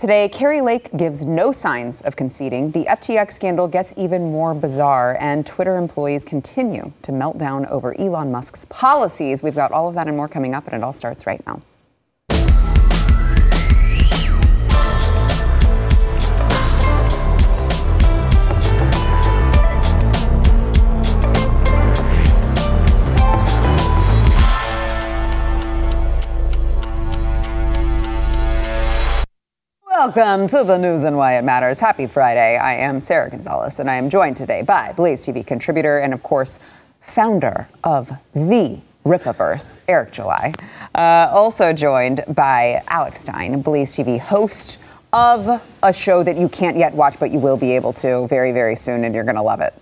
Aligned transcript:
Today, 0.00 0.30
Kari 0.30 0.62
Lake 0.62 0.88
gives 0.96 1.26
no 1.26 1.52
signs 1.52 2.00
of 2.00 2.16
conceding. 2.16 2.70
The 2.70 2.86
FTX 2.86 3.32
scandal 3.32 3.68
gets 3.68 3.92
even 3.98 4.32
more 4.32 4.54
bizarre, 4.54 5.18
and 5.20 5.44
Twitter 5.44 5.76
employees 5.76 6.24
continue 6.24 6.94
to 7.02 7.12
melt 7.12 7.36
down 7.36 7.66
over 7.66 7.94
Elon 8.00 8.32
Musk's 8.32 8.64
policies. 8.64 9.42
We've 9.42 9.54
got 9.54 9.72
all 9.72 9.88
of 9.88 9.94
that 9.96 10.08
and 10.08 10.16
more 10.16 10.26
coming 10.26 10.54
up, 10.54 10.64
and 10.68 10.74
it 10.74 10.82
all 10.82 10.94
starts 10.94 11.26
right 11.26 11.46
now. 11.46 11.60
Welcome 30.02 30.46
to 30.46 30.64
the 30.64 30.78
news 30.78 31.04
and 31.04 31.18
why 31.18 31.36
it 31.36 31.44
matters. 31.44 31.78
Happy 31.78 32.06
Friday. 32.06 32.56
I 32.56 32.72
am 32.72 33.00
Sarah 33.00 33.28
Gonzalez, 33.28 33.78
and 33.80 33.90
I 33.90 33.96
am 33.96 34.08
joined 34.08 34.34
today 34.34 34.62
by 34.62 34.94
Blaze 34.94 35.26
TV 35.26 35.46
contributor 35.46 35.98
and, 35.98 36.14
of 36.14 36.22
course, 36.22 36.58
founder 37.02 37.68
of 37.84 38.10
the 38.32 38.80
Rippaverse, 39.04 39.80
Eric 39.86 40.12
July. 40.12 40.54
Uh, 40.94 41.28
also 41.30 41.74
joined 41.74 42.24
by 42.28 42.82
Alex 42.88 43.20
Stein, 43.20 43.60
Blaze 43.60 43.94
TV 43.94 44.18
host 44.18 44.78
of 45.12 45.62
a 45.82 45.92
show 45.92 46.24
that 46.24 46.38
you 46.38 46.48
can't 46.48 46.78
yet 46.78 46.94
watch, 46.94 47.20
but 47.20 47.30
you 47.30 47.38
will 47.38 47.58
be 47.58 47.76
able 47.76 47.92
to 47.92 48.26
very, 48.26 48.52
very 48.52 48.76
soon, 48.76 49.04
and 49.04 49.14
you're 49.14 49.24
going 49.24 49.36
to 49.36 49.42
love 49.42 49.60
it. 49.60 49.74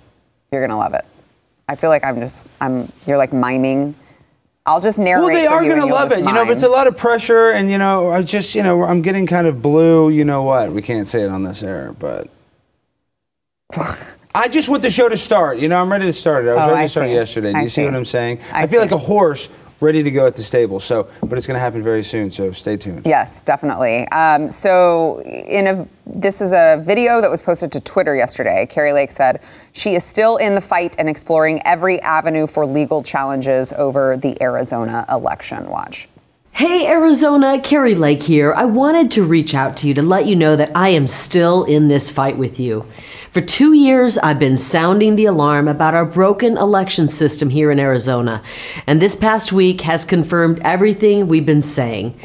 You're 0.50 0.62
going 0.62 0.70
to 0.70 0.76
love 0.76 0.94
it. 0.94 1.04
I 1.68 1.76
feel 1.76 1.90
like 1.90 2.02
I'm 2.02 2.18
just, 2.18 2.48
I'm, 2.60 2.90
you're 3.06 3.18
like 3.18 3.32
miming 3.32 3.94
I'll 4.68 4.80
just 4.80 4.98
narrate. 4.98 5.24
Well, 5.24 5.34
they 5.34 5.46
are 5.46 5.64
going 5.64 5.80
to 5.80 5.86
love 5.86 6.12
it. 6.12 6.18
You 6.18 6.24
know, 6.26 6.44
but 6.44 6.50
it's 6.52 6.62
a 6.62 6.68
lot 6.68 6.86
of 6.86 6.94
pressure, 6.96 7.50
and 7.50 7.70
you 7.70 7.78
know, 7.78 8.12
I 8.12 8.20
just, 8.20 8.54
you 8.54 8.62
know, 8.62 8.82
I'm 8.84 9.00
getting 9.00 9.26
kind 9.26 9.46
of 9.46 9.62
blue. 9.62 10.10
You 10.10 10.24
know 10.26 10.42
what? 10.42 10.72
We 10.72 10.82
can't 10.82 11.08
say 11.08 11.22
it 11.22 11.30
on 11.30 11.42
this 11.42 11.62
air, 11.62 11.94
but 11.98 12.28
I 14.34 14.48
just 14.48 14.68
want 14.68 14.82
the 14.82 14.90
show 14.90 15.08
to 15.08 15.16
start. 15.16 15.58
You 15.58 15.68
know, 15.68 15.80
I'm 15.80 15.90
ready 15.90 16.04
to 16.04 16.12
start 16.12 16.44
it. 16.44 16.50
I 16.50 16.54
was 16.54 16.64
Oh, 16.64 16.68
ready 16.68 16.80
I 16.80 16.82
to 16.82 16.88
start 16.90 17.06
see. 17.08 17.14
yesterday. 17.14 17.52
Do 17.52 17.58
I 17.58 17.62
you 17.62 17.68
see. 17.68 17.74
see. 17.76 17.84
what 17.86 17.94
I'm 17.94 18.04
saying? 18.04 18.40
I 18.52 18.66
feel 18.66 18.68
see. 18.68 18.78
like 18.78 18.90
a 18.92 18.98
horse 18.98 19.48
ready 19.80 20.02
to 20.02 20.10
go 20.10 20.26
at 20.26 20.36
the 20.36 20.42
stable. 20.42 20.80
So, 20.80 21.08
but 21.22 21.38
it's 21.38 21.46
going 21.46 21.56
to 21.56 21.60
happen 21.60 21.82
very 21.82 22.02
soon. 22.02 22.30
So, 22.30 22.52
stay 22.52 22.76
tuned. 22.76 23.02
Yes, 23.04 23.40
definitely. 23.40 24.08
Um, 24.08 24.50
so, 24.50 25.20
in 25.22 25.66
a 25.66 25.88
this 26.06 26.40
is 26.40 26.52
a 26.52 26.82
video 26.84 27.20
that 27.20 27.30
was 27.30 27.42
posted 27.42 27.70
to 27.72 27.80
Twitter 27.80 28.16
yesterday. 28.16 28.66
Kari 28.66 28.92
Lake 28.92 29.10
said 29.10 29.42
she 29.72 29.94
is 29.94 30.02
still 30.02 30.38
in 30.38 30.54
the 30.54 30.60
fight 30.60 30.96
and 30.98 31.08
exploring 31.08 31.60
every 31.64 32.00
avenue 32.00 32.46
for 32.46 32.64
legal 32.64 33.02
challenges 33.02 33.72
over 33.74 34.16
the 34.16 34.40
Arizona 34.42 35.04
election. 35.10 35.68
Watch. 35.68 36.08
Hey 36.58 36.88
Arizona, 36.88 37.60
Kari 37.60 37.94
Lake 37.94 38.24
here. 38.24 38.52
I 38.52 38.64
wanted 38.64 39.12
to 39.12 39.22
reach 39.22 39.54
out 39.54 39.76
to 39.76 39.86
you 39.86 39.94
to 39.94 40.02
let 40.02 40.26
you 40.26 40.34
know 40.34 40.56
that 40.56 40.76
I 40.76 40.88
am 40.88 41.06
still 41.06 41.62
in 41.62 41.86
this 41.86 42.10
fight 42.10 42.36
with 42.36 42.58
you. 42.58 42.84
For 43.30 43.40
two 43.40 43.74
years, 43.74 44.18
I've 44.18 44.40
been 44.40 44.56
sounding 44.56 45.14
the 45.14 45.26
alarm 45.26 45.68
about 45.68 45.94
our 45.94 46.04
broken 46.04 46.56
election 46.56 47.06
system 47.06 47.50
here 47.50 47.70
in 47.70 47.78
Arizona, 47.78 48.42
and 48.88 49.00
this 49.00 49.14
past 49.14 49.52
week 49.52 49.82
has 49.82 50.04
confirmed 50.04 50.60
everything 50.64 51.28
we've 51.28 51.46
been 51.46 51.62
saying. 51.62 52.18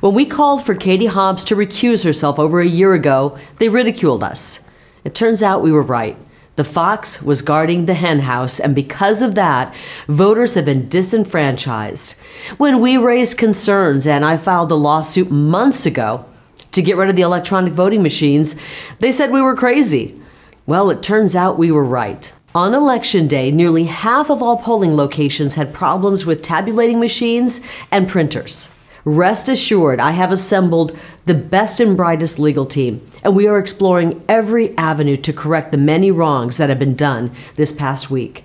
When 0.00 0.14
we 0.14 0.26
called 0.26 0.66
for 0.66 0.74
Katie 0.74 1.06
Hobbs 1.06 1.44
to 1.44 1.54
recuse 1.54 2.02
herself 2.02 2.40
over 2.40 2.60
a 2.60 2.66
year 2.66 2.92
ago, 2.92 3.38
they 3.60 3.68
ridiculed 3.68 4.24
us. 4.24 4.68
It 5.04 5.14
turns 5.14 5.44
out 5.44 5.62
we 5.62 5.70
were 5.70 5.80
right. 5.80 6.18
The 6.56 6.64
fox 6.64 7.22
was 7.22 7.42
guarding 7.42 7.84
the 7.84 7.92
hen 7.92 8.20
house, 8.20 8.58
and 8.58 8.74
because 8.74 9.20
of 9.20 9.34
that, 9.34 9.74
voters 10.08 10.54
have 10.54 10.64
been 10.64 10.88
disenfranchised. 10.88 12.18
When 12.56 12.80
we 12.80 12.96
raised 12.96 13.36
concerns, 13.36 14.06
and 14.06 14.24
I 14.24 14.38
filed 14.38 14.72
a 14.72 14.74
lawsuit 14.74 15.30
months 15.30 15.84
ago 15.84 16.24
to 16.72 16.80
get 16.80 16.96
rid 16.96 17.10
of 17.10 17.16
the 17.16 17.22
electronic 17.22 17.74
voting 17.74 18.02
machines, 18.02 18.56
they 19.00 19.12
said 19.12 19.30
we 19.30 19.42
were 19.42 19.54
crazy. 19.54 20.18
Well, 20.64 20.88
it 20.88 21.02
turns 21.02 21.36
out 21.36 21.58
we 21.58 21.70
were 21.70 21.84
right. 21.84 22.32
On 22.54 22.72
election 22.72 23.28
day, 23.28 23.50
nearly 23.50 23.84
half 23.84 24.30
of 24.30 24.42
all 24.42 24.56
polling 24.56 24.96
locations 24.96 25.56
had 25.56 25.74
problems 25.74 26.24
with 26.24 26.40
tabulating 26.40 26.98
machines 26.98 27.60
and 27.90 28.08
printers. 28.08 28.72
Rest 29.08 29.48
assured, 29.48 30.00
I 30.00 30.10
have 30.10 30.32
assembled 30.32 30.98
the 31.26 31.34
best 31.34 31.78
and 31.78 31.96
brightest 31.96 32.40
legal 32.40 32.66
team, 32.66 33.06
and 33.22 33.36
we 33.36 33.46
are 33.46 33.56
exploring 33.56 34.24
every 34.28 34.76
avenue 34.76 35.16
to 35.18 35.32
correct 35.32 35.70
the 35.70 35.78
many 35.78 36.10
wrongs 36.10 36.56
that 36.56 36.70
have 36.70 36.80
been 36.80 36.96
done 36.96 37.30
this 37.54 37.70
past 37.70 38.10
week. 38.10 38.44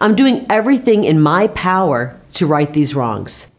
I'm 0.00 0.14
doing 0.14 0.46
everything 0.48 1.04
in 1.04 1.20
my 1.20 1.48
power 1.48 2.18
to 2.32 2.46
right 2.46 2.72
these 2.72 2.94
wrongs. 2.94 3.50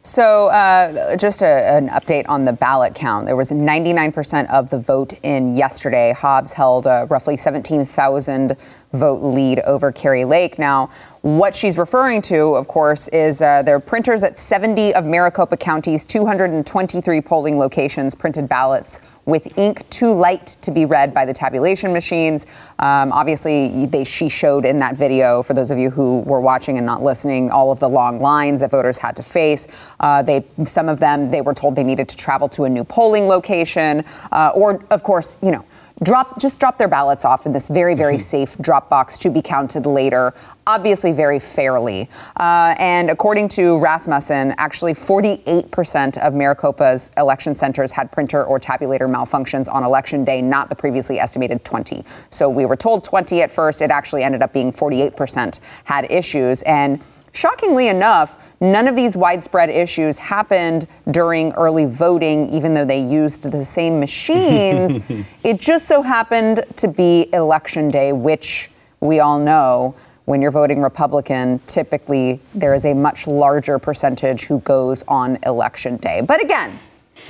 So, 0.00 0.46
uh, 0.46 1.16
just 1.16 1.42
a, 1.42 1.74
an 1.74 1.88
update 1.88 2.26
on 2.28 2.44
the 2.44 2.52
ballot 2.52 2.94
count. 2.94 3.26
There 3.26 3.34
was 3.34 3.50
99% 3.50 4.48
of 4.48 4.70
the 4.70 4.78
vote 4.78 5.14
in 5.24 5.56
yesterday. 5.56 6.12
Hobbs 6.12 6.52
held 6.52 6.86
a 6.86 7.08
roughly 7.10 7.36
17,000 7.36 8.56
vote 8.96 9.22
lead 9.22 9.60
over 9.60 9.92
Kari 9.92 10.24
Lake. 10.24 10.58
Now, 10.58 10.90
what 11.22 11.56
she's 11.56 11.76
referring 11.76 12.22
to, 12.22 12.54
of 12.54 12.68
course, 12.68 13.08
is 13.08 13.42
uh, 13.42 13.62
there 13.62 13.74
are 13.74 13.80
printers 13.80 14.22
at 14.22 14.38
70 14.38 14.94
of 14.94 15.06
Maricopa 15.06 15.56
County's 15.56 16.04
223 16.04 17.20
polling 17.20 17.58
locations 17.58 18.14
printed 18.14 18.48
ballots 18.48 19.00
with 19.24 19.58
ink 19.58 19.88
too 19.90 20.12
light 20.12 20.46
to 20.62 20.70
be 20.70 20.84
read 20.84 21.12
by 21.12 21.24
the 21.24 21.32
tabulation 21.32 21.92
machines. 21.92 22.46
Um, 22.78 23.12
obviously, 23.12 23.86
they, 23.86 24.04
she 24.04 24.28
showed 24.28 24.64
in 24.64 24.78
that 24.78 24.96
video, 24.96 25.42
for 25.42 25.52
those 25.52 25.72
of 25.72 25.78
you 25.78 25.90
who 25.90 26.20
were 26.20 26.40
watching 26.40 26.76
and 26.76 26.86
not 26.86 27.02
listening, 27.02 27.50
all 27.50 27.72
of 27.72 27.80
the 27.80 27.88
long 27.88 28.20
lines 28.20 28.60
that 28.60 28.70
voters 28.70 28.98
had 28.98 29.16
to 29.16 29.24
face. 29.24 29.66
Uh, 29.98 30.22
they, 30.22 30.44
some 30.64 30.88
of 30.88 31.00
them, 31.00 31.32
they 31.32 31.40
were 31.40 31.54
told 31.54 31.74
they 31.74 31.82
needed 31.82 32.08
to 32.08 32.16
travel 32.16 32.48
to 32.50 32.64
a 32.64 32.68
new 32.68 32.84
polling 32.84 33.26
location, 33.26 34.04
uh, 34.30 34.52
or, 34.54 34.84
of 34.90 35.02
course, 35.02 35.38
you 35.42 35.50
know, 35.50 35.64
drop 36.02 36.38
just 36.38 36.60
drop 36.60 36.76
their 36.76 36.88
ballots 36.88 37.24
off 37.24 37.46
in 37.46 37.52
this 37.52 37.68
very 37.68 37.94
very 37.94 38.18
safe 38.18 38.56
drop 38.58 38.90
box 38.90 39.16
to 39.16 39.30
be 39.30 39.40
counted 39.40 39.86
later 39.86 40.34
obviously 40.68 41.12
very 41.12 41.38
fairly. 41.38 42.10
Uh, 42.40 42.74
and 42.80 43.08
according 43.08 43.46
to 43.46 43.78
rasmussen 43.78 44.52
actually 44.58 44.92
48% 44.92 46.18
of 46.18 46.32
maricopa's 46.34 47.10
election 47.16 47.54
centers 47.54 47.92
had 47.92 48.10
printer 48.12 48.44
or 48.44 48.58
tabulator 48.58 49.08
malfunctions 49.08 49.72
on 49.72 49.84
election 49.84 50.24
day 50.24 50.42
not 50.42 50.68
the 50.68 50.74
previously 50.74 51.18
estimated 51.18 51.64
20 51.64 52.04
so 52.30 52.48
we 52.50 52.66
were 52.66 52.76
told 52.76 53.04
20 53.04 53.42
at 53.42 53.50
first. 53.50 53.82
It 53.82 53.90
actually 53.90 54.22
ended 54.22 54.42
up 54.42 54.52
being 54.52 54.72
48% 54.72 55.60
had 55.84 56.10
issues. 56.10 56.62
And 56.62 57.00
Shockingly 57.36 57.88
enough, 57.88 58.50
none 58.62 58.88
of 58.88 58.96
these 58.96 59.14
widespread 59.14 59.68
issues 59.68 60.16
happened 60.16 60.86
during 61.10 61.52
early 61.52 61.84
voting, 61.84 62.48
even 62.48 62.72
though 62.72 62.86
they 62.86 62.98
used 62.98 63.42
the 63.42 63.62
same 63.62 64.00
machines. 64.00 64.98
it 65.44 65.60
just 65.60 65.86
so 65.86 66.00
happened 66.00 66.64
to 66.76 66.88
be 66.88 67.28
election 67.34 67.88
day, 67.88 68.14
which 68.14 68.70
we 69.00 69.20
all 69.20 69.38
know 69.38 69.94
when 70.24 70.40
you're 70.40 70.50
voting 70.50 70.80
Republican, 70.80 71.60
typically 71.66 72.40
there 72.54 72.72
is 72.72 72.86
a 72.86 72.94
much 72.94 73.26
larger 73.26 73.78
percentage 73.78 74.46
who 74.46 74.60
goes 74.60 75.04
on 75.06 75.38
election 75.44 75.98
day. 75.98 76.22
But 76.22 76.42
again, 76.42 76.78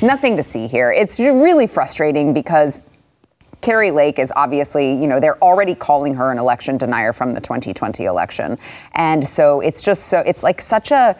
nothing 0.01 0.37
to 0.37 0.43
see 0.45 0.69
here. 0.69 0.93
It's 0.93 1.19
really 1.19 1.67
frustrating 1.67 2.33
because 2.33 2.85
Kari 3.67 3.91
Lake 3.91 4.21
is 4.21 4.33
obviously, 4.37 4.93
you 4.93 5.09
know, 5.09 5.19
they're 5.19 5.43
already 5.43 5.75
calling 5.75 6.15
her 6.15 6.31
an 6.31 6.39
election 6.39 6.77
denier 6.77 7.13
from 7.13 7.33
the 7.33 7.41
2020 7.41 8.05
election. 8.05 8.59
And 8.93 9.27
so 9.27 9.61
it's 9.61 9.85
just 9.85 10.05
so, 10.05 10.21
it's 10.21 10.45
like 10.45 10.61
such 10.61 10.93
a 10.93 11.17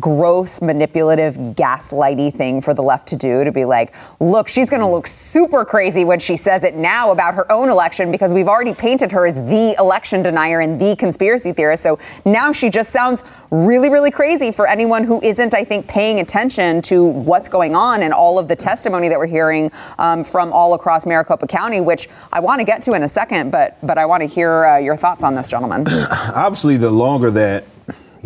gross, 0.00 0.60
manipulative, 0.60 1.34
gaslighty 1.34 2.32
thing 2.32 2.60
for 2.60 2.74
the 2.74 2.82
left 2.82 3.08
to 3.08 3.16
do 3.16 3.44
to 3.44 3.52
be 3.52 3.64
like, 3.64 3.94
look, 4.20 4.48
she's 4.48 4.68
going 4.68 4.80
to 4.80 4.88
look 4.88 5.06
super 5.06 5.64
crazy 5.64 6.04
when 6.04 6.18
she 6.18 6.36
says 6.36 6.64
it 6.64 6.74
now 6.74 7.10
about 7.10 7.34
her 7.34 7.50
own 7.50 7.68
election 7.68 8.10
because 8.10 8.34
we've 8.34 8.48
already 8.48 8.74
painted 8.74 9.12
her 9.12 9.26
as 9.26 9.36
the 9.36 9.74
election 9.78 10.22
denier 10.22 10.60
and 10.60 10.80
the 10.80 10.94
conspiracy 10.96 11.52
theorist. 11.52 11.82
So 11.82 11.98
now 12.24 12.52
she 12.52 12.68
just 12.68 12.90
sounds 12.90 13.24
really, 13.50 13.88
really 13.88 14.10
crazy 14.10 14.52
for 14.52 14.66
anyone 14.66 15.04
who 15.04 15.20
isn't, 15.22 15.54
I 15.54 15.64
think, 15.64 15.88
paying 15.88 16.20
attention 16.20 16.82
to 16.82 17.04
what's 17.04 17.48
going 17.48 17.74
on 17.74 18.02
and 18.02 18.12
all 18.12 18.38
of 18.38 18.48
the 18.48 18.56
testimony 18.56 19.08
that 19.08 19.18
we're 19.18 19.26
hearing 19.26 19.70
um, 19.98 20.24
from 20.24 20.52
all 20.52 20.74
across 20.74 21.06
Maricopa 21.06 21.46
County, 21.46 21.80
which 21.80 22.08
I 22.32 22.40
want 22.40 22.60
to 22.60 22.64
get 22.64 22.82
to 22.82 22.92
in 22.92 23.02
a 23.02 23.08
second, 23.08 23.50
but 23.50 23.76
but 23.82 23.98
I 23.98 24.06
want 24.06 24.22
to 24.22 24.26
hear 24.26 24.66
uh, 24.66 24.78
your 24.78 24.96
thoughts 24.96 25.24
on 25.24 25.34
this, 25.34 25.48
gentlemen. 25.48 25.86
obviously 26.34 26.76
the 26.76 26.90
longer 26.90 27.30
that 27.30 27.64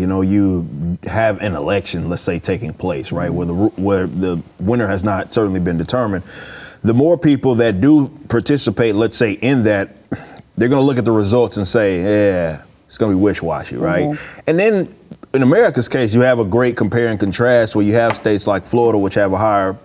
you 0.00 0.06
know 0.06 0.23
you 0.23 0.99
have 1.05 1.41
an 1.43 1.55
election 1.55 2.08
let's 2.08 2.23
say 2.23 2.38
taking 2.38 2.73
place 2.73 3.12
right 3.12 3.31
where 3.31 3.47
the 3.47 3.55
where 3.55 4.06
the 4.06 4.43
winner 4.58 4.88
has 4.88 5.05
not 5.05 5.32
certainly 5.32 5.61
been 5.61 5.76
determined 5.76 6.25
the 6.82 6.94
more 6.94 7.19
people 7.19 7.55
that 7.56 7.81
do 7.82 8.08
participate 8.29 8.94
let's 8.94 9.17
say 9.17 9.32
in 9.32 9.62
that 9.64 9.94
they're 10.56 10.70
going 10.70 10.81
to 10.81 10.87
look 10.87 10.97
at 10.97 11.05
the 11.05 11.12
results 11.12 11.58
and 11.58 11.69
say 11.69 12.02
yeah 12.02 12.62
it's 12.87 12.99
going 12.99 13.12
to 13.12 13.17
be 13.17 13.23
wish-washy 13.23 13.76
right? 13.76 14.06
Mm-hmm. 14.06 14.41
And 14.47 14.58
then 14.58 14.94
in 15.35 15.43
america's 15.43 15.88
case 15.88 16.14
you 16.14 16.23
have 16.23 16.38
a 16.38 16.44
great 16.44 16.76
compare 16.76 17.08
and 17.08 17.20
contrast 17.20 17.76
where 17.76 17.85
you 17.85 17.93
have 17.93 18.17
states 18.17 18.47
like 18.47 18.64
florida 18.64 18.99
which 18.99 19.14
have 19.14 19.32
a 19.35 19.38
higher 19.38 19.76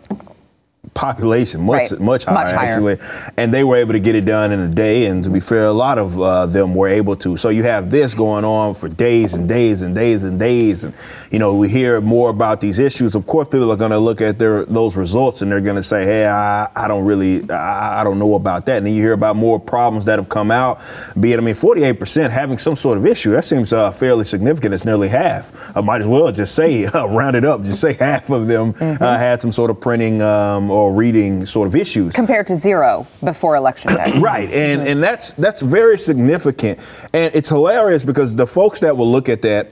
population, 0.93 1.61
much 1.63 1.91
Right. 1.91 1.99
much 1.99 2.23
higher, 2.25 2.35
Much 2.35 2.51
higher. 2.51 2.69
actually, 2.69 2.97
and 3.37 3.53
they 3.53 3.63
were 3.63 3.75
able 3.77 3.93
to 3.93 3.99
get 3.99 4.15
it 4.15 4.25
done 4.25 4.51
in 4.51 4.59
a 4.59 4.67
day. 4.67 5.05
And 5.05 5.23
to 5.23 5.29
be 5.29 5.39
fair, 5.39 5.63
a 5.65 5.71
lot 5.73 5.97
of 5.97 6.19
uh, 6.21 6.45
them 6.45 6.73
were 6.75 6.87
able 6.87 7.15
to. 7.17 7.37
So 7.37 7.49
you 7.49 7.63
have 7.63 7.89
this 7.89 8.13
going 8.13 8.45
on 8.45 8.73
for 8.73 8.87
days 8.89 9.33
and 9.33 9.47
days 9.47 9.81
and 9.81 9.93
days 9.95 10.23
and 10.23 10.39
days, 10.39 10.83
and 10.83 10.93
you 11.31 11.39
know 11.39 11.55
we 11.55 11.69
hear 11.69 11.99
more 12.01 12.29
about 12.29 12.61
these 12.61 12.79
issues. 12.79 13.15
Of 13.15 13.25
course, 13.25 13.47
people 13.47 13.71
are 13.71 13.75
going 13.77 13.91
to 13.91 13.99
look 13.99 14.21
at 14.21 14.39
their 14.39 14.65
those 14.65 14.95
results 14.95 15.41
and 15.41 15.51
they're 15.51 15.61
going 15.61 15.75
to 15.75 15.83
say, 15.83 16.03
"Hey, 16.05 16.25
I, 16.27 16.69
I 16.75 16.87
don't 16.87 17.05
really, 17.05 17.49
I, 17.49 18.01
I 18.01 18.03
don't 18.03 18.19
know 18.19 18.35
about 18.35 18.65
that." 18.67 18.77
And 18.77 18.85
then 18.85 18.93
you 18.93 19.01
hear 19.01 19.13
about 19.13 19.35
more 19.35 19.59
problems 19.59 20.05
that 20.05 20.19
have 20.19 20.29
come 20.29 20.51
out. 20.51 20.79
Be 21.19 21.33
it, 21.33 21.39
I 21.39 21.41
mean, 21.41 21.55
48% 21.55 22.29
having 22.31 22.57
some 22.57 22.75
sort 22.75 22.97
of 22.97 23.05
issue. 23.05 23.31
That 23.31 23.43
seems 23.45 23.73
uh, 23.73 23.91
fairly 23.91 24.23
significant. 24.25 24.73
It's 24.73 24.85
nearly 24.85 25.07
half. 25.09 25.75
I 25.75 25.81
might 25.81 26.01
as 26.01 26.07
well 26.07 26.31
just 26.31 26.55
say, 26.55 26.85
uh, 26.93 27.05
round 27.07 27.35
it 27.35 27.45
up, 27.45 27.61
just 27.63 27.81
say 27.81 27.93
half 27.99 28.29
of 28.29 28.47
them 28.47 28.73
uh, 28.79 29.17
had 29.17 29.41
some 29.41 29.51
sort 29.51 29.71
of 29.71 29.79
printing 29.79 30.21
um, 30.21 30.69
or 30.75 30.93
reading 30.93 31.45
sort 31.45 31.67
of 31.67 31.75
issues. 31.75 32.13
Compared 32.13 32.45
to 32.47 32.55
zero 32.55 33.07
before 33.23 33.55
election 33.55 33.93
day. 33.95 34.13
Right, 34.25 34.49
and 34.51 34.87
and 34.87 35.03
that's 35.03 35.33
that's 35.33 35.61
very 35.61 35.97
significant, 35.97 36.79
and 37.13 37.33
it's 37.35 37.49
hilarious 37.49 38.03
because 38.03 38.35
the 38.35 38.47
folks 38.47 38.79
that 38.79 38.95
will 38.97 39.11
look 39.11 39.29
at 39.29 39.41
that. 39.43 39.71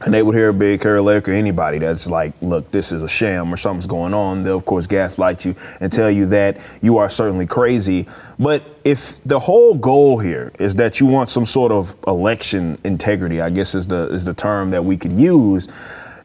And 0.00 0.14
they 0.14 0.22
would 0.22 0.36
hear 0.36 0.52
Big 0.52 0.80
Kari 0.80 1.00
Lake 1.00 1.28
or 1.28 1.32
anybody 1.32 1.78
that's 1.78 2.06
like, 2.06 2.32
look, 2.40 2.70
this 2.70 2.92
is 2.92 3.02
a 3.02 3.08
sham 3.08 3.52
or 3.52 3.56
something's 3.56 3.88
going 3.88 4.14
on. 4.14 4.44
They'll, 4.44 4.58
of 4.58 4.64
course, 4.64 4.86
gaslight 4.86 5.44
you 5.44 5.56
and 5.80 5.92
tell 5.92 6.08
you 6.08 6.26
that 6.26 6.58
you 6.80 6.98
are 6.98 7.10
certainly 7.10 7.46
crazy. 7.46 8.06
But 8.38 8.62
if 8.84 9.20
the 9.24 9.40
whole 9.40 9.74
goal 9.74 10.20
here 10.20 10.52
is 10.60 10.76
that 10.76 11.00
you 11.00 11.06
want 11.06 11.30
some 11.30 11.44
sort 11.44 11.72
of 11.72 11.96
election 12.06 12.78
integrity, 12.84 13.40
I 13.40 13.50
guess 13.50 13.74
is 13.74 13.88
the 13.88 14.06
is 14.10 14.24
the 14.24 14.34
term 14.34 14.70
that 14.70 14.84
we 14.84 14.96
could 14.96 15.12
use, 15.12 15.66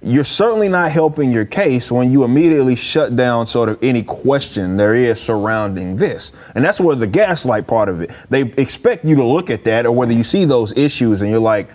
you're 0.04 0.24
certainly 0.24 0.68
not 0.70 0.92
helping 0.92 1.32
your 1.32 1.46
case 1.46 1.92
when 1.92 2.12
you 2.12 2.24
immediately 2.24 2.76
shut 2.76 3.16
down 3.16 3.48
sort 3.48 3.70
of 3.70 3.80
any 3.82 4.04
question 4.04 4.76
there 4.78 4.94
is 4.94 5.20
surrounding 5.22 5.96
this. 5.96 6.32
And 6.56 6.64
that's 6.64 6.80
where 6.82 6.96
the 6.96 7.08
gaslight 7.08 7.68
part 7.68 7.90
of 7.90 8.02
it. 8.02 8.12
They 8.30 8.42
expect 8.42 9.06
you 9.06 9.16
to 9.16 9.24
look 9.24 9.50
at 9.50 9.64
that 9.64 9.86
or 9.86 9.92
whether 9.94 10.14
you 10.14 10.24
see 10.24 10.46
those 10.46 10.76
issues 10.78 11.22
and 11.22 11.32
you're 11.32 11.40
like, 11.40 11.70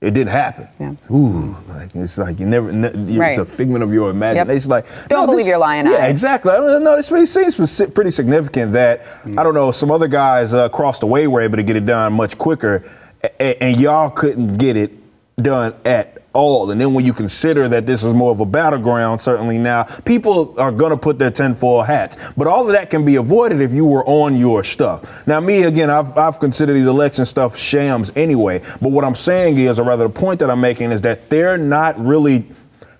it 0.00 0.14
didn't 0.14 0.30
happen. 0.32 0.66
Yeah. 0.80 1.14
Ooh, 1.16 1.56
like 1.68 1.94
it's 1.94 2.18
like 2.18 2.40
you 2.40 2.46
never. 2.46 2.72
Ne- 2.72 2.88
it's 2.88 3.12
Right. 3.16 3.38
a 3.38 3.44
figment 3.44 3.84
of 3.84 3.92
your 3.92 4.10
imagination. 4.10 4.50
It's 4.56 4.66
like 4.66 4.84
Don't 5.08 5.26
believe 5.26 5.46
your 5.46 5.58
lying 5.58 5.86
Yeah, 5.86 5.92
eyes. 5.92 6.10
exactly. 6.10 6.50
I 6.50 6.56
don't 6.56 6.82
know. 6.82 6.94
It 6.94 7.04
seems 7.04 7.56
pretty 7.92 8.10
significant 8.10 8.72
that 8.72 9.02
I 9.38 9.44
don't 9.44 9.54
know. 9.54 9.70
Some 9.70 9.92
other 9.92 10.08
guys 10.08 10.54
uh, 10.54 10.64
across 10.64 10.98
the 10.98 11.06
way 11.06 11.28
were 11.28 11.40
able 11.40 11.56
to 11.56 11.62
get 11.62 11.76
it 11.76 11.86
done 11.86 12.14
much 12.14 12.36
quicker, 12.36 12.82
a- 13.22 13.62
and 13.62 13.78
y'all 13.80 14.10
couldn't 14.10 14.54
get 14.58 14.76
it 14.76 14.90
done 15.40 15.72
at 15.84 16.11
all. 16.32 16.70
And 16.70 16.80
then 16.80 16.94
when 16.94 17.04
you 17.04 17.12
consider 17.12 17.68
that 17.68 17.86
this 17.86 18.04
is 18.04 18.14
more 18.14 18.30
of 18.30 18.40
a 18.40 18.46
battleground, 18.46 19.20
certainly 19.20 19.58
now 19.58 19.84
people 20.04 20.54
are 20.58 20.72
gonna 20.72 20.96
put 20.96 21.18
their 21.18 21.30
tinfoil 21.30 21.82
hats. 21.82 22.32
But 22.36 22.46
all 22.46 22.66
of 22.66 22.72
that 22.72 22.90
can 22.90 23.04
be 23.04 23.16
avoided 23.16 23.60
if 23.60 23.72
you 23.72 23.84
were 23.84 24.04
on 24.06 24.36
your 24.36 24.64
stuff. 24.64 25.26
Now, 25.26 25.40
me 25.40 25.62
again, 25.62 25.90
I've 25.90 26.16
I've 26.16 26.40
considered 26.40 26.74
these 26.74 26.86
election 26.86 27.24
stuff 27.24 27.56
shams 27.56 28.12
anyway. 28.16 28.60
But 28.80 28.90
what 28.90 29.04
I'm 29.04 29.14
saying 29.14 29.58
is, 29.58 29.78
or 29.78 29.84
rather, 29.84 30.04
the 30.04 30.10
point 30.10 30.40
that 30.40 30.50
I'm 30.50 30.60
making 30.60 30.92
is 30.92 31.00
that 31.02 31.30
they're 31.30 31.58
not 31.58 31.98
really 32.04 32.46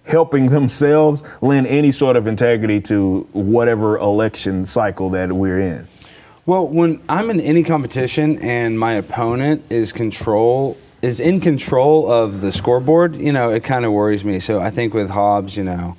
helping 0.04 0.48
themselves 0.48 1.22
lend 1.40 1.66
any 1.66 1.92
sort 1.92 2.16
of 2.16 2.26
integrity 2.26 2.80
to 2.80 3.26
whatever 3.32 3.98
election 3.98 4.64
cycle 4.64 5.10
that 5.10 5.32
we're 5.32 5.60
in. 5.60 5.86
Well, 6.44 6.66
when 6.66 7.00
I'm 7.08 7.30
in 7.30 7.40
any 7.40 7.62
competition 7.62 8.38
and 8.38 8.78
my 8.78 8.94
opponent 8.94 9.62
is 9.70 9.92
control 9.92 10.76
is 11.02 11.18
in 11.18 11.40
control 11.40 12.10
of 12.10 12.40
the 12.40 12.52
scoreboard, 12.52 13.16
you 13.16 13.32
know, 13.32 13.50
it 13.50 13.64
kind 13.64 13.84
of 13.84 13.92
worries 13.92 14.24
me. 14.24 14.38
So 14.40 14.60
I 14.60 14.70
think 14.70 14.94
with 14.94 15.10
Hobbs, 15.10 15.56
you 15.56 15.64
know, 15.64 15.96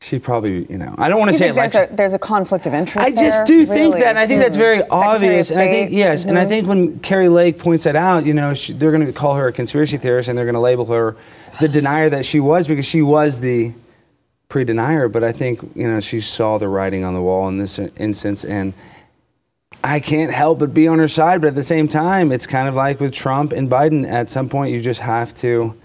she 0.00 0.20
probably, 0.20 0.64
you 0.70 0.78
know, 0.78 0.94
I 0.96 1.08
don't 1.08 1.18
want 1.18 1.32
to 1.32 1.36
say 1.36 1.46
think 1.46 1.56
there's 1.56 1.74
election. 1.74 1.92
a, 1.94 1.96
there's 1.96 2.12
a 2.12 2.18
conflict 2.20 2.66
of 2.66 2.72
interest 2.72 3.04
I 3.04 3.10
just 3.10 3.20
there? 3.20 3.46
do 3.46 3.66
think 3.66 3.94
Really? 3.94 4.00
that. 4.02 4.10
And 4.10 4.18
I 4.18 4.28
think 4.28 4.40
that's 4.40 4.56
very. 4.56 4.78
Secretary 4.78 5.02
obvious. 5.08 5.50
And 5.50 5.60
I 5.60 5.66
think, 5.66 5.90
yes. 5.90 6.24
And 6.24 6.38
I 6.38 6.44
Mhm. 6.44 6.48
think 6.48 6.68
when 6.68 6.98
Kari 7.00 7.28
Lake 7.28 7.58
points 7.58 7.82
that 7.82 7.96
out, 7.96 8.24
you 8.24 8.32
know, 8.32 8.54
she, 8.54 8.72
they're 8.72 8.92
going 8.92 9.04
to 9.04 9.12
call 9.12 9.34
her 9.34 9.48
a 9.48 9.52
conspiracy 9.52 9.96
theorist 9.96 10.28
and 10.28 10.38
they're 10.38 10.44
going 10.44 10.54
to 10.54 10.60
label 10.60 10.84
her 10.86 11.16
the 11.60 11.66
denier 11.66 12.08
that 12.10 12.24
she 12.24 12.38
was 12.38 12.68
because 12.68 12.84
she 12.86 13.02
was 13.02 13.40
the 13.40 13.72
pre 14.48 14.62
denier. 14.62 15.08
But 15.08 15.24
I 15.24 15.32
think, 15.32 15.68
you 15.74 15.88
know, 15.88 15.98
she 15.98 16.20
saw 16.20 16.58
the 16.58 16.68
writing 16.68 17.02
on 17.04 17.14
the 17.14 17.20
wall 17.22 17.48
in 17.48 17.58
this 17.58 17.80
instance. 17.98 18.44
And 18.44 18.74
I 19.82 20.00
can't 20.00 20.32
help 20.32 20.58
but 20.58 20.74
be 20.74 20.88
on 20.88 20.98
her 20.98 21.08
side. 21.08 21.40
But 21.40 21.48
at 21.48 21.54
the 21.54 21.64
same 21.64 21.88
time, 21.88 22.32
it's 22.32 22.46
kind 22.46 22.68
of 22.68 22.74
like 22.74 23.00
with 23.00 23.12
Trump 23.12 23.52
and 23.52 23.70
Biden. 23.70 24.08
At 24.08 24.30
some 24.30 24.48
point, 24.48 24.72
you 24.72 24.82
just 24.82 25.00
have 25.00 25.34
to, 25.36 25.80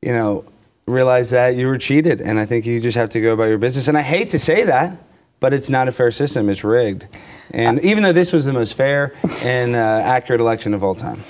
you 0.00 0.12
know, 0.12 0.44
realize 0.86 1.30
that 1.30 1.56
you 1.56 1.66
were 1.66 1.78
cheated. 1.78 2.20
And 2.20 2.38
I 2.38 2.46
think 2.46 2.66
you 2.66 2.80
just 2.80 2.96
have 2.96 3.10
to 3.10 3.20
go 3.20 3.32
about 3.32 3.44
your 3.44 3.58
business. 3.58 3.88
And 3.88 3.96
I 3.96 4.02
hate 4.02 4.30
to 4.30 4.38
say 4.38 4.64
that, 4.64 4.98
but 5.40 5.52
it's 5.52 5.70
not 5.70 5.88
a 5.88 5.92
fair 5.92 6.10
system. 6.10 6.48
It's 6.48 6.64
rigged. 6.64 7.06
And 7.50 7.80
even 7.80 8.02
though 8.02 8.12
this 8.12 8.32
was 8.32 8.44
the 8.46 8.52
most 8.52 8.74
fair 8.74 9.14
and 9.42 9.74
uh, 9.74 9.78
accurate 9.78 10.40
election 10.40 10.74
of 10.74 10.82
all 10.82 10.94
time, 10.94 11.22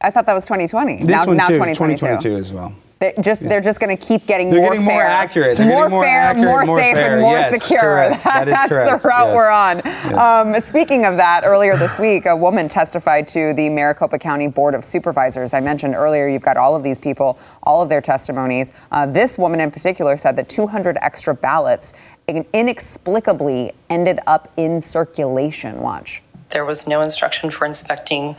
I 0.00 0.10
thought 0.10 0.26
that 0.26 0.34
was 0.34 0.44
2020. 0.44 0.98
this 0.98 1.08
now, 1.08 1.26
one 1.26 1.36
now 1.36 1.48
too, 1.48 1.54
2022. 1.54 1.98
2022 1.98 2.36
as 2.36 2.52
well. 2.52 2.74
They're 2.98 3.12
just 3.20 3.42
they're 3.42 3.60
just 3.60 3.78
going 3.78 3.94
to 3.94 4.02
keep 4.02 4.26
getting 4.26 4.48
They're 4.48 4.60
more 4.62 4.70
getting 4.70 4.86
fair, 4.86 4.94
more 4.96 5.02
accurate. 5.04 5.58
They're 5.58 5.66
more 5.66 5.82
getting 5.82 5.90
more 5.90 6.04
fair, 6.04 6.18
accurate, 6.22 6.46
more, 6.46 6.64
more 6.64 6.78
safe, 6.80 6.94
fair. 6.96 7.12
and 7.12 7.20
more 7.20 7.32
Yes, 7.34 7.62
secure. 7.62 7.82
correct. 7.82 8.24
That 8.24 8.48
is 8.48 8.54
That's 8.54 8.68
correct. 8.70 9.02
the 9.02 9.08
route 9.08 9.26
Yes. 9.26 9.36
we're 9.36 9.50
on. 9.50 9.76
Yes. 9.84 10.14
Um, 10.14 10.60
speaking 10.62 11.04
of 11.04 11.16
that, 11.18 11.42
earlier 11.44 11.76
this 11.76 11.98
week, 11.98 12.24
a 12.24 12.34
woman 12.34 12.70
testified 12.70 13.28
to 13.28 13.52
the 13.52 13.68
Maricopa 13.68 14.18
County 14.18 14.46
Board 14.48 14.74
of 14.74 14.82
Supervisors. 14.82 15.52
I 15.52 15.60
mentioned 15.60 15.94
earlier, 15.94 16.26
you've 16.26 16.40
got 16.40 16.56
all 16.56 16.74
of 16.74 16.82
these 16.82 16.98
people, 16.98 17.38
all 17.62 17.82
of 17.82 17.90
their 17.90 18.00
testimonies. 18.00 18.72
Uh, 18.90 19.04
this 19.04 19.36
woman 19.36 19.60
in 19.60 19.70
particular 19.70 20.16
said 20.16 20.36
that 20.36 20.48
200 20.48 20.96
extra 21.02 21.34
ballots 21.34 21.92
inexplicably 22.26 23.72
ended 23.90 24.20
up 24.26 24.50
in 24.56 24.80
circulation. 24.80 25.80
Watch. 25.82 26.22
There 26.50 26.64
was 26.64 26.86
no 26.86 27.00
instruction 27.02 27.50
for 27.50 27.66
inspecting 27.66 28.36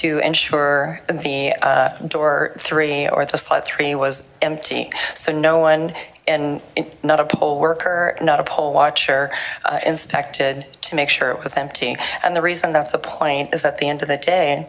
to 0.00 0.18
ensure 0.18 1.00
the 1.08 1.54
uh, 1.62 1.96
door 2.06 2.52
three 2.58 3.08
or 3.08 3.24
the 3.24 3.38
slot 3.38 3.64
three 3.64 3.94
was 3.94 4.28
empty. 4.42 4.90
So 5.14 5.38
no 5.38 5.58
one, 5.58 5.92
and 6.28 6.60
not 7.02 7.20
a 7.20 7.24
poll 7.24 7.60
worker, 7.60 8.16
not 8.20 8.40
a 8.40 8.44
poll 8.44 8.72
watcher, 8.72 9.30
uh, 9.64 9.80
inspected 9.86 10.66
to 10.82 10.96
make 10.96 11.08
sure 11.08 11.30
it 11.30 11.40
was 11.42 11.56
empty. 11.56 11.96
And 12.22 12.36
the 12.36 12.42
reason 12.42 12.72
that's 12.72 12.94
a 12.94 12.98
point 12.98 13.54
is 13.54 13.64
at 13.64 13.78
the 13.78 13.88
end 13.88 14.02
of 14.02 14.08
the 14.08 14.16
day, 14.16 14.68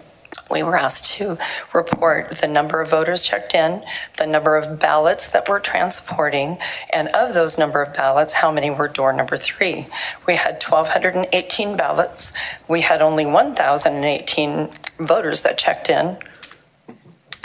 we 0.50 0.64
were 0.64 0.78
asked 0.78 1.06
to 1.14 1.38
report 1.74 2.38
the 2.38 2.48
number 2.48 2.82
of 2.82 2.90
voters 2.90 3.22
checked 3.24 3.54
in, 3.54 3.84
the 4.18 4.26
number 4.26 4.56
of 4.56 4.80
ballots 4.80 5.32
that 5.32 5.48
we're 5.50 5.60
transporting, 5.60 6.58
and 6.92 7.10
of 7.10 7.34
those 7.34 7.58
number 7.58 7.82
of 7.82 7.94
ballots, 7.94 8.36
how 8.36 8.52
many 8.52 8.70
were 8.70 8.88
door 8.88 9.14
number 9.14 9.38
three. 9.38 9.88
We 10.26 10.36
had 10.36 10.64
1,218 10.64 11.78
ballots. 11.78 12.34
We 12.68 12.82
had 12.82 13.02
only 13.02 13.26
1,018 13.26 14.70
voters 15.00 15.42
that 15.42 15.58
checked 15.58 15.90
in. 15.90 16.18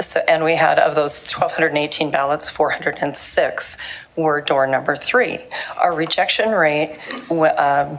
So, 0.00 0.20
and 0.28 0.42
we 0.42 0.56
had 0.56 0.78
of 0.78 0.94
those 0.94 1.32
1,218 1.32 2.10
ballots, 2.10 2.48
406 2.48 3.76
were 4.16 4.40
door 4.40 4.66
number 4.66 4.96
three. 4.96 5.38
Our 5.76 5.94
rejection 5.94 6.50
rate, 6.50 6.98
um, 7.30 7.98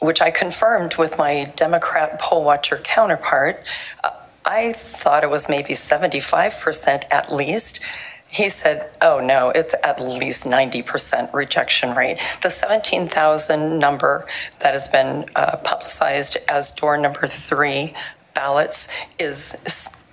which 0.00 0.20
I 0.20 0.30
confirmed 0.30 0.96
with 0.96 1.18
my 1.18 1.52
Democrat 1.56 2.20
poll 2.20 2.44
watcher 2.44 2.78
counterpart, 2.78 3.64
uh, 4.04 4.10
I 4.44 4.72
thought 4.72 5.24
it 5.24 5.30
was 5.30 5.48
maybe 5.48 5.74
75% 5.74 7.04
at 7.10 7.32
least. 7.32 7.80
He 8.28 8.48
said, 8.48 8.90
oh 9.00 9.20
no, 9.20 9.50
it's 9.50 9.74
at 9.82 10.00
least 10.00 10.44
90% 10.44 11.32
rejection 11.32 11.96
rate. 11.96 12.18
The 12.42 12.50
17,000 12.50 13.78
number 13.78 14.26
that 14.60 14.72
has 14.72 14.88
been 14.88 15.26
uh, 15.34 15.56
publicized 15.58 16.36
as 16.48 16.70
door 16.70 16.96
number 16.96 17.26
three 17.26 17.94
ballots 18.34 18.88
is 19.18 19.56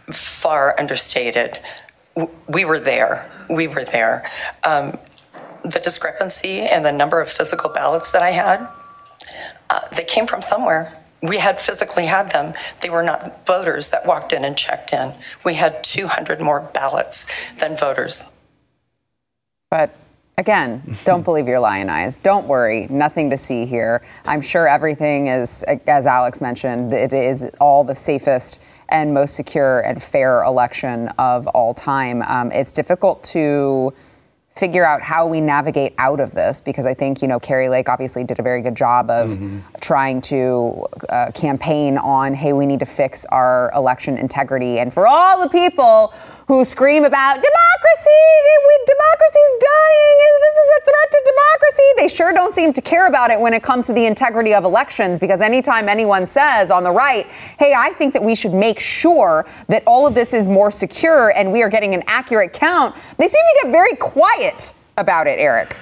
far 0.09 0.79
understated. 0.79 1.59
We 2.47 2.65
were 2.65 2.79
there. 2.79 3.29
We 3.49 3.67
were 3.67 3.83
there. 3.83 4.25
Um, 4.63 4.97
the 5.63 5.79
discrepancy 5.79 6.61
and 6.61 6.85
the 6.85 6.91
number 6.91 7.21
of 7.21 7.29
physical 7.29 7.69
ballots 7.69 8.11
that 8.11 8.21
I 8.21 8.31
had, 8.31 8.67
uh, 9.73 9.79
they 9.95 10.03
came 10.03 10.27
from 10.27 10.41
somewhere. 10.41 10.99
We 11.23 11.37
had 11.37 11.59
physically 11.59 12.05
had 12.05 12.31
them. 12.31 12.53
They 12.81 12.89
were 12.89 13.01
not 13.01 13.47
voters 13.47 13.89
that 13.89 14.05
walked 14.05 14.31
in 14.31 14.45
and 14.45 14.55
checked 14.55 14.93
in. 14.93 15.15
We 15.43 15.55
had 15.55 15.83
200 15.83 16.39
more 16.39 16.61
ballots 16.61 17.25
than 17.57 17.75
voters. 17.75 18.25
But 19.71 19.95
again, 20.37 20.97
don't 21.05 21.23
believe 21.29 21.47
your 21.47 21.59
lion 21.59 21.89
eyes. 21.89 22.19
Don't 22.19 22.45
worry, 22.45 22.85
nothing 22.89 23.31
to 23.31 23.37
see 23.37 23.65
here. 23.65 24.03
I'm 24.27 24.41
sure 24.41 24.67
everything 24.67 25.27
is, 25.27 25.63
as 25.87 26.05
Alex 26.05 26.39
mentioned, 26.39 26.93
it 26.93 27.13
is 27.13 27.49
all 27.59 27.83
the 27.83 27.95
safest 27.95 28.61
and 28.89 29.11
most 29.11 29.35
secure 29.35 29.79
and 29.79 30.03
fair 30.03 30.43
election 30.43 31.07
of 31.17 31.47
all 31.47 31.73
time. 31.73 32.21
Um, 32.21 32.51
it's 32.51 32.73
difficult 32.73 33.23
to 33.23 33.91
figure 34.55 34.85
out 34.85 35.01
how 35.01 35.25
we 35.25 35.41
navigate 35.41 35.93
out 35.97 36.19
of 36.19 36.35
this 36.35 36.61
because 36.61 36.85
I 36.85 36.93
think, 36.93 37.21
you 37.23 37.27
know, 37.27 37.39
Kari 37.39 37.69
Lake 37.69 37.89
obviously 37.89 38.23
did 38.23 38.39
a 38.39 38.43
very 38.43 38.61
good 38.61 38.75
job 38.75 39.09
of 39.09 39.39
trying 39.81 40.21
to 40.21 40.85
uh, 41.09 41.31
campaign 41.33 41.97
on, 41.97 42.35
hey, 42.35 42.53
we 42.53 42.67
need 42.67 42.79
to 42.79 42.85
fix 42.85 43.25
our 43.25 43.71
election 43.73 44.17
integrity. 44.17 44.77
And 44.79 44.93
for 44.93 45.07
all 45.07 45.41
the 45.41 45.49
people 45.49 46.13
who 46.47 46.63
scream 46.65 47.03
about 47.03 47.33
democracy, 47.33 48.23
we, 48.67 48.79
democracy's 48.85 49.62
sure 52.23 52.33
don't 52.33 52.55
seem 52.55 52.73
to 52.73 52.81
care 52.81 53.07
about 53.07 53.31
it 53.31 53.39
when 53.39 53.53
it 53.53 53.63
comes 53.63 53.87
to 53.87 53.93
the 53.93 54.05
integrity 54.05 54.53
of 54.53 54.63
elections. 54.63 55.19
Because 55.19 55.41
anytime 55.41 55.89
anyone 55.89 56.25
says 56.25 56.71
on 56.71 56.83
the 56.83 56.91
right, 56.91 57.25
hey, 57.59 57.73
I 57.77 57.89
think 57.89 58.13
that 58.13 58.23
we 58.23 58.35
should 58.35 58.53
make 58.53 58.79
sure 58.79 59.45
that 59.67 59.83
all 59.85 60.07
of 60.07 60.15
this 60.15 60.33
is 60.33 60.47
more 60.47 60.71
secure 60.71 61.31
and 61.35 61.51
we 61.51 61.61
are 61.61 61.69
getting 61.69 61.93
an 61.93 62.03
accurate 62.07 62.53
count, 62.53 62.95
they 63.17 63.27
seem 63.27 63.33
to 63.33 63.59
get 63.63 63.71
very 63.71 63.95
quiet 63.95 64.73
about 64.97 65.27
it, 65.27 65.39
Eric. 65.39 65.75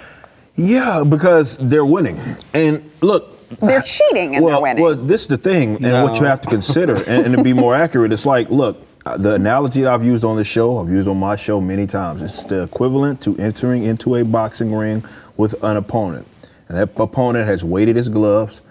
Yeah, 0.55 1.03
because 1.07 1.57
they're 1.57 1.85
winning. 1.85 2.19
And 2.53 2.89
look, 3.01 3.49
they're 3.59 3.81
cheating 3.81 4.35
and 4.35 4.45
well, 4.45 4.55
they're 4.55 4.63
winning. 4.63 4.83
Well, 4.83 4.95
this 4.95 5.23
is 5.23 5.27
the 5.27 5.37
thing, 5.37 5.75
and 5.75 5.83
No. 5.83 6.03
what 6.03 6.19
you 6.19 6.25
have 6.25 6.41
to 6.41 6.49
consider, 6.49 6.95
and, 6.95 7.25
and 7.25 7.37
to 7.37 7.43
be 7.43 7.53
more 7.53 7.75
accurate, 7.83 8.11
it's 8.13 8.25
like, 8.25 8.49
look, 8.49 8.85
uh, 9.05 9.17
the 9.17 9.33
analogy 9.33 9.81
that 9.81 9.91
I've 9.93 10.03
used 10.03 10.23
on 10.23 10.37
this 10.37 10.47
show, 10.47 10.77
I've 10.77 10.89
used 10.89 11.07
on 11.07 11.17
my 11.17 11.35
show 11.35 11.59
many 11.59 11.87
times. 11.87 12.21
It's 12.21 12.43
the 12.43 12.63
equivalent 12.63 13.21
to 13.21 13.35
entering 13.37 13.83
into 13.83 14.15
a 14.15 14.23
boxing 14.23 14.73
ring 14.73 15.03
with 15.37 15.61
an 15.63 15.75
opponent, 15.77 16.27
and 16.71 16.79
that 16.79 16.97
opponent 17.01 17.47
has 17.47 17.65
weighted 17.65 17.97
his 17.97 18.07
gloves. 18.07 18.61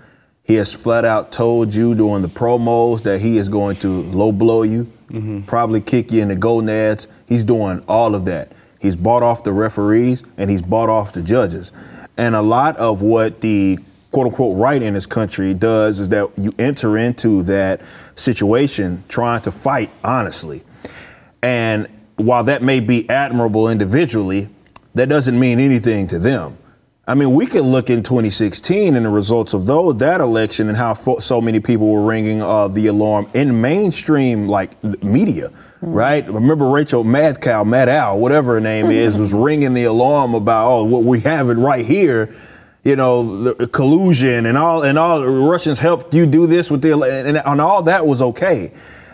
He 0.43 0.55
has 0.55 0.73
flat 0.73 1.05
out 1.05 1.33
told 1.33 1.75
you 1.75 1.95
during 1.95 2.23
the 2.23 2.29
promos 2.29 3.03
that 3.03 3.21
he 3.21 3.37
is 3.37 3.51
going 3.51 3.77
to 3.81 3.89
low 4.05 4.33
blow 4.33 4.63
you, 4.63 4.91
mm-hmm. 5.11 5.43
probably 5.43 5.83
kick 5.83 6.11
you 6.11 6.23
in 6.23 6.29
the 6.29 6.35
gonads. 6.35 7.09
He's 7.29 7.45
doing 7.45 7.85
all 7.87 8.15
of 8.15 8.25
that. 8.25 8.53
He's 8.81 8.97
bought 8.97 9.23
off 9.23 9.45
the 9.45 9.53
referees 9.53 10.25
and 10.39 10.49
he's 10.49 10.63
bought 10.63 10.89
off 10.89 11.13
the 11.13 11.21
judges. 11.21 11.73
And 12.17 12.35
a 12.35 12.41
lot 12.41 12.79
of 12.79 13.03
what 13.03 13.43
the 13.43 13.79
quote 14.13 14.29
unquote 14.29 14.57
right 14.57 14.81
in 14.81 14.95
this 14.95 15.05
country 15.05 15.53
does 15.53 16.01
is 16.01 16.09
that 16.09 16.31
you 16.39 16.55
enter 16.59 16.97
into 16.97 17.43
that 17.43 17.83
situation 18.15 19.05
trying 19.11 19.43
to 19.43 19.53
fight 19.53 19.91
honestly. 20.03 20.63
And 21.43 21.87
while 22.17 22.45
that 22.45 22.63
may 22.63 22.81
be 22.81 23.07
admirable 23.11 23.69
individually, 23.69 24.49
that 24.95 25.11
doesn't 25.11 25.39
mean 25.39 25.61
anything 25.61 26.07
to 26.07 26.19
them. 26.19 26.57
I 27.09 27.15
mean, 27.15 27.33
we 27.35 27.47
could 27.47 27.65
look 27.65 27.91
in 27.91 28.03
2016 28.03 28.95
and 28.95 29.05
the 29.05 29.11
results 29.11 29.53
of 29.55 29.67
those 29.67 29.97
that 29.97 30.21
election 30.21 30.69
and 30.69 30.77
how 30.77 30.95
fo- 30.95 31.19
so 31.19 31.41
many 31.41 31.59
people 31.59 31.91
were 31.91 32.05
ringing 32.05 32.41
uh, 32.41 32.69
the 32.69 32.87
alarm 32.87 33.29
in 33.35 33.61
mainstream 33.61 34.47
like 34.47 34.83
media, 35.03 35.51
right? 35.81 36.25
Remember 36.31 36.69
Rachel 36.69 37.03
Madcow, 37.03 37.65
Maddow, 37.65 38.17
whatever 38.19 38.55
her 38.55 38.61
name 38.61 38.91
is, 38.91 39.19
was 39.19 39.35
ringing 39.35 39.75
the 39.75 39.85
alarm 39.85 40.35
about 40.35 40.71
oh, 40.71 40.85
what 40.85 41.03
we 41.03 41.21
have 41.21 41.51
it 41.51 41.55
right 41.55 41.85
here. 41.85 42.33
You 42.85 42.97
know, 42.97 43.43
the 43.55 43.67
collusion 43.67 44.47
and 44.47 44.57
all, 44.57 44.83
and 44.85 44.99
all 44.99 45.25
Russians 45.27 45.81
helped 45.81 46.15
you 46.15 46.27
do 46.27 46.47
this 46.47 46.71
with 46.71 46.81
the, 46.83 46.93
and, 47.03 47.37
and 47.37 47.61
all 47.61 47.83
that 47.83 48.07
was 48.07 48.23
okay. 48.23 48.73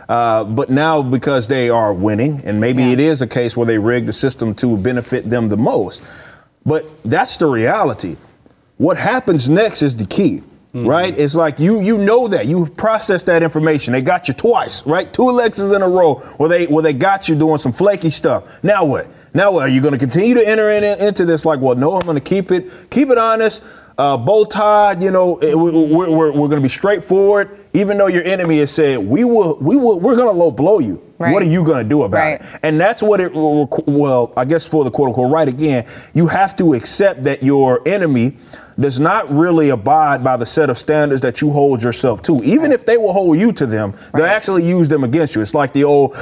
Uh, 0.08 0.44
but 0.44 0.70
now 0.70 1.02
because 1.02 1.48
they 1.48 1.68
are 1.70 1.92
winning, 1.94 2.40
and 2.44 2.60
maybe 2.60 2.82
Yeah. 2.84 2.90
it 2.90 3.00
is 3.00 3.22
a 3.22 3.26
case 3.26 3.56
where 3.56 3.66
they 3.66 3.78
rigged 3.78 4.06
the 4.06 4.12
system 4.12 4.54
to 4.56 4.76
benefit 4.76 5.28
them 5.30 5.48
the 5.48 5.56
most. 5.56 6.02
But 6.66 6.84
that's 7.04 7.36
the 7.38 7.46
reality. 7.46 8.16
What 8.76 8.96
happens 8.98 9.48
next 9.48 9.80
is 9.82 9.96
the 9.96 10.04
key, 10.06 10.42
right? 10.74 11.16
It's 11.18 11.34
like 11.34 11.58
you 11.60 11.80
you 11.80 11.96
know 11.96 12.28
that 12.28 12.46
you 12.46 12.66
processed 12.66 13.26
that 13.26 13.42
information. 13.42 13.92
They 13.94 14.02
got 14.02 14.28
you 14.28 14.34
twice, 14.34 14.84
right? 14.86 15.10
Two 15.12 15.28
elections 15.30 15.72
in 15.72 15.80
a 15.80 15.88
row 15.88 16.16
where 16.36 16.48
they 16.50 16.66
where 16.66 16.82
they 16.82 16.92
got 16.92 17.28
you 17.28 17.34
doing 17.36 17.58
some 17.58 17.72
flaky 17.72 18.10
stuff. 18.10 18.62
Now 18.62 18.84
what? 18.84 19.08
Now 19.32 19.52
what? 19.52 19.62
Are 19.62 19.68
you 19.70 19.80
going 19.80 19.92
to 19.94 19.98
continue 19.98 20.34
to 20.34 20.46
enter 20.46 20.68
in, 20.70 20.84
into 21.00 21.24
this? 21.24 21.44
Like, 21.46 21.60
well, 21.60 21.76
no, 21.76 21.94
I'm 21.96 22.04
going 22.04 22.16
to 22.16 22.20
keep 22.20 22.50
it 22.50 22.70
keep 22.90 23.08
it 23.10 23.16
honest. 23.18 23.62
Uh, 23.98 24.14
bow 24.18 24.44
tied, 24.44 25.02
you 25.02 25.10
know, 25.10 25.38
we- 25.40 25.54
we're, 25.54 26.10
we're, 26.10 26.30
we're 26.32 26.48
going 26.48 26.56
to 26.56 26.60
be 26.60 26.68
straightforward. 26.68 27.58
Even 27.76 27.98
though 27.98 28.06
your 28.06 28.24
enemy 28.24 28.58
has 28.60 28.70
said 28.70 28.98
we 28.98 29.22
will, 29.24 29.58
we 29.60 29.76
will, 29.76 30.00
we're 30.00 30.16
going 30.16 30.28
to 30.28 30.32
low 30.38 30.50
blow 30.50 30.78
you. 30.78 31.02
Right. 31.18 31.32
What 31.32 31.42
are 31.42 31.46
you 31.46 31.62
going 31.64 31.82
to 31.84 31.88
do 31.88 32.02
about 32.02 32.18
Right. 32.18 32.40
it? 32.40 32.60
And 32.62 32.80
that's 32.80 33.02
what 33.02 33.20
it 33.20 33.32
well, 33.34 34.32
I 34.36 34.44
guess 34.46 34.66
for 34.66 34.82
the 34.82 34.90
quote 34.90 35.08
unquote 35.08 35.30
right 35.30 35.48
again, 35.48 35.86
you 36.14 36.26
have 36.26 36.56
to 36.56 36.74
accept 36.74 37.24
that 37.24 37.42
your 37.42 37.86
enemy 37.86 38.36
does 38.80 38.98
not 39.00 39.30
really 39.30 39.70
abide 39.70 40.22
by 40.24 40.36
the 40.36 40.46
set 40.46 40.68
of 40.70 40.78
standards 40.78 41.20
that 41.22 41.40
you 41.40 41.50
hold 41.50 41.82
yourself 41.82 42.22
to. 42.22 42.42
Even 42.44 42.72
if 42.72 42.84
they 42.86 42.96
will 42.96 43.12
hold 43.12 43.38
you 43.38 43.52
to 43.52 43.66
them, 43.66 43.94
they'll 44.14 44.26
actually 44.26 44.66
use 44.66 44.88
them 44.88 45.04
against 45.04 45.34
you. 45.34 45.40
It's 45.42 45.54
like 45.54 45.72
the 45.72 45.84
old 45.84 46.16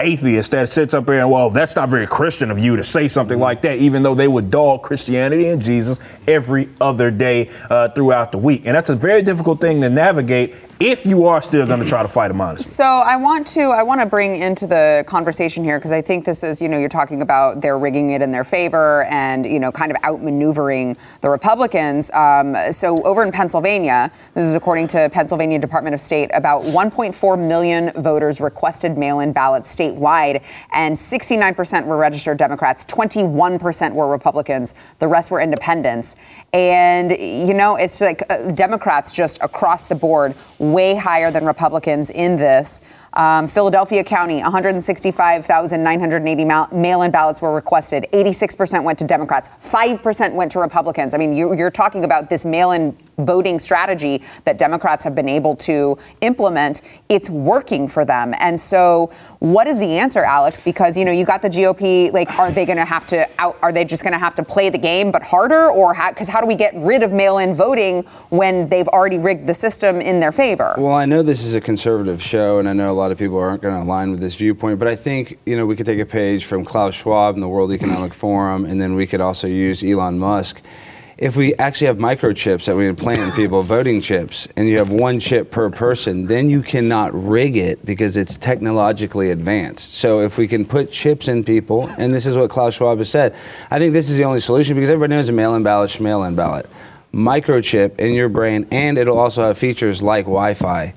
atheist 0.00 0.50
that 0.50 0.68
sits 0.68 0.94
up 0.94 1.06
there 1.06 1.20
and, 1.20 1.30
well, 1.30 1.48
that's 1.50 1.76
not 1.76 1.88
very 1.88 2.08
Christian 2.08 2.50
of 2.50 2.58
you 2.58 2.74
to 2.76 2.82
say 2.82 3.06
something 3.06 3.38
like 3.38 3.62
that, 3.62 3.78
even 3.78 4.02
though 4.02 4.16
they 4.16 4.26
would 4.26 4.50
dog 4.50 4.82
Christianity 4.82 5.46
and 5.48 5.62
Jesus 5.62 6.00
every 6.26 6.68
other 6.80 7.12
day 7.12 7.48
uh, 7.70 7.88
throughout 7.90 8.32
the 8.32 8.38
week. 8.38 8.62
And 8.66 8.74
that's 8.74 8.90
a 8.90 8.96
very 8.96 9.22
difficult 9.22 9.60
thing 9.60 9.80
to 9.82 9.88
navigate 9.88 10.54
if 10.82 11.06
you 11.06 11.26
are 11.26 11.40
still 11.40 11.64
going 11.64 11.78
to 11.78 11.86
try 11.86 12.02
to 12.02 12.08
fight 12.08 12.28
them 12.28 12.40
honestly. 12.40 12.64
So 12.64 12.84
I 12.84 13.14
want 13.14 13.46
to 13.48 13.60
I 13.60 13.84
want 13.84 14.00
to 14.00 14.06
bring 14.06 14.36
into 14.36 14.66
the 14.66 15.04
conversation 15.06 15.62
here 15.62 15.78
because 15.78 15.92
I 15.92 16.02
think 16.02 16.24
this 16.24 16.42
is 16.42 16.60
you 16.60 16.68
know 16.68 16.76
you're 16.76 16.88
talking 16.88 17.22
about 17.22 17.60
they're 17.60 17.78
rigging 17.78 18.10
it 18.10 18.20
in 18.20 18.32
their 18.32 18.42
favor 18.42 19.04
and 19.04 19.46
you 19.46 19.60
know 19.60 19.70
kind 19.70 19.92
of 19.92 19.98
outmaneuvering 19.98 20.96
the 21.20 21.28
Republicans. 21.28 22.10
Um, 22.10 22.56
so 22.72 23.00
over 23.04 23.22
in 23.22 23.30
Pennsylvania, 23.30 24.10
this 24.34 24.44
is 24.44 24.54
according 24.54 24.88
to 24.88 25.08
Pennsylvania 25.10 25.60
Department 25.60 25.94
of 25.94 26.00
State, 26.00 26.30
about 26.34 26.64
1.4 26.64 27.38
million 27.38 27.92
voters 28.02 28.40
requested 28.40 28.98
mail-in 28.98 29.32
ballots 29.32 29.74
statewide, 29.74 30.42
and 30.72 30.96
69% 30.96 31.86
were 31.86 31.96
registered 31.96 32.38
Democrats, 32.38 32.84
21% 32.86 33.94
were 33.94 34.08
Republicans, 34.08 34.74
the 34.98 35.06
rest 35.06 35.30
were 35.30 35.40
independents. 35.40 36.16
And 36.52 37.12
you 37.12 37.54
know 37.54 37.76
it's 37.76 38.00
like 38.00 38.24
uh, 38.28 38.50
Democrats 38.50 39.12
just 39.12 39.40
across 39.42 39.86
the 39.86 39.94
board 39.94 40.34
way 40.72 40.94
higher 40.94 41.30
than 41.30 41.44
Republicans 41.44 42.10
in 42.10 42.36
this. 42.36 42.82
Um, 43.14 43.46
Philadelphia 43.46 44.02
County, 44.04 44.40
165,980 44.40 46.44
mail 46.44 47.02
in 47.02 47.10
ballots 47.10 47.42
were 47.42 47.54
requested. 47.54 48.06
86% 48.12 48.84
went 48.84 48.98
to 49.00 49.04
Democrats, 49.04 49.50
5% 49.62 50.34
went 50.34 50.52
to 50.52 50.60
Republicans. 50.60 51.12
I 51.14 51.18
mean, 51.18 51.34
you, 51.34 51.54
you're 51.54 51.70
talking 51.70 52.04
about 52.04 52.30
this 52.30 52.44
mail 52.44 52.72
in 52.72 52.96
voting 53.18 53.58
strategy 53.58 54.22
that 54.44 54.56
Democrats 54.58 55.04
have 55.04 55.14
been 55.14 55.28
able 55.28 55.54
to 55.56 55.98
implement. 56.20 56.82
It's 57.08 57.30
working 57.30 57.88
for 57.88 58.04
them. 58.04 58.34
And 58.38 58.60
so, 58.60 59.12
what 59.38 59.66
is 59.66 59.78
the 59.78 59.98
answer, 59.98 60.24
Alex? 60.24 60.60
Because, 60.60 60.96
you 60.96 61.04
know, 61.04 61.12
you 61.12 61.24
got 61.24 61.42
the 61.42 61.50
GOP, 61.50 62.12
like, 62.12 62.30
are 62.38 62.52
they 62.52 62.64
going 62.64 62.78
to 62.78 62.84
have 62.84 63.06
to 63.08 63.28
out, 63.38 63.58
are 63.62 63.72
they 63.72 63.84
just 63.84 64.02
going 64.02 64.12
to 64.12 64.18
have 64.18 64.34
to 64.36 64.42
play 64.42 64.70
the 64.70 64.78
game 64.78 65.10
but 65.10 65.22
harder? 65.22 65.68
Or, 65.68 65.94
because 66.08 66.28
how 66.28 66.40
do 66.40 66.46
we 66.46 66.54
get 66.54 66.74
rid 66.76 67.02
of 67.02 67.12
mail 67.12 67.38
in 67.38 67.54
voting 67.54 68.02
when 68.30 68.68
they've 68.68 68.88
already 68.88 69.18
rigged 69.18 69.46
the 69.46 69.54
system 69.54 70.00
in 70.00 70.20
their 70.20 70.32
favor? 70.32 70.74
Well, 70.78 70.94
I 70.94 71.04
know 71.04 71.22
this 71.22 71.44
is 71.44 71.54
a 71.54 71.60
conservative 71.60 72.22
show, 72.22 72.58
and 72.58 72.68
I 72.68 72.72
know 72.72 72.90
a 72.90 72.94
lot 72.94 73.01
of 73.10 73.18
people 73.18 73.38
aren't 73.38 73.62
going 73.62 73.74
to 73.74 73.82
align 73.82 74.10
with 74.10 74.20
this 74.20 74.36
viewpoint, 74.36 74.78
but 74.78 74.86
I 74.86 74.94
think, 74.94 75.38
you 75.46 75.56
know, 75.56 75.66
we 75.66 75.74
could 75.74 75.86
take 75.86 75.98
a 75.98 76.06
page 76.06 76.44
from 76.44 76.64
Klaus 76.64 76.94
Schwab 76.94 77.34
and 77.34 77.42
the 77.42 77.48
World 77.48 77.72
Economic 77.72 78.14
Forum, 78.14 78.64
and 78.64 78.80
then 78.80 78.94
we 78.94 79.06
could 79.06 79.20
also 79.20 79.48
use 79.48 79.82
Elon 79.82 80.18
Musk. 80.18 80.62
If 81.18 81.36
we 81.36 81.54
actually 81.54 81.86
have 81.86 81.98
microchips 81.98 82.64
that 82.66 82.76
we 82.76 82.86
implant 82.88 83.18
in 83.18 83.30
people, 83.32 83.62
voting 83.62 84.00
chips, 84.00 84.48
and 84.56 84.68
you 84.68 84.78
have 84.78 84.90
one 84.90 85.20
chip 85.20 85.50
per 85.50 85.70
person, 85.70 86.26
then 86.26 86.50
you 86.50 86.62
cannot 86.62 87.12
rig 87.14 87.56
it 87.56 87.84
because 87.84 88.16
it's 88.16 88.36
technologically 88.36 89.30
advanced. 89.30 89.94
So 89.94 90.20
if 90.20 90.36
we 90.36 90.48
can 90.48 90.64
put 90.64 90.90
chips 90.90 91.28
in 91.28 91.44
people, 91.44 91.88
and 91.98 92.12
this 92.12 92.26
is 92.26 92.36
what 92.36 92.50
Klaus 92.50 92.74
Schwab 92.74 92.98
has 92.98 93.10
said, 93.10 93.34
I 93.70 93.78
think 93.78 93.92
this 93.92 94.10
is 94.10 94.16
the 94.16 94.24
only 94.24 94.40
solution 94.40 94.74
because 94.74 94.90
everybody 94.90 95.16
knows 95.16 95.28
a 95.28 95.32
mail-in 95.32 95.62
ballot, 95.62 96.00
mail-in 96.00 96.34
ballot 96.34 96.68
microchip 97.12 97.98
in 97.98 98.14
your 98.14 98.28
brain, 98.28 98.66
and 98.70 98.96
it'll 98.98 99.18
also 99.18 99.42
have 99.42 99.58
features 99.58 100.02
like 100.02 100.24
Wi-Fi, 100.24 100.94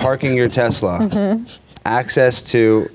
parking 0.00 0.36
your 0.36 0.48
Tesla, 0.48 0.98
mm-hmm. 1.00 1.44
access 1.84 2.42
to 2.52 2.90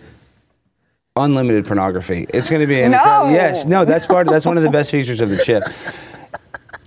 unlimited 1.15 1.65
pornography. 1.67 2.25
It's 2.34 2.50
going 2.50 2.62
to 2.62 2.67
be 2.67 2.82
an 2.82 2.91
No. 2.91 2.98
incredible- 2.98 3.32
yes, 3.32 3.65
no, 3.65 3.86
that's 3.86 4.05
part. 4.05 4.27
That's 4.27 4.46
one 4.46 4.58
of 4.58 4.63
the 4.63 4.70
best 4.70 4.91
features 4.91 5.22
of 5.22 5.29
the 5.29 5.38
chip. 5.43 5.63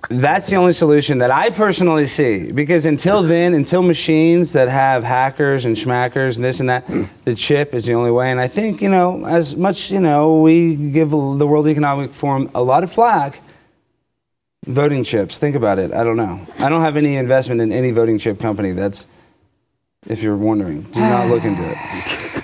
That's 0.09 0.47
the 0.49 0.55
only 0.55 0.73
solution 0.73 1.19
that 1.19 1.33
I 1.33 1.51
personally 1.51 2.07
see. 2.07 2.53
Because 2.53 2.87
until 2.87 3.23
then, 3.25 3.55
until 3.55 3.83
machines 3.83 4.53
that 4.53 4.69
have 4.69 5.03
hackers 5.03 5.65
and 5.65 5.77
schmackers 5.77 6.37
and 6.37 6.45
this 6.45 6.61
and 6.61 6.69
that, 6.69 6.87
the 7.25 7.35
chip 7.35 7.75
is 7.75 7.87
the 7.87 7.95
only 7.95 8.13
way. 8.13 8.31
And 8.31 8.39
I 8.41 8.47
think, 8.47 8.81
you 8.81 8.89
know, 8.89 9.25
as 9.27 9.57
much, 9.57 9.91
you 9.91 9.99
know, 9.99 10.41
we 10.41 10.77
give 10.77 11.11
the 11.11 11.17
World 11.47 11.67
Economic 11.67 12.13
Forum 12.13 12.49
a 12.55 12.63
lot 12.63 12.85
of 12.85 12.93
flack, 12.93 13.41
voting 14.67 15.05
chips, 15.05 15.39
think 15.39 15.57
about 15.57 15.79
it. 15.79 15.93
I 15.93 16.05
don't 16.05 16.17
know. 16.17 16.41
I 16.59 16.69
don't 16.69 16.83
have 16.83 16.97
any 16.97 17.17
investment 17.17 17.61
in 17.61 17.73
any 17.73 17.93
voting 17.93 18.19
chip 18.19 18.39
company. 18.39 18.73
That's, 18.73 19.07
if 20.07 20.23
you're 20.23 20.37
wondering, 20.37 20.83
do 20.83 21.01
not 21.01 21.29
look 21.29 21.45
into 21.45 21.63
it. 21.65 22.33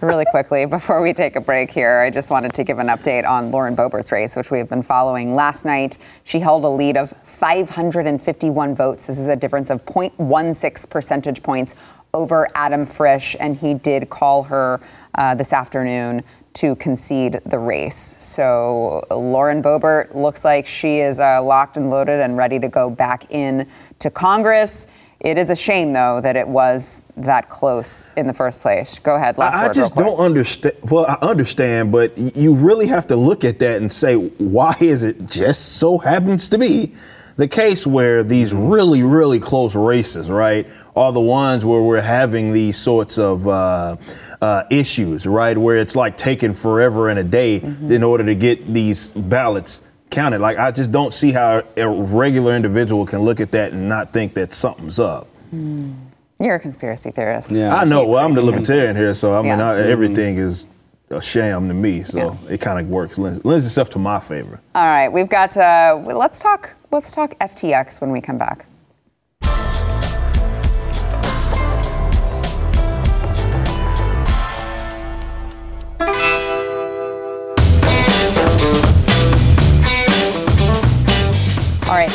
Really 0.00 0.24
quickly, 0.24 0.66
before 0.66 1.00
we 1.00 1.12
take 1.12 1.36
a 1.36 1.40
break 1.40 1.70
here, 1.70 2.00
I 2.00 2.10
just 2.10 2.28
wanted 2.28 2.52
to 2.54 2.64
give 2.64 2.80
an 2.80 2.88
update 2.88 3.24
on 3.24 3.52
Lauren 3.52 3.76
Boebert's 3.76 4.10
race, 4.10 4.34
which 4.34 4.50
we 4.50 4.58
have 4.58 4.68
been 4.68 4.82
following. 4.82 5.36
Last 5.36 5.64
night, 5.64 5.96
she 6.24 6.40
held 6.40 6.64
a 6.64 6.68
lead 6.68 6.96
of 6.96 7.14
551 7.22 8.74
votes. 8.74 9.06
This 9.06 9.16
is 9.16 9.28
a 9.28 9.36
difference 9.36 9.70
of 9.70 9.84
0.16 9.84 10.90
percentage 10.90 11.44
points 11.44 11.76
over 12.12 12.48
Adam 12.56 12.84
Frisch, 12.84 13.36
and 13.38 13.56
he 13.56 13.74
did 13.74 14.10
call 14.10 14.42
her 14.42 14.80
uh, 15.14 15.36
this 15.36 15.52
afternoon 15.52 16.24
to 16.54 16.76
concede 16.76 17.40
the 17.46 17.58
race. 17.58 17.96
So 17.96 19.06
Lauren 19.10 19.62
Boebert 19.62 20.14
looks 20.14 20.44
like 20.44 20.66
she 20.66 20.98
is 20.98 21.20
uh, 21.20 21.42
locked 21.42 21.76
and 21.76 21.90
loaded 21.90 22.20
and 22.20 22.36
ready 22.36 22.58
to 22.58 22.68
go 22.68 22.90
back 22.90 23.30
in 23.30 23.66
to 24.00 24.10
Congress. 24.10 24.86
It 25.20 25.38
is 25.38 25.50
a 25.50 25.56
shame, 25.56 25.92
though, 25.92 26.20
that 26.20 26.34
it 26.34 26.48
was 26.48 27.04
that 27.16 27.48
close 27.48 28.06
in 28.16 28.26
the 28.26 28.34
first 28.34 28.60
place. 28.60 28.98
Go 28.98 29.14
ahead, 29.14 29.38
last 29.38 29.54
I, 29.54 29.62
I 29.62 29.66
word, 29.68 29.74
just 29.74 29.94
don't 29.94 30.18
understand. 30.18 30.74
Well, 30.90 31.06
I 31.06 31.24
understand, 31.24 31.92
but 31.92 32.18
you 32.18 32.54
really 32.54 32.88
have 32.88 33.06
to 33.06 33.16
look 33.16 33.44
at 33.44 33.60
that 33.60 33.80
and 33.80 33.92
say, 33.92 34.16
why 34.16 34.76
is 34.80 35.04
it 35.04 35.28
just 35.28 35.76
so 35.76 35.98
happens 35.98 36.48
to 36.48 36.58
be 36.58 36.92
the 37.36 37.48
case 37.48 37.86
where 37.86 38.22
these 38.22 38.52
really, 38.52 39.02
really 39.02 39.38
close 39.38 39.74
races, 39.74 40.30
right, 40.30 40.66
are 40.96 41.12
the 41.12 41.20
ones 41.20 41.64
where 41.64 41.80
we're 41.80 42.00
having 42.00 42.52
these 42.52 42.76
sorts 42.76 43.16
of 43.16 43.46
uh, 43.48 43.96
uh, 44.42 44.64
issues, 44.70 45.24
right, 45.24 45.56
where 45.56 45.76
it's 45.76 45.94
like 45.96 46.16
taking 46.18 46.52
forever 46.52 47.08
and 47.08 47.18
a 47.18 47.24
day 47.24 47.60
Mm-hmm. 47.60 47.92
in 47.92 48.02
order 48.02 48.24
to 48.24 48.34
get 48.34 48.66
these 48.74 49.08
ballots 49.12 49.80
counted. 50.10 50.40
Like, 50.40 50.58
I 50.58 50.72
just 50.72 50.90
don't 50.90 51.12
see 51.12 51.30
how 51.32 51.62
a 51.76 51.88
regular 51.88 52.54
individual 52.56 53.06
can 53.06 53.20
look 53.20 53.40
at 53.40 53.52
that 53.52 53.72
and 53.72 53.88
not 53.88 54.10
think 54.10 54.34
that 54.34 54.52
something's 54.52 54.98
up. 54.98 55.28
You're 55.52 56.56
a 56.56 56.60
conspiracy 56.60 57.12
theorist. 57.12 57.52
Yeah. 57.52 57.74
I 57.74 57.84
know. 57.84 58.04
Well, 58.06 58.24
I'm 58.24 58.34
the 58.34 58.42
libertarian 58.42 58.96
here, 58.96 59.14
so 59.14 59.32
I 59.32 59.42
mean, 59.42 59.58
Yeah. 59.58 59.70
I, 59.72 59.80
everything 59.82 60.38
is 60.38 60.66
a 61.10 61.22
sham 61.22 61.68
to 61.68 61.74
me. 61.74 62.02
So 62.02 62.18
Yeah. 62.18 62.52
it 62.54 62.60
kind 62.60 62.80
of 62.80 62.88
works, 62.88 63.16
lends, 63.18 63.44
lends 63.44 63.64
itself 63.64 63.90
to 63.90 63.98
my 64.00 64.18
favor. 64.18 64.60
All 64.74 64.84
right, 64.86 65.08
we've 65.08 65.28
got. 65.28 65.56
Uh, 65.56 66.02
let's 66.04 66.40
talk. 66.40 66.74
Let's 66.90 67.14
talk 67.14 67.38
FTX 67.38 68.00
when 68.00 68.10
we 68.10 68.20
come 68.20 68.38
back. 68.38 68.66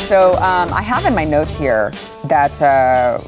So 0.08 0.36
um, 0.36 0.72
I 0.72 0.80
have 0.80 1.04
in 1.04 1.14
my 1.14 1.24
notes 1.24 1.58
here 1.58 1.92
that 2.28 2.62
uh, 2.62 3.18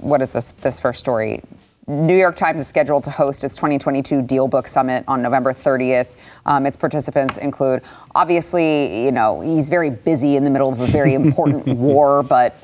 what 0.00 0.20
is 0.20 0.30
this 0.30 0.52
this 0.52 0.78
first 0.78 0.98
story? 0.98 1.40
New 1.86 2.14
York 2.14 2.36
Times 2.36 2.60
is 2.60 2.66
scheduled 2.66 3.04
to 3.04 3.10
host 3.10 3.42
its 3.42 3.56
2022 3.56 4.20
DealBook 4.20 4.66
Summit 4.66 5.02
on 5.08 5.22
November 5.22 5.54
30th. 5.54 6.22
Um, 6.44 6.66
its 6.66 6.76
participants 6.76 7.38
include, 7.38 7.80
obviously, 8.14 9.02
you 9.06 9.12
know, 9.12 9.40
he's 9.40 9.70
very 9.70 9.88
busy 9.88 10.36
in 10.36 10.44
the 10.44 10.50
middle 10.50 10.70
of 10.70 10.78
a 10.78 10.86
very 10.86 11.14
important 11.14 11.66
war, 11.78 12.22
but 12.22 12.54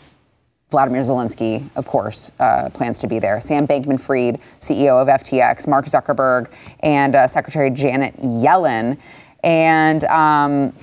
Vladimir 0.71 1.01
Zelensky, 1.01 1.67
of 1.77 1.87
course, 1.87 2.31
uh, 2.39 2.69
plans 2.75 2.99
to 2.99 3.07
be 3.07 3.19
there. 3.19 3.41
Sam 3.41 3.67
Bankman 3.67 3.99
Fried, 3.99 4.39
CEO 4.61 5.01
of 5.01 5.09
FTX, 5.09 5.67
Mark 5.67 5.87
Zuckerberg, 5.87 6.53
and 6.81 7.15
uh, 7.15 7.27
Secretary 7.27 7.71
Janet 7.71 8.19
Yellen. 8.19 8.99
And 9.43 10.05
um, 10.05 10.75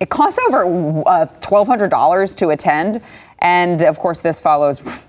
it 0.00 0.08
costs 0.08 0.38
over 0.48 0.64
uh, 1.06 1.26
$1,200 1.26 2.36
to 2.38 2.48
attend. 2.48 3.02
And 3.38 3.80
of 3.82 3.98
course, 3.98 4.20
this 4.20 4.40
follows 4.40 5.06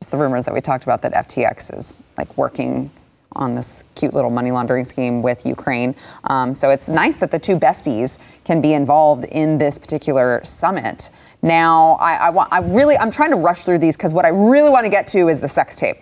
just 0.00 0.10
the 0.10 0.16
rumors 0.16 0.44
that 0.46 0.54
we 0.54 0.60
talked 0.60 0.84
about 0.84 1.02
that 1.02 1.12
FTX 1.12 1.76
is 1.76 2.02
like 2.16 2.36
working 2.36 2.90
on 3.32 3.54
this 3.54 3.84
cute 3.94 4.14
little 4.14 4.30
money 4.30 4.50
laundering 4.50 4.84
scheme 4.84 5.22
with 5.22 5.44
Ukraine. 5.44 5.94
Um, 6.24 6.54
so 6.54 6.70
it's 6.70 6.88
nice 6.88 7.18
that 7.18 7.30
the 7.30 7.38
two 7.38 7.56
besties 7.56 8.18
can 8.44 8.60
be 8.60 8.72
involved 8.72 9.24
in 9.24 9.58
this 9.58 9.78
particular 9.78 10.40
summit. 10.44 11.10
Now, 11.42 11.92
I, 12.00 12.14
I, 12.14 12.30
want, 12.30 12.52
I 12.52 12.60
really, 12.60 12.96
I'm 12.96 13.10
trying 13.10 13.30
to 13.30 13.36
rush 13.36 13.64
through 13.64 13.78
these 13.78 13.96
because 13.96 14.14
what 14.14 14.24
I 14.24 14.28
really 14.28 14.70
want 14.70 14.84
to 14.84 14.90
get 14.90 15.06
to 15.08 15.28
is 15.28 15.40
the 15.40 15.48
sex 15.48 15.76
tape. 15.76 15.98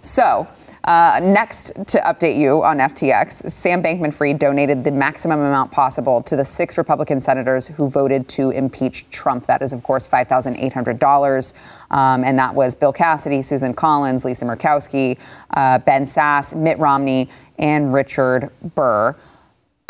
So, 0.00 0.48
uh, 0.84 1.20
next 1.22 1.74
to 1.74 1.98
update 2.00 2.36
you 2.36 2.62
on 2.62 2.78
FTX, 2.78 3.50
Sam 3.50 3.82
Bankman 3.82 4.14
Fried 4.14 4.38
donated 4.38 4.84
the 4.84 4.90
maximum 4.90 5.40
amount 5.40 5.70
possible 5.70 6.22
to 6.22 6.36
the 6.36 6.44
six 6.44 6.78
Republican 6.78 7.20
senators 7.20 7.68
who 7.68 7.88
voted 7.90 8.28
to 8.30 8.50
impeach 8.50 9.08
Trump. 9.10 9.46
That 9.46 9.62
is, 9.62 9.72
of 9.72 9.82
course, 9.82 10.06
$5,800. 10.06 11.54
Um, 11.90 12.24
and 12.24 12.38
that 12.38 12.54
was 12.54 12.74
Bill 12.74 12.92
Cassidy, 12.92 13.42
Susan 13.42 13.74
Collins, 13.74 14.24
Lisa 14.24 14.44
Murkowski, 14.44 15.18
uh, 15.50 15.78
Ben 15.80 16.04
Sasse, 16.04 16.54
Mitt 16.54 16.78
Romney, 16.78 17.28
and 17.58 17.92
Richard 17.92 18.50
Burr. 18.74 19.14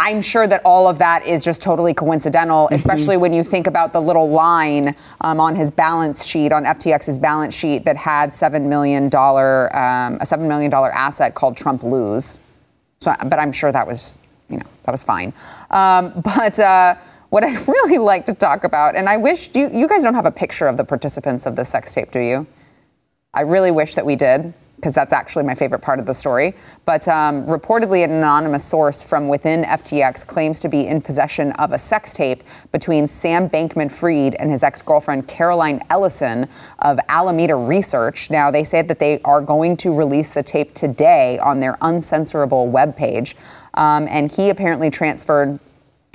I'm 0.02 0.22
sure 0.22 0.46
that 0.46 0.62
all 0.64 0.88
of 0.88 0.98
that 0.98 1.26
is 1.26 1.44
just 1.44 1.60
totally 1.60 1.92
coincidental, 1.92 2.70
especially 2.72 3.18
when 3.18 3.34
you 3.34 3.44
think 3.44 3.66
about 3.66 3.92
the 3.92 4.00
little 4.00 4.30
line 4.30 4.96
um, 5.20 5.38
on 5.40 5.54
his 5.56 5.70
balance 5.70 6.26
sheet, 6.26 6.52
on 6.52 6.64
FTX's 6.64 7.18
balance 7.18 7.54
sheet, 7.54 7.84
that 7.84 7.98
had 7.98 8.30
$7 8.30 8.62
million, 8.62 9.04
um, 9.04 9.10
a 9.12 10.24
$7 10.24 10.40
million 10.48 10.72
asset 10.72 11.34
called 11.34 11.54
Trump 11.54 11.82
Lose. 11.82 12.40
So, 13.00 13.14
but 13.26 13.38
I'm 13.38 13.52
sure 13.52 13.72
that 13.72 13.86
was, 13.86 14.18
you 14.48 14.56
know, 14.56 14.66
that 14.84 14.90
was 14.90 15.04
fine. 15.04 15.34
Um, 15.70 16.18
but 16.24 16.58
uh, 16.58 16.94
what 17.28 17.44
I'd 17.44 17.68
really 17.68 17.98
like 17.98 18.24
to 18.24 18.32
talk 18.32 18.64
about, 18.64 18.96
and 18.96 19.06
I 19.06 19.18
wish, 19.18 19.48
do 19.48 19.60
you, 19.60 19.70
you 19.70 19.86
guys 19.86 20.02
don't 20.02 20.14
have 20.14 20.24
a 20.24 20.32
picture 20.32 20.66
of 20.66 20.78
the 20.78 20.84
participants 20.84 21.44
of 21.44 21.56
the 21.56 21.64
sex 21.66 21.92
tape, 21.92 22.10
do 22.10 22.20
you? 22.20 22.46
I 23.34 23.42
really 23.42 23.70
wish 23.70 23.94
that 23.96 24.06
we 24.06 24.16
did, 24.16 24.54
because 24.80 24.94
that's 24.94 25.12
actually 25.12 25.44
my 25.44 25.54
favorite 25.54 25.80
part 25.80 25.98
of 25.98 26.06
the 26.06 26.14
story. 26.14 26.54
But 26.86 27.06
um, 27.06 27.46
reportedly, 27.46 28.02
an 28.02 28.10
anonymous 28.10 28.64
source 28.64 29.02
from 29.02 29.28
within 29.28 29.62
FTX 29.64 30.26
claims 30.26 30.58
to 30.60 30.68
be 30.68 30.86
in 30.86 31.02
possession 31.02 31.52
of 31.52 31.72
a 31.72 31.78
sex 31.78 32.14
tape 32.14 32.42
between 32.72 33.06
Sam 33.06 33.50
Bankman 33.50 33.92
Fried 33.92 34.34
and 34.36 34.50
his 34.50 34.62
ex 34.62 34.80
girlfriend 34.80 35.28
Caroline 35.28 35.82
Ellison 35.90 36.48
of 36.78 36.98
Alameda 37.10 37.54
Research. 37.54 38.30
Now, 38.30 38.50
they 38.50 38.64
said 38.64 38.88
that 38.88 38.98
they 38.98 39.20
are 39.22 39.42
going 39.42 39.76
to 39.78 39.92
release 39.92 40.32
the 40.32 40.42
tape 40.42 40.74
today 40.74 41.38
on 41.38 41.60
their 41.60 41.74
uncensorable 41.74 42.72
webpage. 42.72 43.34
Um, 43.74 44.08
and 44.08 44.32
he 44.32 44.48
apparently 44.48 44.90
transferred 44.90 45.60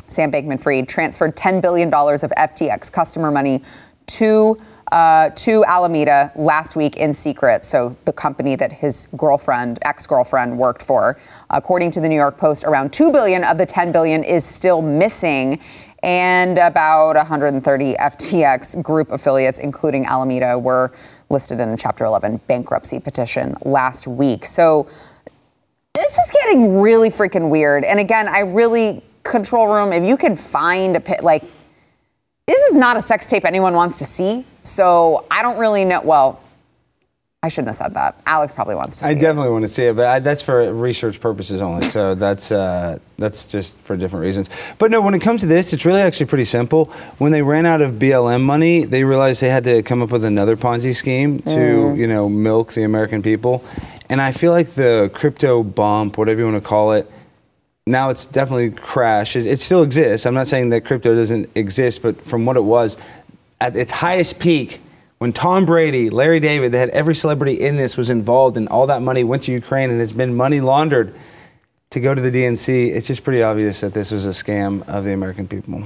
Sam 0.08 0.32
Bankman 0.32 0.62
Fried 0.62 0.88
transferred 0.88 1.36
$10 1.36 1.62
billion 1.62 1.88
of 1.88 2.32
FTX 2.38 2.92
customer 2.92 3.32
money 3.32 3.64
to, 4.08 4.62
uh, 4.92 5.30
to 5.32 5.66
Alameda 5.66 6.32
last 6.36 6.76
week 6.76 6.98
in 6.98 7.14
secret. 7.14 7.66
So, 7.66 7.98
the 8.06 8.14
company 8.14 8.56
that 8.56 8.72
his 8.72 9.08
girlfriend, 9.18 9.80
ex 9.82 10.06
girlfriend, 10.06 10.58
worked 10.58 10.82
for. 10.82 11.18
According 11.50 11.92
to 11.92 12.02
the 12.02 12.10
New 12.10 12.16
York 12.16 12.38
Post, 12.38 12.64
around 12.64 12.94
2 12.94 13.12
billion 13.12 13.44
of 13.44 13.58
the 13.58 13.66
10 13.66 13.92
billion 13.92 14.24
is 14.24 14.46
still 14.46 14.82
missing. 14.82 15.60
And 16.04 16.60
about 16.60 17.16
130 17.16 17.94
FTX 17.96 18.84
group 18.84 19.12
affiliates, 19.12 19.58
including 19.58 20.06
Alameda, 20.06 20.60
were 20.60 20.92
listed 21.30 21.60
in 21.60 21.70
a 21.70 21.78
Chapter 21.78 22.06
11 22.06 22.42
bankruptcy 22.46 23.00
petition 23.00 23.56
last 23.66 24.06
week. 24.06 24.46
So, 24.46 24.88
this 25.96 26.18
is 26.18 26.32
getting 26.44 26.80
really 26.80 27.10
freaking 27.10 27.50
weird. 27.50 27.84
And 27.84 28.00
again, 28.00 28.28
I 28.28 28.42
really 28.42 29.02
control 29.24 29.68
room. 29.68 29.92
If 29.92 30.08
you 30.08 30.18
can 30.18 30.36
find 30.36 30.96
a 30.96 31.00
pit, 31.00 31.24
like 31.24 31.44
this 32.48 32.62
is 32.72 32.76
not 32.76 32.98
a 32.98 33.02
sex 33.02 33.28
tape 33.30 33.46
anyone 33.46 33.74
wants 33.74 33.98
to 34.00 34.06
see. 34.06 34.46
So 34.64 35.26
I 35.32 35.42
don't 35.42 35.58
really 35.58 35.86
know. 35.86 36.02
Well, 36.02 36.40
I 37.44 37.48
shouldn't 37.48 37.68
have 37.68 37.76
said 37.76 37.94
that. 37.94 38.20
Alex 38.26 38.52
probably 38.54 38.74
wants 38.74 38.98
to 38.98 39.04
see 39.04 39.10
I 39.10 39.12
it. 39.12 39.20
definitely 39.20 39.52
want 39.52 39.64
to 39.66 39.68
see 39.68 39.84
it, 39.86 39.96
but 39.96 40.08
I, 40.08 40.18
that's 40.20 40.42
for 40.42 40.74
research 40.74 41.20
purposes 41.20 41.62
only. 41.62 41.86
So 41.86 42.16
that's 42.16 42.52
uh, 42.52 42.98
that's 43.20 43.46
just 43.48 43.78
for 43.78 43.96
different 43.96 44.26
reasons. 44.26 44.50
But 44.80 44.90
no, 44.90 45.00
when 45.00 45.14
it 45.14 45.20
comes 45.22 45.42
to 45.42 45.48
this, 45.48 45.72
it's 45.72 45.86
really 45.86 46.02
actually 46.02 46.26
pretty 46.26 46.46
simple. 46.46 46.86
When 47.20 47.32
they 47.32 47.44
ran 47.44 47.68
out 47.68 47.82
of 47.82 47.94
BLM 47.94 48.42
money, 48.42 48.84
they 48.84 49.04
realized 49.04 49.42
they 49.42 49.50
had 49.50 49.64
to 49.66 49.84
come 49.84 50.02
up 50.02 50.10
with 50.10 50.24
another 50.24 50.56
Ponzi 50.58 50.96
scheme 50.96 51.40
to 51.44 51.50
Mm. 51.50 51.98
you 51.98 52.08
know 52.08 52.28
milk 52.30 52.74
the 52.74 52.84
American 52.84 53.22
people. 53.22 53.64
And 54.10 54.22
I 54.22 54.32
feel 54.32 54.52
like 54.52 54.70
the 54.74 55.10
crypto 55.14 55.62
bump, 55.64 56.18
whatever 56.18 56.40
you 56.40 56.46
want 56.52 56.64
to 56.64 56.68
call 56.68 56.94
it, 56.94 57.12
now 57.88 58.10
it's 58.10 58.26
definitely 58.26 58.72
crashed. 58.72 59.36
It, 59.36 59.46
it 59.46 59.60
still 59.60 59.84
exists. 59.84 60.26
I'm 60.26 60.34
not 60.34 60.48
saying 60.48 60.70
that 60.70 60.86
crypto 60.86 61.14
doesn't 61.14 61.50
exist, 61.56 62.02
but 62.02 62.20
from 62.20 62.46
what 62.46 62.58
it 62.58 62.64
was 62.64 62.98
at 63.62 63.76
its 63.76 63.92
highest 63.92 64.40
peak, 64.40 64.82
when 65.20 65.32
Tom 65.32 65.66
Brady, 65.66 66.10
Larry 66.10 66.40
David, 66.40 66.72
they 66.72 66.80
had 66.80 66.90
every 66.90 67.16
celebrity 67.16 67.54
in 67.62 67.78
this 67.78 67.96
was 67.96 68.10
involved, 68.10 68.58
and 68.58 68.68
all 68.70 68.88
that 68.88 69.02
money 69.02 69.24
went 69.24 69.44
to 69.44 69.52
Ukraine 69.52 69.90
and 69.90 70.00
has 70.00 70.12
been 70.12 70.36
money 70.36 70.62
laundered 70.62 71.16
to 71.92 72.00
go 72.00 72.14
to 72.14 72.22
the 72.22 72.32
DNC. 72.32 72.94
It's 72.94 73.08
just 73.08 73.24
pretty 73.24 73.42
obvious 73.42 73.82
that 73.82 73.94
this 73.94 74.12
was 74.12 74.26
a 74.26 74.30
scam 74.30 74.88
of 74.90 75.06
the 75.06 75.14
American 75.14 75.48
people. 75.48 75.86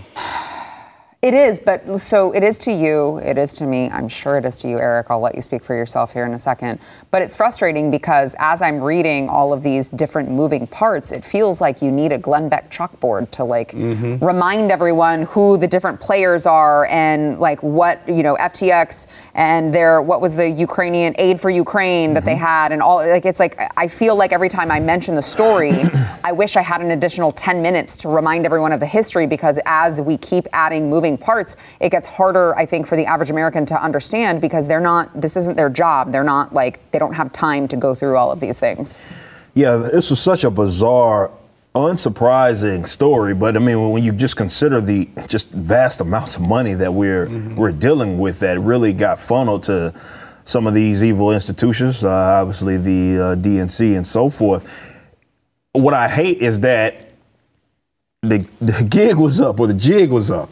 It 1.22 1.34
is, 1.34 1.60
but 1.60 2.00
so 2.00 2.34
it 2.34 2.46
is 2.46 2.58
to 2.60 2.72
you, 2.72 3.18
it 3.18 3.38
is 3.38 3.52
to 3.56 3.66
me. 3.66 3.90
I'm 3.90 4.08
sure 4.08 4.38
it 4.38 4.46
is 4.46 4.56
to 4.60 4.70
you, 4.70 4.80
Eric. 4.80 5.08
I'll 5.10 5.20
let 5.20 5.36
you 5.36 5.42
speak 5.42 5.62
for 5.62 5.76
yourself 5.76 6.14
here 6.14 6.26
in 6.26 6.34
a 6.34 6.40
second. 6.40 6.80
But 7.12 7.22
it's 7.22 7.36
frustrating 7.36 7.92
because 7.92 8.38
as 8.40 8.62
I'm 8.62 8.80
reading 8.82 9.28
all 9.28 9.52
of 9.52 9.62
these 9.62 9.90
different 9.90 10.32
moving 10.32 10.66
parts, 10.66 11.12
it 11.12 11.26
feels 11.26 11.60
like 11.60 11.82
you 11.82 11.92
need 11.92 12.14
a 12.14 12.18
Glenn 12.18 12.48
Beck 12.48 12.72
chalkboard 12.72 13.32
to 13.32 13.44
like 13.44 13.74
mm-hmm. 13.74 14.24
remind 14.26 14.72
everyone 14.72 15.24
who 15.24 15.58
the 15.58 15.68
different 15.68 16.00
players 16.00 16.46
are 16.46 16.86
and 16.86 17.38
like 17.38 17.62
what, 17.64 18.02
you 18.08 18.24
know, 18.24 18.38
FTX 18.38 19.08
and 19.36 19.76
their, 19.76 20.02
what 20.02 20.22
was 20.22 20.38
the 20.38 20.50
Ukrainian 20.50 21.14
aid 21.20 21.38
for 21.42 21.50
Ukraine 21.50 22.14
that 22.14 22.24
they 22.24 22.36
mm-hmm. 22.36 22.46
had 22.46 22.72
and 22.72 22.82
all, 22.82 23.06
like, 23.06 23.26
it's 23.26 23.42
like, 23.42 23.60
I 23.76 23.90
feel 23.90 24.16
like 24.16 24.32
every 24.32 24.48
time 24.48 24.72
I 24.72 24.80
mention 24.80 25.16
the 25.16 25.22
story, 25.22 25.84
I 26.24 26.32
wish 26.32 26.56
I 26.56 26.62
had 26.62 26.80
an 26.80 26.92
additional 26.92 27.34
10 27.34 27.62
minutes 27.62 27.98
to 27.98 28.08
remind 28.08 28.46
everyone 28.46 28.72
of 28.72 28.80
the 28.80 28.86
history 28.86 29.28
because 29.28 29.60
as 29.66 30.00
we 30.00 30.16
keep 30.16 30.48
adding 30.54 30.90
moving 30.90 31.09
parts, 31.18 31.58
it 31.80 31.90
gets 31.90 32.08
harder, 32.08 32.56
I 32.58 32.66
think, 32.66 32.88
for 32.88 32.96
the 32.96 33.06
average 33.06 33.30
American 33.30 33.66
to 33.68 33.76
understand 33.82 34.42
because 34.42 34.68
they're 34.68 34.80
not, 34.80 35.20
this 35.20 35.36
isn't 35.38 35.58
their 35.58 35.70
job. 35.70 36.12
They're 36.12 36.24
not 36.24 36.54
like, 36.54 36.92
they 36.92 37.00
don't 37.00 37.14
have 37.14 37.32
time 37.32 37.68
to 37.70 37.78
go 37.78 37.96
through 37.96 38.18
all 38.18 38.32
of 38.32 38.40
these 38.40 38.60
things. 38.60 39.00
Yeah, 39.54 39.78
this 39.78 40.10
was 40.10 40.20
such 40.22 40.44
a 40.44 40.52
bizarre 40.52 41.32
unsurprising 41.76 42.88
story, 42.88 43.34
but 43.34 43.56
I 43.56 43.60
mean, 43.60 43.92
when 43.92 44.04
you 44.04 44.12
just 44.12 44.36
consider 44.36 44.82
the 44.82 45.08
just 45.28 45.50
vast 45.52 46.02
amounts 46.02 46.36
of 46.36 46.42
money 46.48 46.74
that 46.74 46.94
we're 46.94 47.28
Mm-hmm. 47.28 47.56
we're 47.56 47.72
dealing 47.72 48.18
with, 48.20 48.40
that 48.40 48.60
really 48.60 48.92
got 48.94 49.20
funneled 49.20 49.64
to 49.64 49.94
some 50.46 50.66
of 50.66 50.74
these 50.74 51.04
evil 51.04 51.32
institutions, 51.32 52.04
uh, 52.04 52.10
obviously 52.10 52.78
the 52.78 53.22
uh, 53.22 53.36
DNC 53.36 53.96
and 53.96 54.08
so 54.08 54.30
forth. 54.30 54.68
What 55.74 55.94
I 55.94 56.08
hate 56.08 56.40
is 56.40 56.62
that 56.62 57.12
the, 58.24 58.46
the 58.60 58.86
gig 58.90 59.16
was 59.16 59.40
up 59.40 59.60
or 59.60 59.68
the 59.68 59.74
jig 59.76 60.10
was 60.10 60.32
up. 60.32 60.50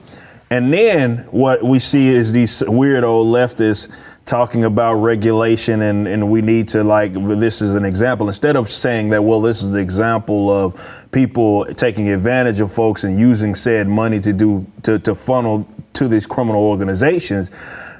And 0.49 0.71
then 0.71 1.19
what 1.31 1.63
we 1.63 1.79
see 1.79 2.07
is 2.07 2.31
these 2.31 2.62
weirdo 2.62 3.25
leftists 3.25 3.89
talking 4.27 4.65
about 4.65 4.95
regulation 4.95 5.81
and, 5.81 6.07
and 6.07 6.29
we 6.29 6.41
need 6.41 6.67
to 6.67 6.83
like 6.83 7.13
this 7.13 7.62
is 7.62 7.75
an 7.75 7.86
example. 7.86 8.27
Instead 8.27 8.55
of 8.55 8.69
saying 8.69 9.10
that 9.10 9.23
well 9.23 9.41
this 9.41 9.63
is 9.63 9.71
the 9.71 9.79
example 9.79 10.49
of 10.49 11.07
people 11.12 11.65
taking 11.75 12.10
advantage 12.10 12.60
of 12.60 12.71
folks 12.71 13.03
and 13.03 13.17
using 13.17 13.55
said 13.55 13.88
money 13.88 14.19
to 14.19 14.33
do 14.33 14.65
to, 14.83 14.99
to 14.99 15.15
funnel 15.15 15.67
to 15.93 16.07
these 16.07 16.27
criminal 16.27 16.62
organizations 16.62 17.49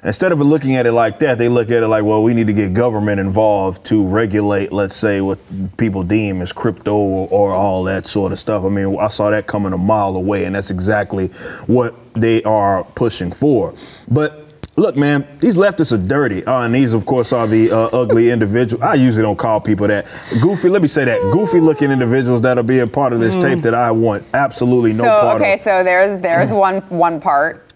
instead 0.04 0.32
of 0.32 0.40
looking 0.40 0.76
at 0.76 0.86
it 0.86 0.92
like 0.92 1.18
that 1.20 1.38
they 1.38 1.50
look 1.50 1.72
at 1.72 1.82
it 1.82 1.88
like 1.88 2.04
well 2.04 2.22
we 2.22 2.34
need 2.34 2.46
to 2.48 2.54
get 2.54 2.74
government 2.74 3.20
involved 3.20 3.84
to 3.86 4.06
regulate 4.06 4.72
let's 4.72 4.96
say 4.96 5.22
what 5.22 5.40
people 5.78 6.04
deem 6.04 6.42
as 6.42 6.52
crypto 6.52 6.96
or, 6.96 7.28
or 7.32 7.52
all 7.54 7.84
that 7.84 8.06
sort 8.06 8.32
of 8.32 8.38
stuff. 8.38 8.64
I 8.64 8.70
mean 8.70 8.98
i 9.00 9.08
saw 9.08 9.30
that 9.32 9.48
coming 9.48 9.74
a 9.74 9.78
mile 9.78 10.16
away 10.16 10.44
and 10.44 10.56
that's 10.56 10.72
exactly 10.72 11.28
what 11.68 11.96
they 12.22 12.42
are 12.44 12.84
pushing 12.96 13.32
for 13.32 13.74
but 14.10 14.44
Look, 14.80 14.96
man, 14.96 15.28
these 15.40 15.58
leftists 15.58 15.92
are 15.92 15.98
dirty. 15.98 16.46
Uh, 16.46 16.62
and 16.62 16.76
these, 16.76 16.94
of 16.94 17.04
course, 17.04 17.34
are 17.34 17.48
the 17.48 17.72
uh, 17.72 17.90
ugly 17.92 18.30
individuals. 18.36 18.84
I 18.84 18.94
usually 18.94 19.24
don't 19.24 19.36
call 19.36 19.60
people 19.60 19.88
that. 19.88 20.06
Goofy, 20.40 20.70
let 20.70 20.84
me 20.84 20.88
say 20.88 21.04
that. 21.04 21.20
Goofy 21.34 21.60
looking 21.60 21.90
individuals 21.90 22.42
that'll 22.42 22.62
be 22.62 22.78
a 22.78 22.86
part 22.86 23.12
of 23.12 23.20
this 23.20 23.36
tape 23.44 23.64
that 23.64 23.74
I 23.74 23.90
want 23.90 24.24
absolutely 24.36 24.92
no 24.92 24.98
Mm. 24.98 25.02
so 25.02 25.22
part 25.22 25.42
okay, 25.42 25.54
of. 25.56 25.62
so 25.62 25.84
there's 25.84 26.22
there's 26.22 26.54
one 26.54 26.82
one 26.90 27.20
part, 27.20 27.72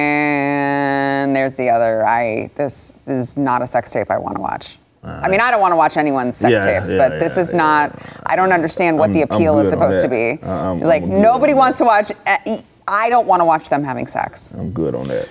and 0.00 1.34
there's 1.34 1.54
the 1.54 1.70
other. 1.70 2.06
I 2.06 2.50
this 2.54 3.00
is 3.06 3.38
not 3.38 3.62
a 3.62 3.66
sex 3.66 3.90
tape 3.90 4.10
I 4.10 4.18
want 4.18 4.36
to 4.36 4.42
watch. 4.42 4.76
I 5.02 5.30
mean, 5.30 5.40
I 5.40 5.50
don't 5.50 5.62
want 5.62 5.72
to 5.72 5.76
watch 5.76 5.96
anyone's 5.96 6.36
sex 6.36 6.52
Yeah, 6.52 6.78
tapes, 6.80 6.92
yeah, 6.92 6.98
but 7.08 7.18
this 7.18 7.38
is 7.38 7.48
yeah. 7.50 7.56
not. 7.56 7.98
I 8.26 8.36
don't 8.36 8.52
understand 8.52 8.98
what 8.98 9.14
the 9.14 9.20
I'm- 9.20 9.28
I'm 9.30 9.36
appeal 9.36 9.58
is 9.60 9.70
supposed 9.70 10.00
to 10.02 10.08
be. 10.08 10.38
I'm- 10.46 10.80
like 10.80 11.02
I'm 11.02 11.22
nobody 11.22 11.54
wants 11.54 11.78
to 11.78 11.84
watch. 11.84 12.12
uh, 12.26 12.36
I 12.90 13.08
don't 13.08 13.26
want 13.26 13.40
to 13.40 13.44
watch 13.44 13.68
them 13.68 13.84
having 13.84 14.06
sex. 14.06 14.52
I'm 14.54 14.72
good 14.72 14.94
on 14.94 15.04
that. 15.08 15.28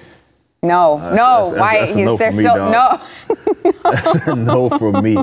No, 0.62 0.98
uh, 0.98 1.12
no. 1.16 1.52
that's- 1.52 1.54
Why? 1.54 1.80
that's 1.80 1.96
a 1.96 2.06
no 2.06 2.18
they're 2.18 2.32
me, 2.32 2.38
still 2.44 2.56
dog. 2.56 2.72
no. 2.72 3.02
That's 3.84 4.16
a 4.28 4.36
no 4.36 4.70
for 4.70 4.92
me. 5.02 5.16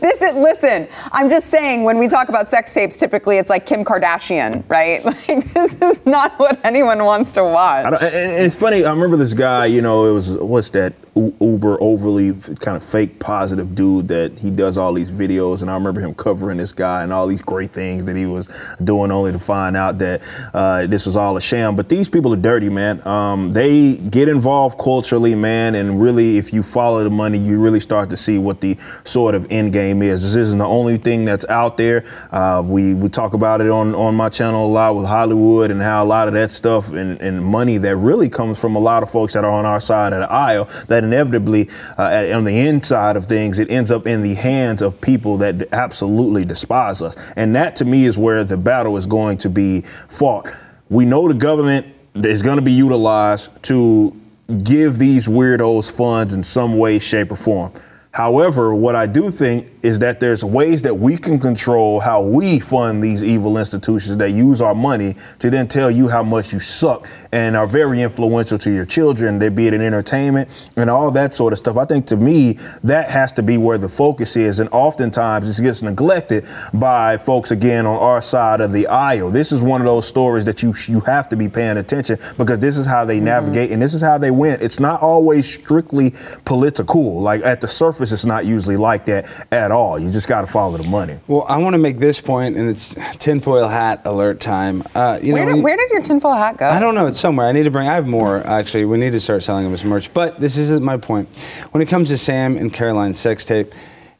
This 0.00 0.20
is 0.22 0.34
listen. 0.34 0.86
I'm 1.12 1.30
just 1.30 1.46
saying 1.48 1.82
when 1.82 1.98
we 1.98 2.08
talk 2.08 2.28
about 2.28 2.46
sex 2.48 2.72
tapes, 2.72 2.98
typically 2.98 3.38
it's 3.38 3.48
like 3.50 3.64
Kim 3.66 3.84
Kardashian, 3.84 4.62
right? 4.68 5.02
Like 5.28 5.44
this 5.54 5.80
is 5.80 6.04
not 6.06 6.38
what 6.38 6.60
anyone 6.64 7.04
wants 7.04 7.32
to 7.32 7.42
watch. 7.42 7.86
I 7.86 7.90
don't, 7.90 8.02
and 8.02 8.14
and 8.14 8.46
it's 8.46 8.54
funny. 8.54 8.84
I 8.84 8.90
remember 8.90 9.16
this 9.16 9.32
guy. 9.34 9.66
You 9.66 9.80
know, 9.82 10.06
it 10.06 10.12
was 10.12 10.36
what's 10.36 10.70
that 10.70 10.92
Uber 11.14 11.76
overly 11.82 12.32
kind 12.60 12.76
of 12.76 12.82
fake 12.82 13.18
positive 13.18 13.74
dude 13.74 14.08
that 14.08 14.38
he 14.38 14.50
does 14.50 14.78
all 14.78 14.94
these 14.94 15.10
videos, 15.10 15.60
and 15.60 15.70
I 15.70 15.74
remember 15.74 16.00
him 16.00 16.14
covering 16.14 16.56
this 16.56 16.72
guy 16.72 17.02
and 17.02 17.12
all 17.12 17.26
these 17.26 17.42
great 17.42 17.70
things 17.70 18.06
that 18.06 18.16
he 18.16 18.24
was 18.24 18.48
doing, 18.82 19.10
only 19.10 19.32
to 19.32 19.38
find 19.38 19.76
out 19.76 19.98
that 19.98 20.22
uh, 20.54 20.86
this 20.86 21.04
was 21.04 21.14
all 21.14 21.36
a 21.36 21.40
sham. 21.40 21.76
But 21.76 21.90
these 21.90 22.08
people 22.08 22.32
are 22.32 22.38
dirty, 22.38 22.70
man. 22.70 23.06
Um, 23.06 23.52
they 23.52 23.96
get 23.96 24.28
involved 24.28 24.78
culturally, 24.78 25.34
man, 25.34 25.74
and 25.74 26.00
really, 26.00 26.38
if 26.38 26.52
you 26.52 26.62
follow 26.62 27.04
the 27.04 27.10
money, 27.10 27.38
you 27.38 27.60
really 27.60 27.80
start 27.80 28.08
to 28.10 28.16
see 28.16 28.38
what 28.38 28.62
the 28.62 28.78
sort 29.04 29.34
of 29.34 29.46
end 29.50 29.74
game 29.74 30.02
is. 30.02 30.22
This 30.22 30.34
isn't 30.34 30.58
the 30.58 30.66
only 30.66 30.96
thing 30.96 31.26
that's 31.26 31.44
out 31.50 31.76
there. 31.76 32.04
Uh, 32.30 32.62
we 32.64 32.94
we 32.94 33.10
talk 33.10 33.34
about 33.34 33.60
it 33.60 33.68
on 33.68 33.94
on 33.94 34.14
my 34.14 34.30
channel 34.30 34.66
a 34.66 34.72
lot 34.72 34.96
with 34.96 35.06
Hollywood 35.06 35.70
and 35.70 35.82
how 35.82 36.02
a 36.02 36.06
lot 36.06 36.28
of 36.28 36.34
that 36.34 36.50
stuff 36.50 36.92
and, 36.92 37.20
and 37.20 37.44
money 37.44 37.76
that 37.78 37.96
really 37.96 38.30
comes 38.30 38.58
from 38.58 38.76
a 38.76 38.80
lot 38.80 39.02
of 39.02 39.10
folks 39.10 39.34
that 39.34 39.44
are 39.44 39.50
on 39.50 39.66
our 39.66 39.80
side 39.80 40.12
of 40.12 40.20
the 40.20 40.32
aisle 40.32 40.64
that 40.86 41.01
inevitably 41.02 41.68
uh, 41.98 42.30
on 42.34 42.44
the 42.44 42.66
inside 42.66 43.16
of 43.16 43.26
things 43.26 43.58
it 43.58 43.70
ends 43.70 43.90
up 43.90 44.06
in 44.06 44.22
the 44.22 44.34
hands 44.34 44.82
of 44.82 45.00
people 45.00 45.38
that 45.38 45.68
absolutely 45.72 46.44
despise 46.44 47.02
us. 47.02 47.16
And 47.36 47.54
that 47.56 47.76
to 47.76 47.84
me 47.84 48.04
is 48.04 48.16
where 48.18 48.44
the 48.44 48.56
battle 48.56 48.96
is 48.96 49.06
going 49.06 49.38
to 49.38 49.50
be 49.50 49.82
fought. 50.08 50.48
We 50.88 51.04
know 51.04 51.28
the 51.28 51.34
government 51.34 51.86
is 52.14 52.42
going 52.42 52.56
to 52.56 52.62
be 52.62 52.72
utilized 52.72 53.62
to 53.64 54.18
give 54.64 54.98
these 54.98 55.26
weirdos 55.26 55.90
funds 55.90 56.34
in 56.34 56.42
some 56.42 56.76
way 56.76 56.98
shape 56.98 57.32
or 57.32 57.36
form 57.36 57.72
However, 58.12 58.74
what 58.74 58.94
I 58.94 59.06
do 59.06 59.30
think 59.30 59.72
is 59.82 59.98
that 60.00 60.20
there's 60.20 60.44
ways 60.44 60.82
that 60.82 60.94
we 60.94 61.16
can 61.16 61.38
control 61.38 61.98
how 61.98 62.20
we 62.20 62.60
fund 62.60 63.02
these 63.02 63.24
evil 63.24 63.56
institutions 63.56 64.18
that 64.18 64.32
use 64.32 64.60
our 64.60 64.74
money 64.74 65.16
to 65.38 65.48
then 65.48 65.66
tell 65.66 65.90
you 65.90 66.08
how 66.08 66.22
much 66.22 66.52
you 66.52 66.60
suck 66.60 67.08
and 67.32 67.56
are 67.56 67.66
very 67.66 68.02
influential 68.02 68.58
to 68.58 68.70
your 68.70 68.84
children, 68.84 69.38
they 69.38 69.48
be 69.48 69.66
it 69.66 69.72
in 69.72 69.80
entertainment 69.80 70.50
and 70.76 70.90
all 70.90 71.10
that 71.10 71.32
sort 71.32 71.54
of 71.54 71.58
stuff. 71.58 71.78
I 71.78 71.86
think 71.86 72.06
to 72.08 72.18
me, 72.18 72.58
that 72.84 73.08
has 73.08 73.32
to 73.32 73.42
be 73.42 73.56
where 73.56 73.78
the 73.78 73.88
focus 73.88 74.36
is. 74.36 74.60
And 74.60 74.68
oftentimes 74.72 75.46
this 75.46 75.58
gets 75.58 75.80
neglected 75.80 76.46
by 76.74 77.16
folks 77.16 77.50
again 77.50 77.86
on 77.86 77.96
our 77.96 78.20
side 78.20 78.60
of 78.60 78.72
the 78.72 78.88
aisle. 78.88 79.30
This 79.30 79.52
is 79.52 79.62
one 79.62 79.80
of 79.80 79.86
those 79.86 80.06
stories 80.06 80.44
that 80.44 80.62
you 80.62 80.74
you 80.86 81.00
have 81.00 81.30
to 81.30 81.36
be 81.36 81.48
paying 81.48 81.78
attention 81.78 82.18
because 82.36 82.58
this 82.58 82.76
is 82.76 82.86
how 82.86 83.06
they 83.06 83.16
mm-hmm. 83.16 83.24
navigate 83.24 83.70
and 83.70 83.80
this 83.80 83.94
is 83.94 84.02
how 84.02 84.18
they 84.18 84.30
win. 84.30 84.58
It's 84.60 84.80
not 84.80 85.00
always 85.00 85.50
strictly 85.50 86.12
political. 86.44 87.20
Like 87.22 87.40
at 87.42 87.62
the 87.62 87.68
surface, 87.68 88.01
it's 88.10 88.24
not 88.24 88.46
usually 88.46 88.76
like 88.76 89.04
that 89.06 89.26
at 89.52 89.70
all. 89.70 89.98
You 89.98 90.10
just 90.10 90.26
got 90.26 90.40
to 90.40 90.46
follow 90.48 90.76
the 90.78 90.88
money. 90.88 91.20
Well, 91.28 91.44
I 91.48 91.58
want 91.58 91.74
to 91.74 91.78
make 91.78 91.98
this 91.98 92.20
point, 92.20 92.56
and 92.56 92.68
it's 92.68 92.96
tinfoil 93.18 93.68
hat 93.68 94.02
alert 94.06 94.40
time. 94.40 94.82
Uh, 94.94 95.20
you 95.22 95.34
where, 95.34 95.44
know, 95.44 95.50
did, 95.50 95.56
we- 95.58 95.62
where 95.62 95.76
did 95.76 95.90
your 95.90 96.02
tinfoil 96.02 96.34
hat 96.34 96.56
go? 96.56 96.66
I 96.66 96.80
don't 96.80 96.94
know. 96.94 97.06
It's 97.06 97.20
somewhere. 97.20 97.46
I 97.46 97.52
need 97.52 97.64
to 97.64 97.70
bring. 97.70 97.86
I 97.86 97.94
have 97.94 98.06
more 98.06 98.38
actually. 98.46 98.86
We 98.86 98.96
need 98.98 99.12
to 99.12 99.20
start 99.20 99.42
selling 99.42 99.64
them 99.64 99.74
as 99.74 99.84
merch. 99.84 100.12
But 100.14 100.40
this 100.40 100.56
isn't 100.56 100.82
my 100.82 100.96
point. 100.96 101.28
When 101.70 101.82
it 101.82 101.86
comes 101.86 102.08
to 102.08 102.18
Sam 102.18 102.56
and 102.56 102.72
Caroline's 102.72 103.18
sex 103.20 103.44
tape, 103.44 103.72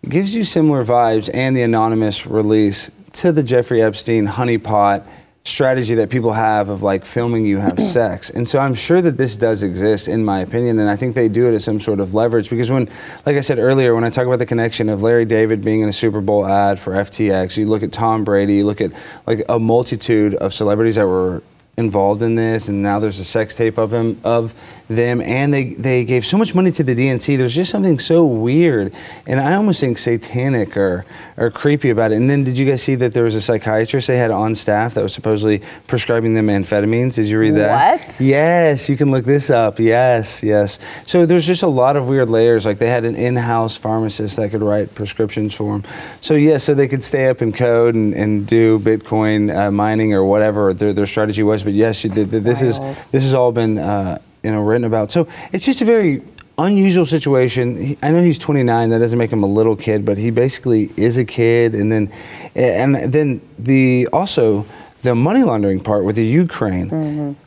it 0.02 0.10
gives 0.10 0.34
you 0.34 0.44
similar 0.44 0.84
vibes 0.84 1.30
and 1.32 1.56
the 1.56 1.62
anonymous 1.62 2.26
release 2.26 2.90
to 3.14 3.32
the 3.32 3.42
Jeffrey 3.42 3.80
Epstein 3.82 4.26
honeypot 4.26 5.06
strategy 5.44 5.96
that 5.96 6.08
people 6.08 6.32
have 6.32 6.68
of 6.68 6.82
like 6.82 7.04
filming 7.04 7.44
you 7.44 7.58
have 7.58 7.78
sex. 7.82 8.30
And 8.30 8.48
so 8.48 8.58
I'm 8.58 8.74
sure 8.74 9.02
that 9.02 9.16
this 9.16 9.36
does 9.36 9.62
exist 9.62 10.06
in 10.06 10.24
my 10.24 10.40
opinion 10.40 10.78
and 10.78 10.88
I 10.88 10.96
think 10.96 11.14
they 11.14 11.28
do 11.28 11.48
it 11.48 11.54
as 11.54 11.64
some 11.64 11.80
sort 11.80 11.98
of 12.00 12.14
leverage 12.14 12.48
because 12.48 12.70
when 12.70 12.88
like 13.26 13.36
I 13.36 13.40
said 13.40 13.58
earlier 13.58 13.94
when 13.94 14.04
I 14.04 14.10
talk 14.10 14.26
about 14.26 14.38
the 14.38 14.46
connection 14.46 14.88
of 14.88 15.02
Larry 15.02 15.24
David 15.24 15.64
being 15.64 15.80
in 15.80 15.88
a 15.88 15.92
Super 15.92 16.20
Bowl 16.20 16.46
ad 16.46 16.78
for 16.78 16.92
FTX, 16.92 17.56
you 17.56 17.66
look 17.66 17.82
at 17.82 17.92
Tom 17.92 18.24
Brady, 18.24 18.56
you 18.56 18.66
look 18.66 18.80
at 18.80 18.92
like 19.26 19.44
a 19.48 19.58
multitude 19.58 20.34
of 20.34 20.54
celebrities 20.54 20.94
that 20.94 21.06
were 21.06 21.42
involved 21.78 22.20
in 22.20 22.34
this 22.34 22.68
and 22.68 22.82
now 22.82 22.98
there's 22.98 23.18
a 23.18 23.24
sex 23.24 23.54
tape 23.54 23.78
of 23.78 23.92
him 23.94 24.20
of 24.24 24.52
them 24.88 25.22
and 25.22 25.54
they 25.54 25.72
they 25.74 26.04
gave 26.04 26.24
so 26.26 26.36
much 26.36 26.54
money 26.54 26.70
to 26.70 26.82
the 26.82 26.94
DNC 26.94 27.38
there's 27.38 27.54
just 27.54 27.70
something 27.70 27.98
so 27.98 28.26
weird 28.26 28.92
and 29.26 29.40
I 29.40 29.54
almost 29.54 29.80
think 29.80 29.96
satanic 29.96 30.76
or 30.76 31.06
or 31.36 31.50
creepy 31.50 31.90
about 31.90 32.12
it. 32.12 32.16
And 32.16 32.28
then 32.28 32.44
did 32.44 32.58
you 32.58 32.66
guys 32.66 32.82
see 32.82 32.94
that 32.96 33.14
there 33.14 33.24
was 33.24 33.34
a 33.34 33.40
psychiatrist 33.40 34.06
they 34.06 34.18
had 34.18 34.30
on 34.30 34.54
staff 34.54 34.94
that 34.94 35.02
was 35.02 35.14
supposedly 35.14 35.62
prescribing 35.86 36.34
them 36.34 36.48
amphetamines? 36.48 37.14
Did 37.14 37.26
you 37.26 37.38
read 37.38 37.54
that? 37.56 38.00
What? 38.00 38.20
yes 38.20 38.88
you 38.88 38.96
can 38.96 39.10
look 39.10 39.24
this 39.24 39.50
up. 39.50 39.78
Yes 39.78 40.42
yes. 40.42 40.78
So 41.06 41.26
there's 41.26 41.46
just 41.46 41.62
a 41.62 41.68
lot 41.68 41.96
of 41.96 42.06
weird 42.06 42.30
layers 42.30 42.66
like 42.66 42.78
they 42.78 42.88
had 42.88 43.04
an 43.04 43.16
in-house 43.16 43.76
pharmacist 43.76 44.36
that 44.36 44.50
could 44.50 44.62
write 44.62 44.94
prescriptions 44.94 45.54
for 45.54 45.78
them 45.78 45.90
so 46.20 46.34
yeah 46.34 46.56
so 46.56 46.74
they 46.74 46.88
could 46.88 47.02
stay 47.02 47.28
up 47.28 47.42
in 47.42 47.52
code 47.52 47.94
and, 47.94 48.14
and 48.14 48.46
do 48.46 48.78
bitcoin 48.78 49.54
uh, 49.54 49.70
mining 49.70 50.12
or 50.12 50.24
whatever 50.24 50.72
their, 50.74 50.92
their 50.92 51.06
strategy 51.06 51.42
was 51.42 51.61
but 51.62 51.72
yes 51.72 52.04
you 52.04 52.10
did. 52.10 52.28
This 52.30 52.62
is 52.62 52.78
this 53.12 53.22
has 53.24 53.34
all 53.34 53.52
been 53.52 53.78
uh, 53.78 54.18
you 54.42 54.50
know 54.50 54.62
written 54.62 54.84
about. 54.84 55.10
So 55.12 55.26
it's 55.52 55.64
just 55.64 55.80
a 55.80 55.84
very 55.84 56.22
unusual 56.58 57.06
situation. 57.06 57.76
He- 57.86 57.98
i 58.02 58.10
know 58.10 58.22
he's 58.22 58.38
29 58.38 58.90
that 58.90 58.98
doesn't 58.98 59.18
make 59.18 59.32
him 59.32 59.42
a 59.42 59.46
little 59.58 59.74
kid 59.76 60.04
but 60.04 60.18
he 60.18 60.30
basically 60.30 60.90
is 60.96 61.18
a 61.18 61.24
kid. 61.24 61.74
And 61.74 61.90
then 61.92 62.10
and 62.54 63.12
then 63.12 63.40
the 63.58 64.08
also 64.12 64.66
the 65.02 65.14
money 65.14 65.42
laundering 65.42 65.80
part 65.80 66.04
with 66.04 66.16
the 66.16 66.24
ukraine. 66.26 66.88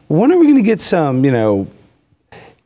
When 0.08 0.32
are 0.32 0.38
we 0.38 0.46
going 0.46 0.58
to 0.66 0.70
get 0.74 0.82
some 0.82 1.24
you 1.26 1.32
know 1.32 1.68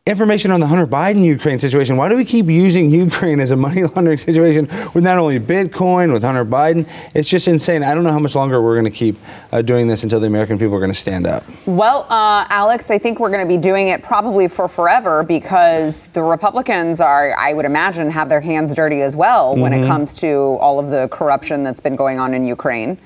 information 0.09 0.51
on 0.51 0.59
the 0.59 0.67
Hunter 0.67 0.87
Biden 0.87 1.23
Ukraine 1.23 1.59
situation. 1.59 1.95
Why 1.95 2.09
do 2.09 2.15
we 2.17 2.25
keep 2.25 2.47
using 2.47 2.89
Ukraine 3.05 3.39
as 3.39 3.51
a 3.51 3.55
money 3.55 3.83
laundering 3.83 4.17
situation 4.17 4.67
with 4.93 5.03
not 5.03 5.17
only 5.17 5.39
Bitcoin, 5.39 6.11
with 6.11 6.23
Hunter 6.23 6.43
Biden? 6.43 6.87
It's 7.13 7.29
just 7.29 7.47
insane. 7.47 7.83
I 7.83 7.93
don't 7.93 8.03
know 8.03 8.11
how 8.11 8.19
much 8.19 8.35
longer 8.35 8.61
we're 8.61 8.73
going 8.75 8.91
to 8.91 8.97
keep 8.97 9.15
uh, 9.51 9.61
doing 9.61 9.87
this 9.87 10.03
until 10.03 10.19
the 10.19 10.27
American 10.27 10.57
people 10.57 10.75
are 10.75 10.79
going 10.79 10.91
to 10.91 10.97
stand 10.97 11.27
up. 11.27 11.43
Well, 11.65 12.07
uh, 12.09 12.45
Alex, 12.49 12.89
I 12.89 12.97
think 12.97 13.19
we're 13.19 13.29
going 13.29 13.47
to 13.47 13.47
be 13.47 13.57
doing 13.61 13.89
it 13.89 14.03
probably 14.03 14.47
for 14.47 14.67
forever 14.67 15.23
because 15.23 16.07
the 16.07 16.23
Republicans 16.23 16.99
are, 16.99 17.33
I 17.37 17.53
would 17.53 17.65
imagine, 17.65 18.09
have 18.11 18.29
their 18.29 18.41
hands 18.41 18.75
dirty 18.75 19.01
as 19.01 19.15
well 19.15 19.55
when 19.55 19.69
Mm-hmm. 19.71 19.83
it 19.83 19.87
comes 19.87 20.15
to 20.15 20.27
all 20.59 20.79
of 20.79 20.89
the 20.89 21.07
corruption 21.09 21.61
that's 21.61 21.79
been 21.79 21.95
going 21.95 22.17
on 22.17 22.33
in 22.33 22.45
Ukraine. 22.47 22.97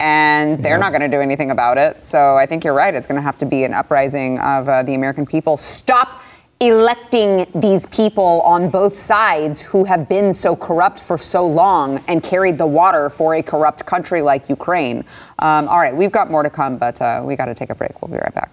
And 0.00 0.58
they're 0.64 0.78
not 0.78 0.90
going 0.92 1.02
to 1.02 1.08
do 1.14 1.20
anything 1.20 1.50
about 1.50 1.76
it. 1.76 2.02
So 2.04 2.36
I 2.36 2.46
think 2.46 2.64
you're 2.64 2.72
right. 2.72 2.94
It's 2.94 3.06
going 3.06 3.16
to 3.16 3.22
have 3.22 3.36
to 3.38 3.46
be 3.46 3.64
an 3.64 3.74
uprising 3.74 4.38
of 4.38 4.68
uh, 4.68 4.82
the 4.84 4.94
American 4.94 5.26
people. 5.26 5.56
Stop 5.56 6.22
electing 6.60 7.46
these 7.54 7.86
people 7.86 8.40
on 8.42 8.68
both 8.68 8.96
sides 8.96 9.62
who 9.62 9.84
have 9.84 10.08
been 10.08 10.34
so 10.34 10.56
corrupt 10.56 10.98
for 10.98 11.16
so 11.16 11.46
long 11.46 12.02
and 12.08 12.22
carried 12.22 12.58
the 12.58 12.66
water 12.66 13.08
for 13.10 13.34
a 13.36 13.42
corrupt 13.42 13.86
country 13.86 14.22
like 14.22 14.48
Ukraine. 14.48 15.04
Um, 15.38 15.68
all 15.68 15.78
right, 15.78 15.94
we've 15.94 16.10
got 16.10 16.30
more 16.30 16.42
to 16.42 16.50
come, 16.50 16.76
but 16.76 17.00
uh, 17.00 17.22
we 17.24 17.36
got 17.36 17.46
to 17.46 17.54
take 17.54 17.70
a 17.70 17.74
break. 17.74 18.02
We'll 18.02 18.10
be 18.10 18.18
right 18.18 18.34
back. 18.34 18.50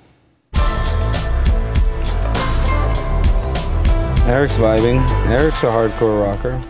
Eric's 4.27 4.57
vibing. 4.57 5.07
Eric's 5.27 5.63
a 5.63 5.67
hardcore 5.67 6.23
rocker. 6.23 6.61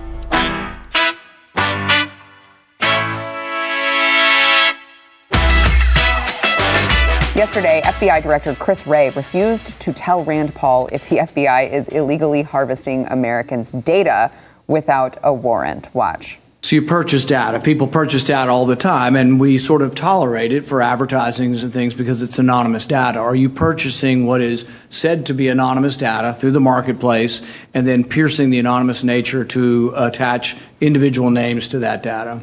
Yesterday, 7.35 7.81
FBI 7.83 8.23
Director 8.23 8.55
Chris 8.55 8.87
Wray 8.87 9.09
refused 9.09 9.77
to 9.81 9.91
tell 9.91 10.23
Rand 10.23 10.55
Paul 10.55 10.87
if 10.93 11.09
the 11.09 11.17
FBI 11.17 11.69
is 11.69 11.89
illegally 11.89 12.43
harvesting 12.43 13.05
Americans' 13.07 13.73
data 13.73 14.31
without 14.67 15.17
a 15.21 15.33
warrant. 15.33 15.93
Watch. 15.93 16.39
So 16.61 16.77
you 16.77 16.81
purchase 16.81 17.25
data. 17.25 17.59
People 17.59 17.87
purchase 17.87 18.23
data 18.23 18.49
all 18.49 18.65
the 18.65 18.77
time, 18.77 19.17
and 19.17 19.37
we 19.37 19.57
sort 19.57 19.81
of 19.81 19.95
tolerate 19.95 20.53
it 20.53 20.65
for 20.65 20.81
advertisings 20.81 21.61
and 21.61 21.73
things 21.73 21.93
because 21.93 22.21
it's 22.21 22.39
anonymous 22.39 22.87
data. 22.87 23.19
Are 23.19 23.35
you 23.35 23.49
purchasing 23.49 24.25
what 24.25 24.39
is 24.39 24.65
said 24.89 25.25
to 25.25 25.33
be 25.33 25.49
anonymous 25.49 25.97
data 25.97 26.33
through 26.33 26.51
the 26.51 26.61
marketplace 26.61 27.41
and 27.73 27.85
then 27.85 28.05
piercing 28.05 28.49
the 28.49 28.59
anonymous 28.59 29.03
nature 29.03 29.43
to 29.43 29.93
attach 29.97 30.55
individual 30.79 31.31
names 31.31 31.67
to 31.67 31.79
that 31.79 32.01
data? 32.01 32.39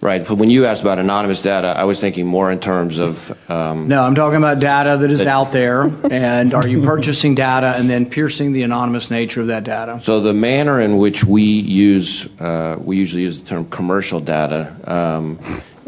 Right. 0.00 0.24
But 0.26 0.36
when 0.36 0.48
you 0.48 0.64
asked 0.66 0.82
about 0.82 0.98
anonymous 1.00 1.42
data, 1.42 1.68
I 1.76 1.82
was 1.84 1.98
thinking 1.98 2.24
more 2.26 2.52
in 2.52 2.60
terms 2.60 2.98
of. 2.98 3.36
Um, 3.50 3.88
No, 3.88 4.04
I'm 4.04 4.14
talking 4.14 4.36
about 4.38 4.60
data 4.60 4.96
that 4.96 5.10
is 5.10 5.22
out 5.26 5.50
there. 5.50 5.90
And 6.10 6.54
are 6.54 6.66
you 6.68 6.82
purchasing 6.82 7.34
data 7.34 7.74
and 7.76 7.90
then 7.90 8.06
piercing 8.06 8.52
the 8.52 8.62
anonymous 8.62 9.10
nature 9.10 9.40
of 9.40 9.48
that 9.48 9.64
data? 9.64 9.98
so 10.00 10.20
the 10.20 10.32
manner 10.34 10.80
in 10.80 10.98
which 10.98 11.24
we 11.24 11.42
use, 11.42 12.28
uh, 12.40 12.76
we 12.78 12.96
usually 12.96 13.22
use 13.22 13.40
the 13.40 13.46
term 13.46 13.64
commercial 13.70 14.20
data, 14.20 14.76
um, 14.84 15.38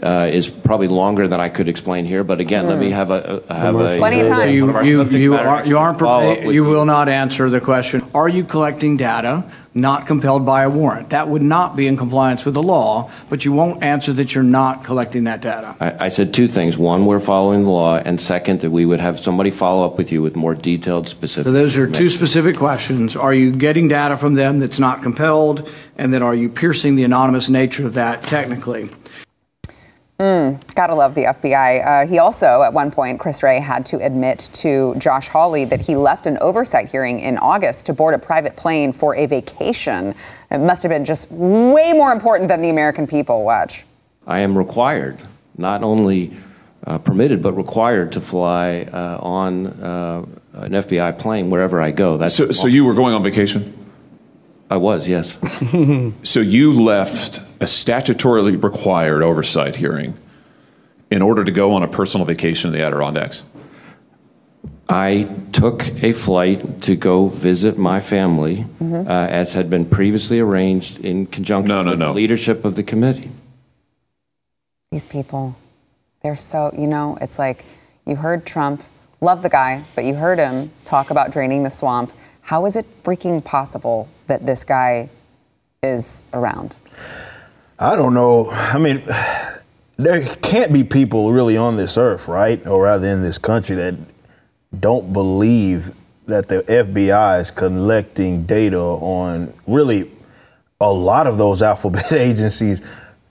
uh, 0.02 0.26
is 0.32 0.48
probably 0.48 0.88
longer 0.88 1.28
than 1.28 1.38
I 1.40 1.48
could 1.50 1.68
explain 1.68 2.04
here. 2.04 2.24
But 2.24 2.40
again, 2.40 2.66
let 2.66 2.78
me 2.78 2.90
have 2.90 3.10
a, 3.10 3.42
a 3.48 3.54
have 3.54 3.74
a 3.76 3.98
Plenty 3.98 4.20
of 4.20 4.28
time. 4.28 4.38
one 4.38 4.86
You, 4.86 5.02
you, 5.04 5.18
you 5.18 5.34
are, 5.36 5.64
you 5.64 5.78
aren't, 5.78 5.98
follow 6.00 6.30
up 6.30 6.36
prepared- 6.38 6.54
you 6.54 6.64
will 6.64 6.86
not 6.86 7.08
answer 7.08 7.50
the 7.50 7.60
question, 7.60 8.02
are 8.14 8.28
you 8.28 8.42
collecting 8.42 8.96
data 8.96 9.44
not 9.74 10.06
compelled 10.06 10.44
by 10.44 10.62
a 10.62 10.70
warrant? 10.70 11.10
That 11.10 11.28
would 11.28 11.42
not 11.42 11.76
be 11.76 11.86
in 11.86 11.96
compliance 11.96 12.44
with 12.44 12.54
the 12.54 12.62
law, 12.62 13.10
but 13.28 13.44
you 13.44 13.52
won't 13.52 13.82
answer 13.82 14.12
that 14.14 14.34
you're 14.34 14.44
not 14.44 14.84
collecting 14.84 15.24
that 15.24 15.40
data. 15.40 15.76
I, 15.80 16.06
I 16.06 16.08
said 16.08 16.34
two 16.34 16.48
things. 16.48 16.76
One, 16.76 17.06
we're 17.06 17.20
following 17.20 17.64
the 17.64 17.70
law, 17.70 17.96
and 17.96 18.20
second, 18.20 18.60
that 18.60 18.70
we 18.70 18.84
would 18.84 19.00
have 19.00 19.20
somebody 19.20 19.50
follow 19.50 19.86
up 19.86 19.96
with 19.96 20.10
you 20.12 20.22
with 20.22 20.36
more 20.36 20.54
detailed, 20.54 21.08
specific. 21.08 21.44
So 21.44 21.52
those 21.52 21.76
are 21.76 21.90
two 21.90 22.08
specific 22.08 22.56
questions. 22.56 23.16
Are 23.16 23.34
you 23.34 23.52
getting 23.52 23.88
data 23.88 24.16
from 24.16 24.34
them 24.34 24.58
that's 24.58 24.78
not 24.78 25.02
compelled? 25.02 25.68
And 25.96 26.12
then 26.12 26.22
are 26.22 26.34
you 26.34 26.48
piercing 26.48 26.96
the 26.96 27.04
anonymous 27.04 27.48
nature 27.48 27.86
of 27.86 27.94
that 27.94 28.22
technically? 28.24 28.90
Gotta 30.74 30.94
love 30.94 31.14
the 31.14 31.24
FBI. 31.24 31.86
Uh, 31.86 32.06
he 32.06 32.18
also, 32.18 32.62
at 32.62 32.74
one 32.74 32.90
point, 32.90 33.18
Chris 33.18 33.42
Wray 33.42 33.58
had 33.58 33.86
to 33.86 33.96
admit 34.04 34.50
to 34.52 34.94
Josh 34.98 35.28
Hawley 35.28 35.64
that 35.64 35.80
he 35.80 35.96
left 35.96 36.26
an 36.26 36.36
oversight 36.42 36.90
hearing 36.90 37.20
in 37.20 37.38
August 37.38 37.86
to 37.86 37.94
board 37.94 38.14
a 38.14 38.18
private 38.18 38.54
plane 38.54 38.92
for 38.92 39.16
a 39.16 39.24
vacation. 39.24 40.14
It 40.50 40.58
must 40.58 40.82
have 40.82 40.90
been 40.90 41.06
just 41.06 41.30
way 41.30 41.94
more 41.94 42.12
important 42.12 42.48
than 42.48 42.60
the 42.60 42.68
American 42.68 43.06
people. 43.06 43.44
Watch. 43.44 43.86
I 44.26 44.40
am 44.40 44.58
required, 44.58 45.18
not 45.56 45.82
only 45.82 46.36
uh, 46.86 46.98
permitted, 46.98 47.42
but 47.42 47.54
required 47.54 48.12
to 48.12 48.20
fly 48.20 48.88
uh, 48.92 49.18
on 49.22 49.66
uh, 49.66 50.26
an 50.52 50.72
FBI 50.72 51.18
plane 51.18 51.48
wherever 51.48 51.80
I 51.80 51.92
go. 51.92 52.18
That's 52.18 52.34
So, 52.34 52.50
so 52.50 52.66
you 52.66 52.84
were 52.84 52.94
going 52.94 53.14
on 53.14 53.22
vacation? 53.22 53.89
I 54.70 54.76
was, 54.76 55.08
yes. 55.08 55.36
So 56.22 56.40
you 56.40 56.72
left 56.72 57.40
a 57.60 57.64
statutorily 57.66 58.62
required 58.62 59.22
oversight 59.22 59.76
hearing 59.76 60.16
in 61.10 61.22
order 61.22 61.44
to 61.44 61.50
go 61.50 61.72
on 61.72 61.82
a 61.82 61.88
personal 61.88 62.24
vacation 62.24 62.72
in 62.72 62.78
the 62.78 62.84
Adirondacks? 62.84 63.42
I 64.88 65.28
took 65.52 65.86
a 66.02 66.12
flight 66.12 66.82
to 66.82 66.96
go 66.96 67.28
visit 67.28 67.78
my 67.78 68.00
family, 68.00 68.66
uh, 68.80 69.04
as 69.08 69.52
had 69.52 69.70
been 69.70 69.86
previously 69.86 70.40
arranged 70.40 70.98
in 71.04 71.26
conjunction 71.26 71.68
No, 71.68 71.82
no, 71.82 71.90
with 71.90 71.98
no. 72.00 72.06
the 72.08 72.12
leadership 72.14 72.64
of 72.64 72.74
the 72.76 72.82
committee. 72.82 73.30
These 74.90 75.06
people, 75.06 75.56
they're 76.22 76.34
so, 76.34 76.72
you 76.76 76.88
know, 76.88 77.18
it's 77.20 77.38
like 77.38 77.64
you 78.06 78.16
heard 78.16 78.44
Trump, 78.44 78.82
love 79.20 79.42
the 79.42 79.48
guy, 79.48 79.84
but 79.94 80.04
you 80.04 80.14
heard 80.14 80.38
him 80.40 80.72
talk 80.84 81.10
about 81.10 81.30
draining 81.30 81.62
the 81.62 81.70
swamp. 81.70 82.12
How 82.42 82.66
is 82.66 82.74
it 82.74 82.86
freaking 83.00 83.44
possible 83.44 84.08
that 84.30 84.46
this 84.46 84.64
guy 84.64 85.10
is 85.82 86.24
around? 86.32 86.76
I 87.78 87.96
don't 87.96 88.14
know. 88.14 88.48
I 88.50 88.78
mean, 88.78 89.02
there 89.96 90.24
can't 90.36 90.72
be 90.72 90.84
people 90.84 91.32
really 91.32 91.56
on 91.56 91.76
this 91.76 91.98
earth, 91.98 92.28
right? 92.28 92.64
Or 92.66 92.84
rather 92.84 93.08
in 93.08 93.22
this 93.22 93.38
country 93.38 93.76
that 93.76 93.96
don't 94.78 95.12
believe 95.12 95.94
that 96.26 96.48
the 96.48 96.62
FBI 96.62 97.40
is 97.40 97.50
collecting 97.50 98.44
data 98.44 98.78
on 98.78 99.52
really 99.66 100.10
a 100.80 100.92
lot 100.92 101.26
of 101.26 101.36
those 101.36 101.60
alphabet 101.72 102.12
agencies 102.12 102.82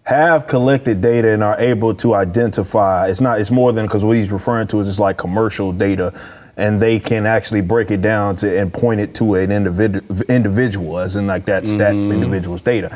have 0.03 0.47
collected 0.47 1.01
data 1.01 1.29
and 1.31 1.43
are 1.43 1.57
able 1.59 1.93
to 1.93 2.15
identify 2.15 3.07
it's 3.07 3.21
not 3.21 3.39
it's 3.39 3.51
more 3.51 3.71
than 3.71 3.85
because 3.85 4.03
what 4.03 4.17
he's 4.17 4.31
referring 4.31 4.65
to 4.65 4.79
is 4.79 4.88
just 4.88 4.99
like 4.99 5.17
commercial 5.17 5.71
data 5.71 6.12
and 6.60 6.82
they 6.82 7.00
can 7.00 7.26
actually 7.26 7.62
break 7.62 7.89
it 7.89 8.02
down 8.02 8.36
to 8.36 8.60
and 8.60 8.74
point 8.74 9.00
it 9.00 9.15
to 9.15 9.36
an 9.36 9.52
individual 9.52 10.22
individual 10.30 11.00
as 11.00 11.15
in 11.15 11.28
like 11.28 11.45
that's 11.45 11.74
that 11.74 11.93
mm-hmm. 11.93 12.12
individual's 12.12 12.62
data 12.62 12.95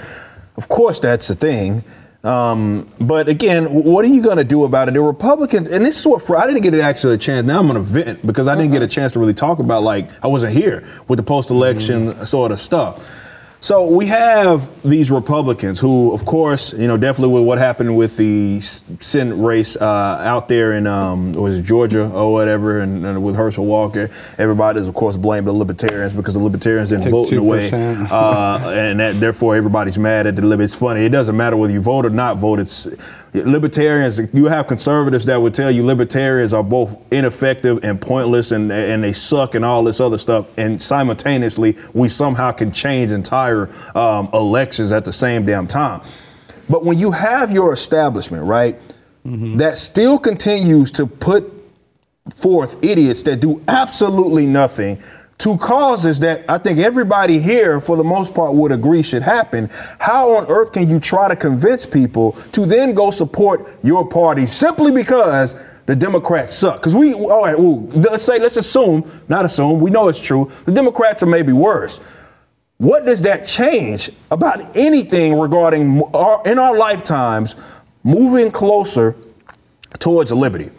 of 0.58 0.68
course 0.68 1.00
that's 1.00 1.28
the 1.28 1.36
thing 1.36 1.84
um, 2.24 2.88
but 3.02 3.28
again, 3.28 3.66
what 3.66 4.06
are 4.06 4.08
you 4.08 4.22
going 4.22 4.38
to 4.38 4.46
do 4.46 4.64
about 4.64 4.88
it? 4.88 4.94
The 4.94 5.02
Republicans, 5.02 5.68
and 5.68 5.86
this 5.86 6.00
is 6.00 6.08
what 6.08 6.30
I 6.32 6.48
didn't 6.48 6.62
get 6.62 6.74
it 6.74 6.80
actually 6.80 7.16
a 7.16 7.18
chance. 7.18 7.46
Now 7.46 7.60
I'm 7.60 7.68
going 7.68 7.76
to 7.76 7.84
vent 7.84 8.26
because 8.26 8.48
I 8.48 8.56
didn't 8.56 8.72
get 8.72 8.82
a 8.82 8.86
mm-hmm. 8.86 8.92
chance 8.92 9.12
to 9.14 9.20
really 9.20 9.34
talk 9.34 9.60
about 9.60 9.84
like 9.84 10.10
I 10.24 10.28
wasn't 10.28 10.54
here 10.54 10.88
with 11.10 11.18
the 11.18 11.24
post-election 11.24 12.08
mm-hmm. 12.08 12.24
sort 12.24 12.54
of 12.54 12.62
stuff. 12.62 13.23
So 13.64 13.88
we 13.90 14.08
have 14.08 14.70
these 14.84 15.10
Republicans 15.10 15.80
who, 15.80 16.14
of 16.14 16.26
course, 16.26 16.74
you 16.74 16.86
know, 16.86 16.98
definitely 16.98 17.34
with 17.34 17.48
what 17.48 17.60
happened 17.60 17.96
with 17.96 18.18
the 18.18 18.60
Senate 18.60 19.36
race 19.36 19.78
uh, 19.78 19.86
out 19.86 20.50
there 20.50 20.74
in 20.74 20.86
um, 20.86 21.32
was 21.32 21.60
it 21.60 21.62
Georgia 21.62 22.12
or 22.12 22.34
whatever, 22.34 22.82
and, 22.82 23.06
and 23.06 23.24
with 23.24 23.38
Herschel 23.38 23.66
Walker, 23.66 24.10
everybody's 24.38 24.86
of 24.86 24.94
course 24.94 25.16
blamed 25.16 25.48
the 25.48 25.54
Libertarians 25.54 26.12
because 26.12 26.34
the 26.34 26.42
Libertarians 26.42 26.90
didn't 26.90 27.10
vote 27.10 27.32
in 27.32 27.38
the 27.38 27.44
way, 27.44 27.72
uh, 27.72 28.70
and 28.70 29.00
that, 29.00 29.22
therefore 29.22 29.56
everybody's 29.56 29.98
mad 29.98 30.28
at 30.28 30.36
the 30.36 30.42
Lib. 30.42 30.60
It's 30.60 30.76
funny. 30.76 31.06
It 31.06 31.14
doesn't 31.14 31.38
matter 31.38 31.56
whether 31.56 31.72
you 31.72 31.80
vote 31.80 32.06
or 32.06 32.10
not 32.10 32.40
vote. 32.40 32.60
It's 32.60 32.90
libertarians. 33.34 34.20
You 34.34 34.46
have 34.46 34.68
conservatives 34.68 35.26
that 35.26 35.42
would 35.42 35.54
tell 35.54 35.72
you 35.72 35.84
libertarians 35.86 36.54
are 36.54 36.64
both 36.64 36.96
ineffective 37.12 37.84
and 37.84 38.00
pointless, 38.00 38.52
and 38.52 38.72
and 38.72 39.04
they 39.04 39.14
suck 39.14 39.56
and 39.56 39.66
all 39.66 39.84
this 39.84 40.00
other 40.00 40.18
stuff. 40.18 40.56
And 40.58 40.82
simultaneously, 40.82 41.78
we 41.94 42.10
somehow 42.10 42.52
can 42.52 42.72
change 42.72 43.12
entire 43.12 43.70
um, 43.96 44.30
elections 44.34 44.92
at 44.92 45.06
the 45.06 45.14
same 45.14 45.46
damn 45.46 45.68
time. 45.68 46.02
But 46.70 46.86
when 46.86 46.98
you 46.98 47.12
have 47.12 47.52
your 47.52 47.74
establishment, 47.74 48.46
right, 48.46 48.80
that 49.58 49.78
still 49.78 50.20
continues 50.20 50.92
to 50.92 51.08
put 51.08 51.52
forth 52.36 52.84
idiots 52.84 53.24
that 53.24 53.40
do 53.40 53.62
absolutely 53.68 54.46
nothing 54.46 55.02
to 55.44 55.58
causes 55.58 56.20
that 56.22 56.50
I 56.50 56.58
think 56.58 56.80
everybody 56.80 57.38
here, 57.38 57.82
for 57.82 57.98
the 57.98 58.04
most 58.04 58.34
part, 58.34 58.54
would 58.54 58.72
agree 58.72 59.04
should 59.04 59.24
happen. 59.24 59.70
How 60.00 60.38
on 60.38 60.48
earth 60.48 60.72
can 60.72 60.88
you 60.88 61.02
try 61.02 61.28
to 61.28 61.36
convince 61.36 61.86
people 61.86 62.32
to 62.54 62.66
then 62.66 62.94
go 62.94 63.12
support 63.12 63.68
your 63.84 64.08
party 64.08 64.46
simply 64.46 64.94
because 64.94 65.54
the 65.86 65.98
Democrats 65.98 66.56
suck? 66.56 66.78
Because 66.78 66.96
we, 66.96 67.14
all 67.14 67.44
right, 67.44 67.60
well, 67.60 67.82
let's 67.90 68.24
say, 68.24 68.40
let's 68.40 68.56
assume, 68.56 69.04
not 69.28 69.44
assume, 69.44 69.82
we 69.82 69.92
know 69.92 70.08
it's 70.08 70.18
true, 70.18 70.50
the 70.64 70.72
Democrats 70.72 71.22
are 71.24 71.26
maybe 71.26 71.52
worse. 71.52 72.00
What 72.78 73.06
does 73.06 73.22
that 73.24 73.46
change 73.46 74.12
about 74.32 74.78
anything 74.78 75.38
regarding 75.38 76.04
our, 76.14 76.42
in 76.46 76.58
our 76.58 76.78
lifetimes 76.78 77.58
moving 78.02 78.50
closer 78.50 79.14
towards 80.00 80.32
liberty? 80.32 80.72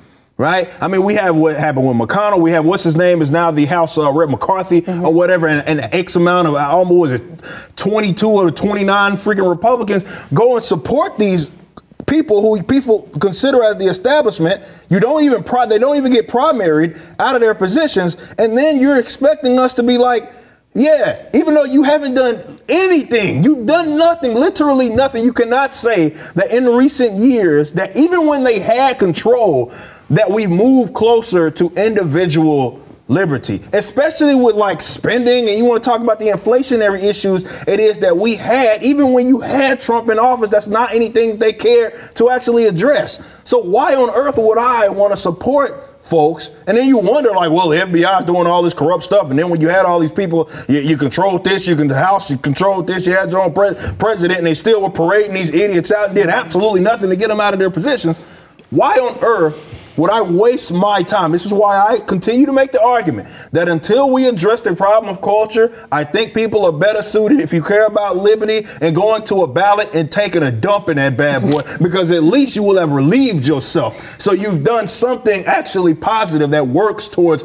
Right? 0.44 0.70
I 0.78 0.88
mean, 0.88 1.02
we 1.04 1.14
have 1.14 1.34
what 1.34 1.56
happened 1.56 1.88
with 1.88 1.96
McConnell. 1.96 2.38
We 2.38 2.50
have 2.50 2.66
what's 2.66 2.84
his 2.84 2.96
name 2.96 3.22
is 3.22 3.30
now 3.30 3.50
the 3.50 3.64
House 3.64 3.96
uh, 3.96 4.12
Rep 4.12 4.28
McCarthy 4.28 4.84
or 4.86 5.10
whatever, 5.10 5.48
and, 5.48 5.66
and 5.66 5.94
X 5.94 6.16
amount 6.16 6.48
of 6.48 6.54
almost 6.54 6.94
was 6.94 7.12
it 7.12 7.76
22 7.76 8.28
or 8.28 8.50
29 8.50 9.12
freaking 9.12 9.48
Republicans 9.48 10.04
go 10.34 10.56
and 10.56 10.62
support 10.62 11.16
these 11.16 11.50
people 12.06 12.42
who 12.42 12.62
people 12.62 13.08
consider 13.22 13.64
as 13.64 13.78
the 13.78 13.86
establishment. 13.86 14.62
You 14.90 15.00
don't 15.00 15.22
even 15.22 15.44
pri- 15.44 15.64
they 15.64 15.78
don't 15.78 15.96
even 15.96 16.12
get 16.12 16.28
primaried 16.28 17.00
out 17.18 17.36
of 17.36 17.40
their 17.40 17.54
positions, 17.54 18.18
and 18.36 18.54
then 18.54 18.78
you're 18.78 19.00
expecting 19.00 19.58
us 19.58 19.72
to 19.74 19.82
be 19.82 19.96
like. 19.96 20.30
Yeah, 20.76 21.30
even 21.32 21.54
though 21.54 21.62
you 21.62 21.84
haven't 21.84 22.14
done 22.14 22.58
anything, 22.68 23.44
you've 23.44 23.64
done 23.64 23.96
nothing, 23.96 24.34
literally 24.34 24.88
nothing. 24.88 25.22
You 25.24 25.32
cannot 25.32 25.72
say 25.72 26.08
that 26.34 26.50
in 26.50 26.64
recent 26.66 27.16
years, 27.16 27.70
that 27.74 27.96
even 27.96 28.26
when 28.26 28.42
they 28.42 28.58
had 28.58 28.98
control, 28.98 29.72
that 30.16 30.30
we 30.30 30.46
move 30.46 30.92
closer 30.92 31.50
to 31.50 31.70
individual 31.76 32.84
liberty, 33.06 33.60
especially 33.72 34.34
with 34.34 34.54
like 34.56 34.80
spending 34.80 35.48
and 35.48 35.58
you 35.58 35.64
want 35.64 35.82
to 35.82 35.88
talk 35.88 36.00
about 36.00 36.18
the 36.18 36.28
inflationary 36.28 37.02
issues 37.02 37.44
it 37.68 37.78
is 37.78 37.98
that 37.98 38.16
we 38.16 38.34
had, 38.34 38.82
even 38.82 39.12
when 39.12 39.28
you 39.28 39.40
had 39.40 39.78
Trump 39.78 40.08
in 40.08 40.18
office, 40.18 40.50
that's 40.50 40.68
not 40.68 40.94
anything 40.94 41.38
they 41.38 41.52
care 41.52 41.90
to 42.14 42.30
actually 42.30 42.66
address. 42.66 43.22
So 43.44 43.58
why 43.58 43.94
on 43.94 44.08
earth 44.08 44.38
would 44.38 44.56
I 44.56 44.88
want 44.88 45.12
to 45.12 45.18
support 45.18 46.02
folks? 46.02 46.50
And 46.66 46.78
then 46.78 46.88
you 46.88 46.96
wonder 46.96 47.30
like, 47.32 47.50
well, 47.50 47.68
the 47.68 47.76
FBI 47.76 48.20
is 48.20 48.24
doing 48.24 48.46
all 48.46 48.62
this 48.62 48.72
corrupt 48.72 49.02
stuff. 49.04 49.28
And 49.28 49.38
then 49.38 49.50
when 49.50 49.60
you 49.60 49.68
had 49.68 49.84
all 49.84 50.00
these 50.00 50.12
people, 50.12 50.50
you, 50.66 50.80
you 50.80 50.96
controlled 50.96 51.44
this, 51.44 51.66
you 51.66 51.76
can 51.76 51.88
the 51.88 51.98
House, 51.98 52.30
you 52.30 52.38
controlled 52.38 52.86
this, 52.86 53.06
you 53.06 53.14
had 53.14 53.30
your 53.30 53.42
own 53.42 53.52
pre- 53.52 53.74
president, 53.98 54.38
and 54.38 54.46
they 54.46 54.54
still 54.54 54.80
were 54.80 54.90
parading 54.90 55.34
these 55.34 55.52
idiots 55.52 55.92
out 55.92 56.06
and 56.06 56.14
did 56.14 56.28
absolutely 56.28 56.80
nothing 56.80 57.10
to 57.10 57.16
get 57.16 57.28
them 57.28 57.40
out 57.40 57.52
of 57.52 57.60
their 57.60 57.70
positions. 57.70 58.16
Why 58.70 58.94
on 58.94 59.18
earth 59.22 59.73
would 59.96 60.10
I 60.10 60.22
waste 60.22 60.72
my 60.72 61.02
time? 61.02 61.32
This 61.32 61.46
is 61.46 61.52
why 61.52 61.78
I 61.78 61.98
continue 62.00 62.46
to 62.46 62.52
make 62.52 62.72
the 62.72 62.82
argument 62.82 63.28
that 63.52 63.68
until 63.68 64.10
we 64.10 64.26
address 64.26 64.60
the 64.60 64.74
problem 64.74 65.14
of 65.14 65.22
culture, 65.22 65.86
I 65.92 66.04
think 66.04 66.34
people 66.34 66.64
are 66.64 66.72
better 66.72 67.02
suited 67.02 67.40
if 67.40 67.52
you 67.52 67.62
care 67.62 67.86
about 67.86 68.16
liberty 68.16 68.66
and 68.80 68.94
going 68.94 69.24
to 69.24 69.42
a 69.42 69.46
ballot 69.46 69.94
and 69.94 70.10
taking 70.10 70.42
a 70.42 70.50
dump 70.50 70.88
in 70.88 70.96
that 70.96 71.16
bad 71.16 71.42
boy 71.42 71.62
because 71.82 72.10
at 72.10 72.24
least 72.24 72.56
you 72.56 72.62
will 72.62 72.78
have 72.78 72.92
relieved 72.92 73.46
yourself. 73.46 74.20
So 74.20 74.32
you've 74.32 74.64
done 74.64 74.88
something 74.88 75.44
actually 75.46 75.94
positive 75.94 76.50
that 76.50 76.66
works 76.66 77.08
towards 77.08 77.44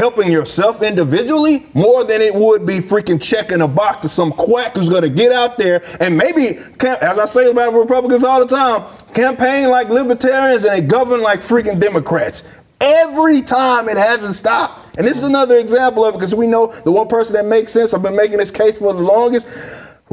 helping 0.00 0.32
yourself 0.32 0.80
individually 0.80 1.66
more 1.74 2.04
than 2.04 2.22
it 2.22 2.34
would 2.34 2.64
be 2.64 2.78
freaking 2.78 3.20
checking 3.20 3.60
a 3.60 3.68
box 3.68 4.00
to 4.00 4.08
some 4.08 4.32
quack 4.32 4.74
who's 4.74 4.88
going 4.88 5.02
to 5.02 5.10
get 5.10 5.30
out 5.30 5.58
there 5.58 5.82
and 6.00 6.16
maybe, 6.16 6.56
as 7.02 7.18
I 7.18 7.26
say 7.26 7.50
about 7.50 7.74
Republicans 7.74 8.24
all 8.24 8.40
the 8.40 8.46
time, 8.46 8.82
campaign 9.12 9.68
like 9.68 9.90
libertarians 9.90 10.64
and 10.64 10.72
they 10.72 10.80
govern 10.80 11.20
like 11.20 11.40
freaking 11.40 11.78
Democrats. 11.78 12.44
Every 12.80 13.42
time 13.42 13.90
it 13.90 13.98
hasn't 13.98 14.36
stopped. 14.36 14.96
And 14.96 15.06
this 15.06 15.18
is 15.18 15.28
another 15.28 15.58
example 15.58 16.02
of 16.06 16.14
it 16.14 16.18
because 16.18 16.34
we 16.34 16.46
know 16.46 16.68
the 16.68 16.90
one 16.90 17.06
person 17.06 17.34
that 17.34 17.44
makes 17.44 17.70
sense, 17.70 17.92
I've 17.92 18.00
been 18.00 18.16
making 18.16 18.38
this 18.38 18.50
case 18.50 18.78
for 18.78 18.94
the 18.94 19.02
longest. 19.02 19.46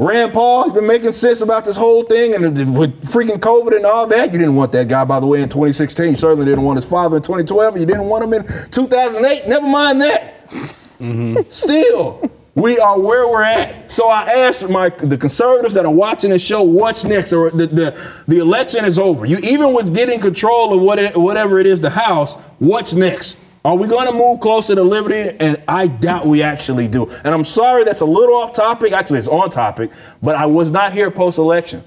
Rand 0.00 0.32
Paul 0.32 0.62
has 0.62 0.72
been 0.72 0.86
making 0.86 1.10
sense 1.12 1.40
about 1.40 1.64
this 1.64 1.76
whole 1.76 2.04
thing 2.04 2.32
and 2.32 2.76
with 2.76 3.02
freaking 3.02 3.38
COVID 3.38 3.74
and 3.74 3.84
all 3.84 4.06
that. 4.06 4.32
You 4.32 4.38
didn't 4.38 4.54
want 4.54 4.70
that 4.70 4.86
guy, 4.86 5.04
by 5.04 5.18
the 5.18 5.26
way, 5.26 5.42
in 5.42 5.48
2016. 5.48 6.10
You 6.10 6.16
certainly 6.16 6.44
didn't 6.44 6.62
want 6.62 6.76
his 6.76 6.88
father 6.88 7.16
in 7.16 7.22
2012. 7.22 7.78
You 7.78 7.84
didn't 7.86 8.08
want 8.08 8.22
him 8.22 8.32
in 8.32 8.46
2008. 8.70 9.48
Never 9.48 9.66
mind 9.66 10.00
that. 10.02 10.48
Mm-hmm. 10.50 11.38
Still, 11.48 12.30
we 12.54 12.78
are 12.78 13.00
where 13.00 13.26
we're 13.28 13.42
at. 13.42 13.90
So 13.90 14.08
I 14.08 14.22
asked 14.30 14.68
my 14.68 14.88
the 14.90 15.18
conservatives 15.18 15.74
that 15.74 15.84
are 15.84 15.92
watching 15.92 16.30
the 16.30 16.38
show, 16.38 16.62
what's 16.62 17.02
next? 17.02 17.32
Or 17.32 17.50
the, 17.50 17.66
the, 17.66 18.22
the 18.28 18.38
election 18.38 18.84
is 18.84 19.00
over. 19.00 19.26
You 19.26 19.38
even 19.42 19.74
with 19.74 19.92
getting 19.92 20.20
control 20.20 20.74
of 20.74 20.80
what 20.80 21.00
it, 21.00 21.16
whatever 21.16 21.58
it 21.58 21.66
is, 21.66 21.80
the 21.80 21.90
House, 21.90 22.36
what's 22.60 22.92
next? 22.92 23.36
Are 23.68 23.76
we 23.76 23.86
going 23.86 24.06
to 24.06 24.14
move 24.14 24.40
closer 24.40 24.74
to 24.74 24.82
liberty? 24.82 25.36
And 25.38 25.62
I 25.68 25.88
doubt 25.88 26.24
we 26.24 26.42
actually 26.42 26.88
do. 26.88 27.06
And 27.10 27.34
I'm 27.34 27.44
sorry 27.44 27.84
that's 27.84 28.00
a 28.00 28.06
little 28.06 28.36
off 28.36 28.54
topic. 28.54 28.94
Actually, 28.94 29.18
it's 29.18 29.28
on 29.28 29.50
topic, 29.50 29.90
but 30.22 30.36
I 30.36 30.46
was 30.46 30.70
not 30.70 30.94
here 30.94 31.10
post 31.10 31.36
election. 31.36 31.84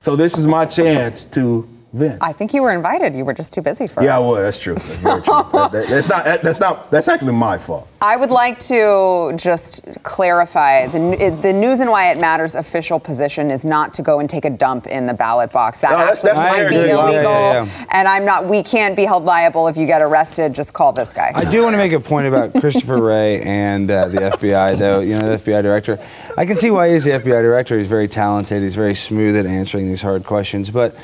So 0.00 0.16
this 0.16 0.36
is 0.36 0.48
my 0.48 0.66
chance 0.66 1.24
to 1.26 1.68
vent. 1.92 2.22
I 2.22 2.32
think 2.32 2.54
you 2.54 2.62
were 2.62 2.72
invited. 2.72 3.14
You 3.14 3.24
were 3.24 3.34
just 3.34 3.52
too 3.52 3.62
busy 3.62 3.86
for 3.86 4.02
yeah, 4.02 4.18
us. 4.18 4.20
Yeah, 4.22 4.26
well, 4.26 4.34
that's 4.42 4.58
true. 4.58 4.74
That's 4.74 4.98
very 4.98 5.22
true. 5.22 5.34
That, 5.58 5.72
that, 5.72 5.88
that's 5.88 6.08
not. 6.08 6.24
That, 6.24 6.42
that's 6.42 6.60
not. 6.60 6.90
That's 6.90 7.08
actually 7.08 7.32
my 7.32 7.58
fault. 7.58 7.88
I 8.00 8.16
would 8.16 8.30
like 8.30 8.60
to 8.60 9.32
just 9.36 9.80
clarify 10.02 10.86
the 10.86 11.36
the 11.42 11.52
News 11.52 11.80
and 11.80 11.90
Why 11.90 12.12
It 12.12 12.20
Matters 12.20 12.54
official 12.54 13.00
position 13.00 13.50
is 13.50 13.64
not 13.64 13.92
to 13.94 14.02
go 14.02 14.20
and 14.20 14.30
take 14.30 14.44
a 14.44 14.50
dump 14.50 14.86
in 14.86 15.06
the 15.06 15.14
ballot 15.14 15.50
box. 15.50 15.80
That 15.80 15.90
No, 15.90 15.98
actually 15.98 16.30
that's 16.32 16.38
might 16.38 16.68
be 16.68 16.76
illegal, 16.76 17.10
Yeah, 17.10 17.22
yeah, 17.22 17.64
yeah. 17.64 17.86
and 17.90 18.06
I'm 18.06 18.24
not. 18.24 18.46
We 18.46 18.62
can't 18.62 18.94
be 18.94 19.04
held 19.04 19.24
liable 19.24 19.68
if 19.68 19.76
you 19.76 19.86
get 19.86 20.00
arrested. 20.02 20.54
Just 20.54 20.74
call 20.74 20.92
this 20.92 21.12
guy. 21.12 21.32
I 21.34 21.50
do 21.50 21.62
want 21.62 21.74
to 21.74 21.78
make 21.78 21.92
a 21.92 22.00
point 22.00 22.26
about 22.26 22.54
Christopher 22.54 23.02
Wray 23.02 23.42
and 23.42 23.90
uh, 23.90 24.08
the 24.08 24.18
FBI, 24.18 24.78
though. 24.78 25.00
You 25.00 25.18
know, 25.18 25.36
the 25.36 25.42
FBI 25.42 25.62
director. 25.62 25.98
I 26.36 26.46
can 26.46 26.56
see 26.56 26.70
why 26.70 26.90
he's 26.90 27.04
the 27.04 27.12
FBI 27.12 27.42
director. 27.42 27.76
He's 27.78 27.88
very 27.88 28.08
talented. 28.08 28.62
He's 28.62 28.76
very 28.76 28.94
smooth 28.94 29.36
at 29.36 29.46
answering 29.46 29.88
these 29.88 30.02
hard 30.02 30.24
questions. 30.24 30.70
But 30.70 30.94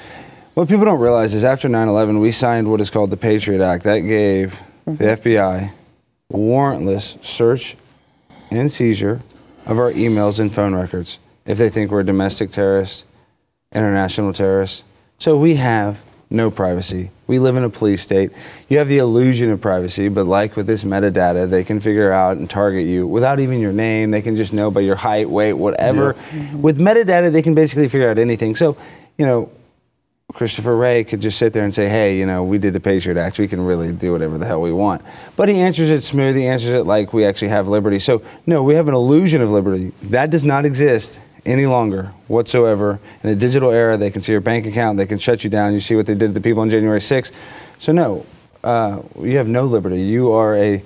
what 0.55 0.69
people 0.69 0.85
don't 0.85 1.01
realize 1.01 1.35
is 1.35 1.45
after 1.45 1.69
9/11, 1.69 2.21
we 2.21 2.33
signed 2.33 2.71
what 2.71 2.81
is 2.81 2.91
called 2.91 3.11
the 3.11 3.17
Patriot 3.17 3.61
Act. 3.61 3.85
That 3.85 4.01
gave 4.01 4.63
the 4.85 4.93
mm-hmm. 4.93 5.05
FBI 5.05 5.73
warrantless 6.33 7.23
search 7.25 7.77
and 8.51 8.71
seizure 8.71 9.21
of 9.67 9.79
our 9.79 9.93
emails 9.93 10.39
and 10.39 10.55
phone 10.55 10.75
records 10.75 11.19
if 11.45 11.59
they 11.59 11.69
think 11.69 11.91
we're 11.91 12.03
domestic 12.03 12.51
terrorists, 12.51 13.05
international 13.73 14.33
terrorists. 14.33 14.85
So 15.19 15.37
we 15.37 15.57
have 15.57 16.03
no 16.31 16.51
privacy. 16.51 17.11
We 17.27 17.39
live 17.39 17.57
in 17.57 17.65
a 17.65 17.71
police 17.71 18.03
state. 18.03 18.31
You 18.69 18.79
have 18.79 18.89
the 18.89 18.99
illusion 18.99 19.51
of 19.51 19.61
privacy, 19.61 20.09
but 20.09 20.27
like 20.27 20.57
with 20.57 20.67
this 20.67 20.85
metadata, 20.85 21.49
they 21.49 21.65
can 21.65 21.81
figure 21.81 22.13
out 22.13 22.37
and 22.37 22.49
target 22.49 22.87
you 22.87 23.07
without 23.07 23.41
even 23.41 23.61
your 23.61 23.73
name. 23.73 24.11
They 24.11 24.23
can 24.23 24.37
just 24.37 24.53
know 24.53 24.71
by 24.71 24.81
your 24.81 24.97
height, 24.97 25.31
weight, 25.31 25.55
whatever. 25.55 26.15
Mm-hmm. 26.15 26.63
With 26.63 26.79
metadata, 26.79 27.33
they 27.33 27.43
can 27.43 27.55
basically 27.55 27.89
figure 27.89 28.11
out 28.11 28.19
anything. 28.19 28.57
So, 28.57 28.77
you 29.17 29.27
know, 29.27 29.51
Christopher 30.35 30.77
Wray 30.77 31.05
could 31.05 31.21
just 31.21 31.39
sit 31.39 31.53
there 31.53 31.65
and 31.65 31.73
say, 31.73 31.89
hey, 31.89 32.19
you 32.19 32.27
know, 32.27 32.43
we 32.43 32.59
did 32.59 32.73
the 32.73 32.81
Patriot 32.81 33.17
Act. 33.17 33.39
We 33.39 33.47
can 33.47 33.65
really 33.65 33.93
do 33.93 34.11
whatever 34.11 34.37
the 34.37 34.45
hell 34.45 34.61
we 34.61 34.73
want. 34.73 35.01
But 35.37 35.49
he 35.49 35.61
answers 35.61 35.91
it 35.91 36.03
smooth. 36.03 36.35
He 36.35 36.45
answers 36.45 36.73
it 36.73 36.83
like 36.83 37.13
we 37.13 37.25
actually 37.25 37.49
have 37.49 37.69
liberty. 37.69 38.01
So, 38.01 38.21
no, 38.45 38.61
we 38.63 38.75
have 38.75 38.89
an 38.89 38.95
illusion 38.95 39.41
of 39.41 39.53
liberty. 39.53 39.93
That 40.03 40.31
does 40.31 40.45
not 40.45 40.65
exist 40.65 41.21
any 41.47 41.67
longer 41.67 42.11
whatsoever. 42.27 42.99
In 43.23 43.31
a 43.31 43.37
digital 43.37 43.71
era, 43.71 43.97
they 43.97 44.11
can 44.11 44.23
see 44.23 44.33
your 44.33 44.41
bank 44.41 44.67
account. 44.67 44.99
They 44.99 45.07
can 45.07 45.21
shut 45.21 45.45
you 45.45 45.51
down. 45.51 45.73
You 45.73 45.81
see 45.81 45.95
what 45.95 46.07
they 46.07 46.15
did 46.15 46.29
to 46.29 46.33
the 46.33 46.41
people 46.41 46.63
on 46.63 46.71
January 46.71 47.01
6th. 47.01 47.33
So, 47.79 47.93
no, 47.93 48.27
uh, 48.65 49.03
you 49.21 49.37
have 49.37 49.47
no 49.47 49.67
liberty. 49.67 50.03
You 50.03 50.33
are 50.33 50.57
a, 50.57 50.83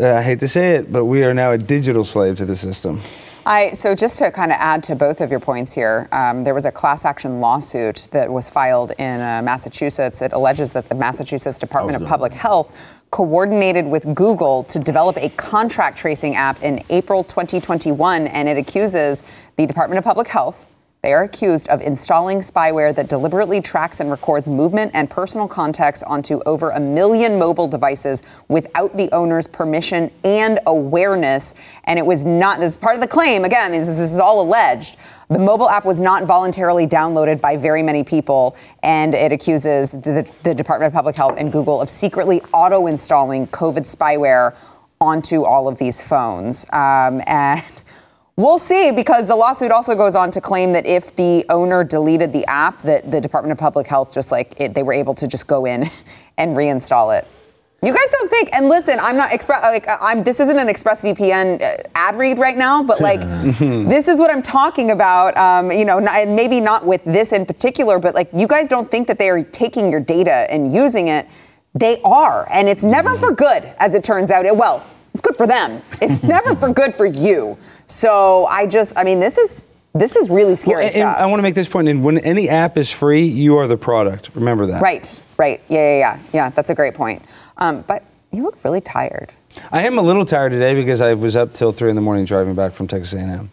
I 0.00 0.22
hate 0.22 0.40
to 0.40 0.48
say 0.48 0.76
it, 0.76 0.90
but 0.90 1.04
we 1.04 1.22
are 1.22 1.34
now 1.34 1.52
a 1.52 1.58
digital 1.58 2.02
slave 2.02 2.38
to 2.38 2.46
the 2.46 2.56
system. 2.56 3.02
I, 3.48 3.72
so 3.72 3.94
just 3.94 4.18
to 4.18 4.30
kind 4.30 4.52
of 4.52 4.58
add 4.60 4.82
to 4.84 4.94
both 4.94 5.22
of 5.22 5.30
your 5.30 5.40
points 5.40 5.72
here, 5.72 6.06
um, 6.12 6.44
there 6.44 6.52
was 6.52 6.66
a 6.66 6.70
class 6.70 7.06
action 7.06 7.40
lawsuit 7.40 8.08
that 8.10 8.30
was 8.30 8.50
filed 8.50 8.92
in 8.98 9.22
uh, 9.22 9.40
Massachusetts. 9.40 10.20
It 10.20 10.34
alleges 10.34 10.74
that 10.74 10.90
the 10.90 10.94
Massachusetts 10.94 11.58
Department 11.58 11.96
of 11.96 12.06
Public 12.06 12.34
Health 12.34 12.98
coordinated 13.10 13.86
with 13.86 14.14
Google 14.14 14.64
to 14.64 14.78
develop 14.78 15.16
a 15.16 15.30
contract 15.30 15.96
tracing 15.96 16.34
app 16.34 16.62
in 16.62 16.84
April 16.90 17.24
2021, 17.24 18.26
and 18.26 18.50
it 18.50 18.58
accuses 18.58 19.24
the 19.56 19.66
Department 19.66 19.96
of 19.96 20.04
Public 20.04 20.28
Health. 20.28 20.68
They 21.08 21.14
are 21.14 21.22
accused 21.22 21.68
of 21.68 21.80
installing 21.80 22.40
spyware 22.40 22.94
that 22.94 23.08
deliberately 23.08 23.62
tracks 23.62 23.98
and 23.98 24.10
records 24.10 24.46
movement 24.46 24.90
and 24.92 25.08
personal 25.08 25.48
contacts 25.48 26.02
onto 26.02 26.42
over 26.44 26.68
a 26.68 26.78
million 26.78 27.38
mobile 27.38 27.66
devices 27.66 28.22
without 28.48 28.94
the 28.94 29.10
owner's 29.12 29.46
permission 29.46 30.10
and 30.22 30.60
awareness. 30.66 31.54
And 31.84 31.98
it 31.98 32.04
was 32.04 32.26
not, 32.26 32.60
this 32.60 32.72
is 32.72 32.78
part 32.78 32.94
of 32.94 33.00
the 33.00 33.08
claim, 33.08 33.44
again, 33.46 33.72
this 33.72 33.88
is, 33.88 33.96
this 33.96 34.12
is 34.12 34.18
all 34.18 34.42
alleged. 34.42 34.98
The 35.30 35.38
mobile 35.38 35.70
app 35.70 35.86
was 35.86 35.98
not 35.98 36.24
voluntarily 36.24 36.86
downloaded 36.86 37.40
by 37.40 37.56
very 37.56 37.82
many 37.82 38.04
people, 38.04 38.54
and 38.82 39.14
it 39.14 39.32
accuses 39.32 39.92
the, 39.92 40.30
the 40.42 40.54
Department 40.54 40.88
of 40.88 40.92
Public 40.92 41.16
Health 41.16 41.36
and 41.38 41.50
Google 41.50 41.80
of 41.80 41.88
secretly 41.88 42.42
auto 42.52 42.86
installing 42.86 43.46
COVID 43.46 43.86
spyware 43.86 44.54
onto 45.00 45.44
all 45.44 45.68
of 45.68 45.78
these 45.78 46.06
phones. 46.06 46.66
Um, 46.70 47.22
and 47.26 47.62
We'll 48.38 48.58
see 48.58 48.92
because 48.92 49.26
the 49.26 49.34
lawsuit 49.34 49.72
also 49.72 49.96
goes 49.96 50.14
on 50.14 50.30
to 50.30 50.40
claim 50.40 50.72
that 50.74 50.86
if 50.86 51.12
the 51.16 51.44
owner 51.48 51.82
deleted 51.82 52.32
the 52.32 52.46
app, 52.46 52.82
that 52.82 53.10
the 53.10 53.20
Department 53.20 53.50
of 53.50 53.58
Public 53.58 53.88
Health 53.88 54.14
just 54.14 54.30
like 54.30 54.54
it, 54.60 54.74
they 54.74 54.84
were 54.84 54.92
able 54.92 55.12
to 55.16 55.26
just 55.26 55.48
go 55.48 55.64
in 55.64 55.90
and 56.38 56.56
reinstall 56.56 57.18
it. 57.18 57.26
You 57.82 57.92
guys 57.92 58.08
don't 58.12 58.30
think? 58.30 58.50
And 58.54 58.68
listen, 58.68 59.00
I'm 59.00 59.16
not 59.16 59.32
express 59.32 59.60
like 59.64 59.86
I'm. 60.00 60.22
This 60.22 60.38
isn't 60.38 60.56
an 60.56 60.68
ExpressVPN 60.68 61.60
uh, 61.60 61.76
ad 61.96 62.14
read 62.14 62.38
right 62.38 62.56
now, 62.56 62.80
but 62.80 63.00
like 63.00 63.18
this 63.58 64.06
is 64.06 64.20
what 64.20 64.30
I'm 64.30 64.42
talking 64.42 64.92
about. 64.92 65.36
Um, 65.36 65.72
you 65.72 65.84
know, 65.84 65.98
and 65.98 66.36
maybe 66.36 66.60
not 66.60 66.86
with 66.86 67.02
this 67.04 67.32
in 67.32 67.44
particular, 67.44 67.98
but 67.98 68.14
like 68.14 68.30
you 68.32 68.46
guys 68.46 68.68
don't 68.68 68.88
think 68.88 69.08
that 69.08 69.18
they 69.18 69.30
are 69.30 69.42
taking 69.42 69.90
your 69.90 70.00
data 70.00 70.46
and 70.48 70.72
using 70.72 71.08
it. 71.08 71.26
They 71.74 72.00
are, 72.04 72.48
and 72.52 72.68
it's 72.68 72.84
never 72.84 73.16
for 73.16 73.32
good, 73.32 73.64
as 73.80 73.96
it 73.96 74.04
turns 74.04 74.30
out. 74.30 74.46
It, 74.46 74.56
well, 74.56 74.86
it's 75.12 75.22
good 75.22 75.36
for 75.36 75.48
them. 75.48 75.82
It's 76.00 76.22
never 76.36 76.54
for 76.54 76.72
good 76.72 76.94
for 76.94 77.06
you. 77.06 77.58
So 77.88 78.44
I 78.46 78.66
just, 78.66 78.92
I 78.96 79.04
mean, 79.04 79.18
this 79.18 79.38
is 79.38 79.64
this 79.94 80.14
is 80.14 80.30
really 80.30 80.54
scary 80.54 80.84
Well, 80.84 80.86
and- 80.86 80.96
and. 80.96 81.08
I 81.08 81.26
want 81.26 81.38
to 81.38 81.42
make 81.42 81.54
this 81.54 81.68
point. 81.68 81.88
And 81.88 82.04
when 82.04 82.18
any 82.18 82.48
app 82.48 82.76
is 82.76 82.90
free, 82.90 83.24
you 83.24 83.56
are 83.56 83.66
the 83.66 83.78
product. 83.78 84.30
Remember 84.34 84.66
that. 84.66 84.80
right, 84.82 85.20
right, 85.38 85.60
yeah, 85.68 85.78
yeah, 85.78 85.98
yeah, 85.98 86.18
yeah. 86.32 86.48
That's 86.50 86.70
a 86.70 86.74
great 86.74 86.94
point. 86.94 87.22
Um, 87.56 87.82
but 87.86 88.04
you 88.30 88.42
look 88.44 88.62
really 88.64 88.82
tired. 88.82 89.32
I 89.72 89.86
am 89.86 89.98
a 89.98 90.02
little 90.02 90.24
tired 90.24 90.50
today 90.52 90.74
because 90.74 91.00
I 91.00 91.14
was 91.14 91.34
up 91.34 91.52
till 91.54 91.72
three 91.72 91.90
in 91.90 91.96
the 91.96 92.02
morning 92.02 92.26
driving 92.26 92.54
back 92.54 92.72
from 92.72 92.86
Texas 92.86 93.14
A&M. 93.14 93.50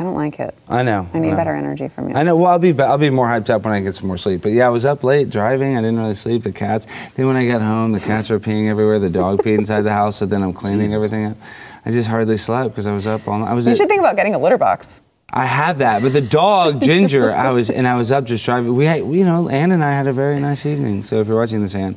I 0.00 0.04
don't 0.04 0.14
like 0.14 0.40
it. 0.40 0.54
I 0.68 0.82
know. 0.82 1.08
I 1.12 1.18
need 1.18 1.30
know. 1.30 1.36
better 1.36 1.54
energy 1.54 1.86
from 1.88 2.08
you. 2.08 2.16
I 2.16 2.22
know. 2.22 2.34
Well, 2.34 2.50
I'll 2.50 2.58
be 2.58 2.78
I'll 2.80 2.96
be 2.96 3.10
more 3.10 3.26
hyped 3.26 3.50
up 3.50 3.62
when 3.62 3.74
I 3.74 3.80
get 3.80 3.94
some 3.94 4.06
more 4.08 4.16
sleep. 4.16 4.40
But 4.40 4.52
yeah, 4.52 4.66
I 4.66 4.70
was 4.70 4.86
up 4.86 5.04
late 5.04 5.28
driving. 5.28 5.76
I 5.76 5.82
didn't 5.82 5.98
really 5.98 6.14
sleep. 6.14 6.42
The 6.42 6.52
cats. 6.52 6.86
Then 7.14 7.26
when 7.26 7.36
I 7.36 7.46
got 7.46 7.60
home, 7.60 7.92
the 7.92 8.00
cats 8.00 8.30
were 8.30 8.40
peeing 8.40 8.68
everywhere. 8.68 8.98
The 8.98 9.10
dog 9.10 9.42
peed 9.42 9.58
inside 9.58 9.82
the 9.82 9.92
house. 9.92 10.16
So 10.16 10.24
then 10.24 10.42
I'm 10.42 10.54
cleaning 10.54 10.94
everything 10.94 11.26
up. 11.26 11.36
I 11.84 11.90
just 11.90 12.08
hardly 12.08 12.36
slept 12.36 12.70
because 12.70 12.86
I 12.86 12.92
was 12.92 13.06
up 13.06 13.26
all 13.26 13.38
night. 13.38 13.48
I 13.50 13.54
was. 13.54 13.66
You 13.66 13.72
at- 13.72 13.78
should 13.78 13.88
think 13.88 14.00
about 14.00 14.16
getting 14.16 14.34
a 14.34 14.38
litter 14.38 14.58
box. 14.58 15.00
I 15.32 15.46
have 15.46 15.78
that, 15.78 16.02
but 16.02 16.12
the 16.12 16.20
dog 16.20 16.82
Ginger, 16.82 17.32
I 17.32 17.50
was 17.50 17.70
and 17.70 17.86
I 17.86 17.96
was 17.96 18.10
up 18.10 18.24
just 18.24 18.44
driving. 18.44 18.74
We, 18.74 18.86
had, 18.86 18.98
you 19.06 19.24
know, 19.24 19.48
Anne 19.48 19.70
and 19.70 19.82
I 19.84 19.92
had 19.92 20.08
a 20.08 20.12
very 20.12 20.40
nice 20.40 20.66
evening. 20.66 21.04
So 21.04 21.20
if 21.20 21.28
you're 21.28 21.38
watching 21.38 21.62
this, 21.62 21.74
Ann, 21.76 21.96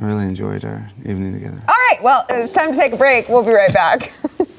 I 0.00 0.04
really 0.04 0.26
enjoyed 0.26 0.64
our 0.64 0.88
evening 1.04 1.32
together. 1.32 1.60
All 1.68 1.74
right, 1.74 1.98
well, 2.02 2.24
it's 2.30 2.52
time 2.52 2.70
to 2.72 2.78
take 2.78 2.92
a 2.92 2.96
break. 2.96 3.28
We'll 3.28 3.44
be 3.44 3.50
right 3.50 3.72
back. 3.72 4.12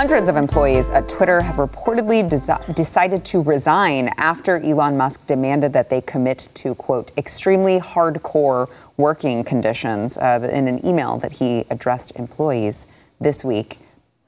Hundreds 0.00 0.30
of 0.30 0.36
employees 0.36 0.88
at 0.88 1.06
Twitter 1.10 1.42
have 1.42 1.56
reportedly 1.56 2.26
decided 2.74 3.22
to 3.22 3.42
resign 3.42 4.08
after 4.16 4.56
Elon 4.56 4.96
Musk 4.96 5.26
demanded 5.26 5.74
that 5.74 5.90
they 5.90 6.00
commit 6.00 6.48
to, 6.54 6.74
quote, 6.74 7.12
extremely 7.18 7.78
hardcore 7.78 8.70
working 8.96 9.44
conditions 9.44 10.16
uh, 10.16 10.48
in 10.50 10.68
an 10.68 10.86
email 10.86 11.18
that 11.18 11.34
he 11.34 11.66
addressed 11.68 12.16
employees 12.16 12.86
this 13.20 13.44
week. 13.44 13.76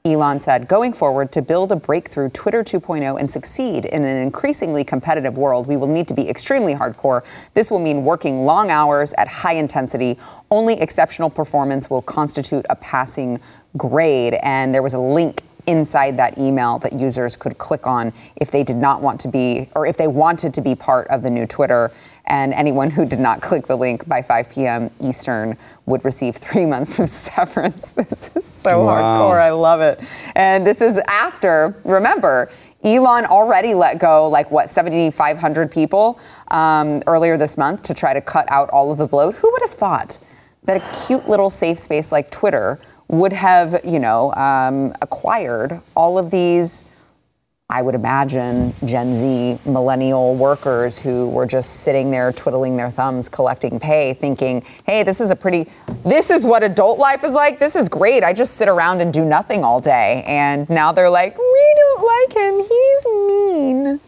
Elon 0.05 0.39
said, 0.39 0.67
going 0.67 0.93
forward, 0.93 1.31
to 1.31 1.41
build 1.41 1.71
a 1.71 1.75
breakthrough 1.75 2.29
Twitter 2.29 2.63
2.0 2.63 3.19
and 3.19 3.31
succeed 3.31 3.85
in 3.85 4.03
an 4.03 4.17
increasingly 4.17 4.83
competitive 4.83 5.39
world, 5.39 5.65
we 5.65 5.75
will 5.75 5.87
need 5.87 6.07
to 6.07 6.13
be 6.13 6.29
extremely 6.29 6.75
hardcore. 6.75 7.23
This 7.55 7.71
will 7.71 7.79
mean 7.79 8.03
working 8.03 8.45
long 8.45 8.69
hours 8.69 9.11
at 9.17 9.27
high 9.27 9.55
intensity. 9.55 10.19
Only 10.51 10.79
exceptional 10.79 11.31
performance 11.31 11.89
will 11.89 12.03
constitute 12.03 12.67
a 12.69 12.75
passing 12.75 13.39
grade. 13.75 14.35
And 14.43 14.71
there 14.71 14.83
was 14.83 14.93
a 14.93 14.99
link 14.99 15.41
inside 15.67 16.17
that 16.17 16.37
email 16.37 16.79
that 16.79 16.93
users 16.93 17.35
could 17.35 17.57
click 17.57 17.87
on 17.87 18.13
if 18.35 18.51
they 18.51 18.63
did 18.63 18.77
not 18.77 19.01
want 19.01 19.19
to 19.21 19.27
be, 19.27 19.69
or 19.75 19.85
if 19.85 19.97
they 19.97 20.07
wanted 20.07 20.53
to 20.53 20.61
be 20.61 20.75
part 20.75 21.07
of 21.07 21.23
the 21.23 21.29
new 21.29 21.45
Twitter. 21.45 21.91
And 22.25 22.53
anyone 22.53 22.91
who 22.91 23.05
did 23.05 23.19
not 23.19 23.41
click 23.41 23.67
the 23.67 23.75
link 23.75 24.07
by 24.07 24.21
5 24.21 24.49
p.m. 24.49 24.89
Eastern 25.01 25.57
would 25.85 26.05
receive 26.05 26.35
three 26.37 26.65
months 26.73 26.99
of 26.99 27.09
severance. 27.09 27.91
This 27.97 28.31
is 28.35 28.45
so 28.45 28.85
Wow. 28.85 29.17
hardcore. 29.19 29.41
I 29.41 29.51
love 29.51 29.81
it. 29.81 29.99
And 30.35 30.65
this 30.65 30.81
is 30.81 30.99
after, 31.09 31.75
remember, 31.85 32.49
Elon 32.83 33.25
already 33.25 33.73
let 33.73 33.99
go 33.99 34.27
like 34.27 34.51
what 34.51 34.69
7,500 34.69 35.71
people 35.71 36.19
um, 36.49 37.01
earlier 37.07 37.37
this 37.37 37.57
month 37.57 37.83
to 37.83 37.93
try 37.93 38.13
to 38.13 38.21
cut 38.21 38.45
out 38.51 38.69
all 38.71 38.91
of 38.91 38.97
the 38.97 39.07
bloat. 39.07 39.35
Who 39.35 39.51
would 39.51 39.61
have 39.61 39.71
thought 39.71 40.19
that 40.63 40.77
a 40.77 41.05
cute 41.07 41.27
little 41.29 41.49
safe 41.49 41.77
space 41.79 42.11
like 42.11 42.29
Twitter 42.31 42.79
would 43.13 43.33
have, 43.33 43.79
you 43.85 43.99
know, 43.99 44.33
um, 44.33 44.93
acquired 45.01 45.79
all 45.95 46.17
of 46.17 46.31
these? 46.31 46.85
I 47.69 47.81
would 47.81 47.95
imagine 47.95 48.73
Gen 48.85 49.15
Z 49.15 49.59
millennial 49.65 50.35
workers 50.35 50.99
who 50.99 51.29
were 51.29 51.45
just 51.45 51.81
sitting 51.81 52.11
there 52.11 52.31
twiddling 52.31 52.75
their 52.75 52.91
thumbs 52.91 53.29
collecting 53.29 53.79
pay 53.79 54.13
thinking, 54.13 54.63
"Hey, 54.85 55.03
this 55.03 55.21
is 55.21 55.31
a 55.31 55.35
pretty 55.35 55.67
this 56.03 56.29
is 56.29 56.45
what 56.45 56.61
adult 56.61 56.99
life 56.99 57.23
is 57.23 57.33
like. 57.33 57.59
This 57.59 57.75
is 57.75 57.89
great. 57.89 58.23
I 58.23 58.33
just 58.33 58.55
sit 58.55 58.67
around 58.67 59.01
and 59.01 59.13
do 59.13 59.23
nothing 59.23 59.63
all 59.63 59.79
day." 59.79 60.23
And 60.27 60.69
now 60.69 60.91
they're 60.91 61.09
like, 61.09 61.37
"We 61.37 61.75
don't 61.77 62.03
like 62.05 62.37
him. 62.37 62.59
He's 62.59 63.05
mean." 63.27 63.99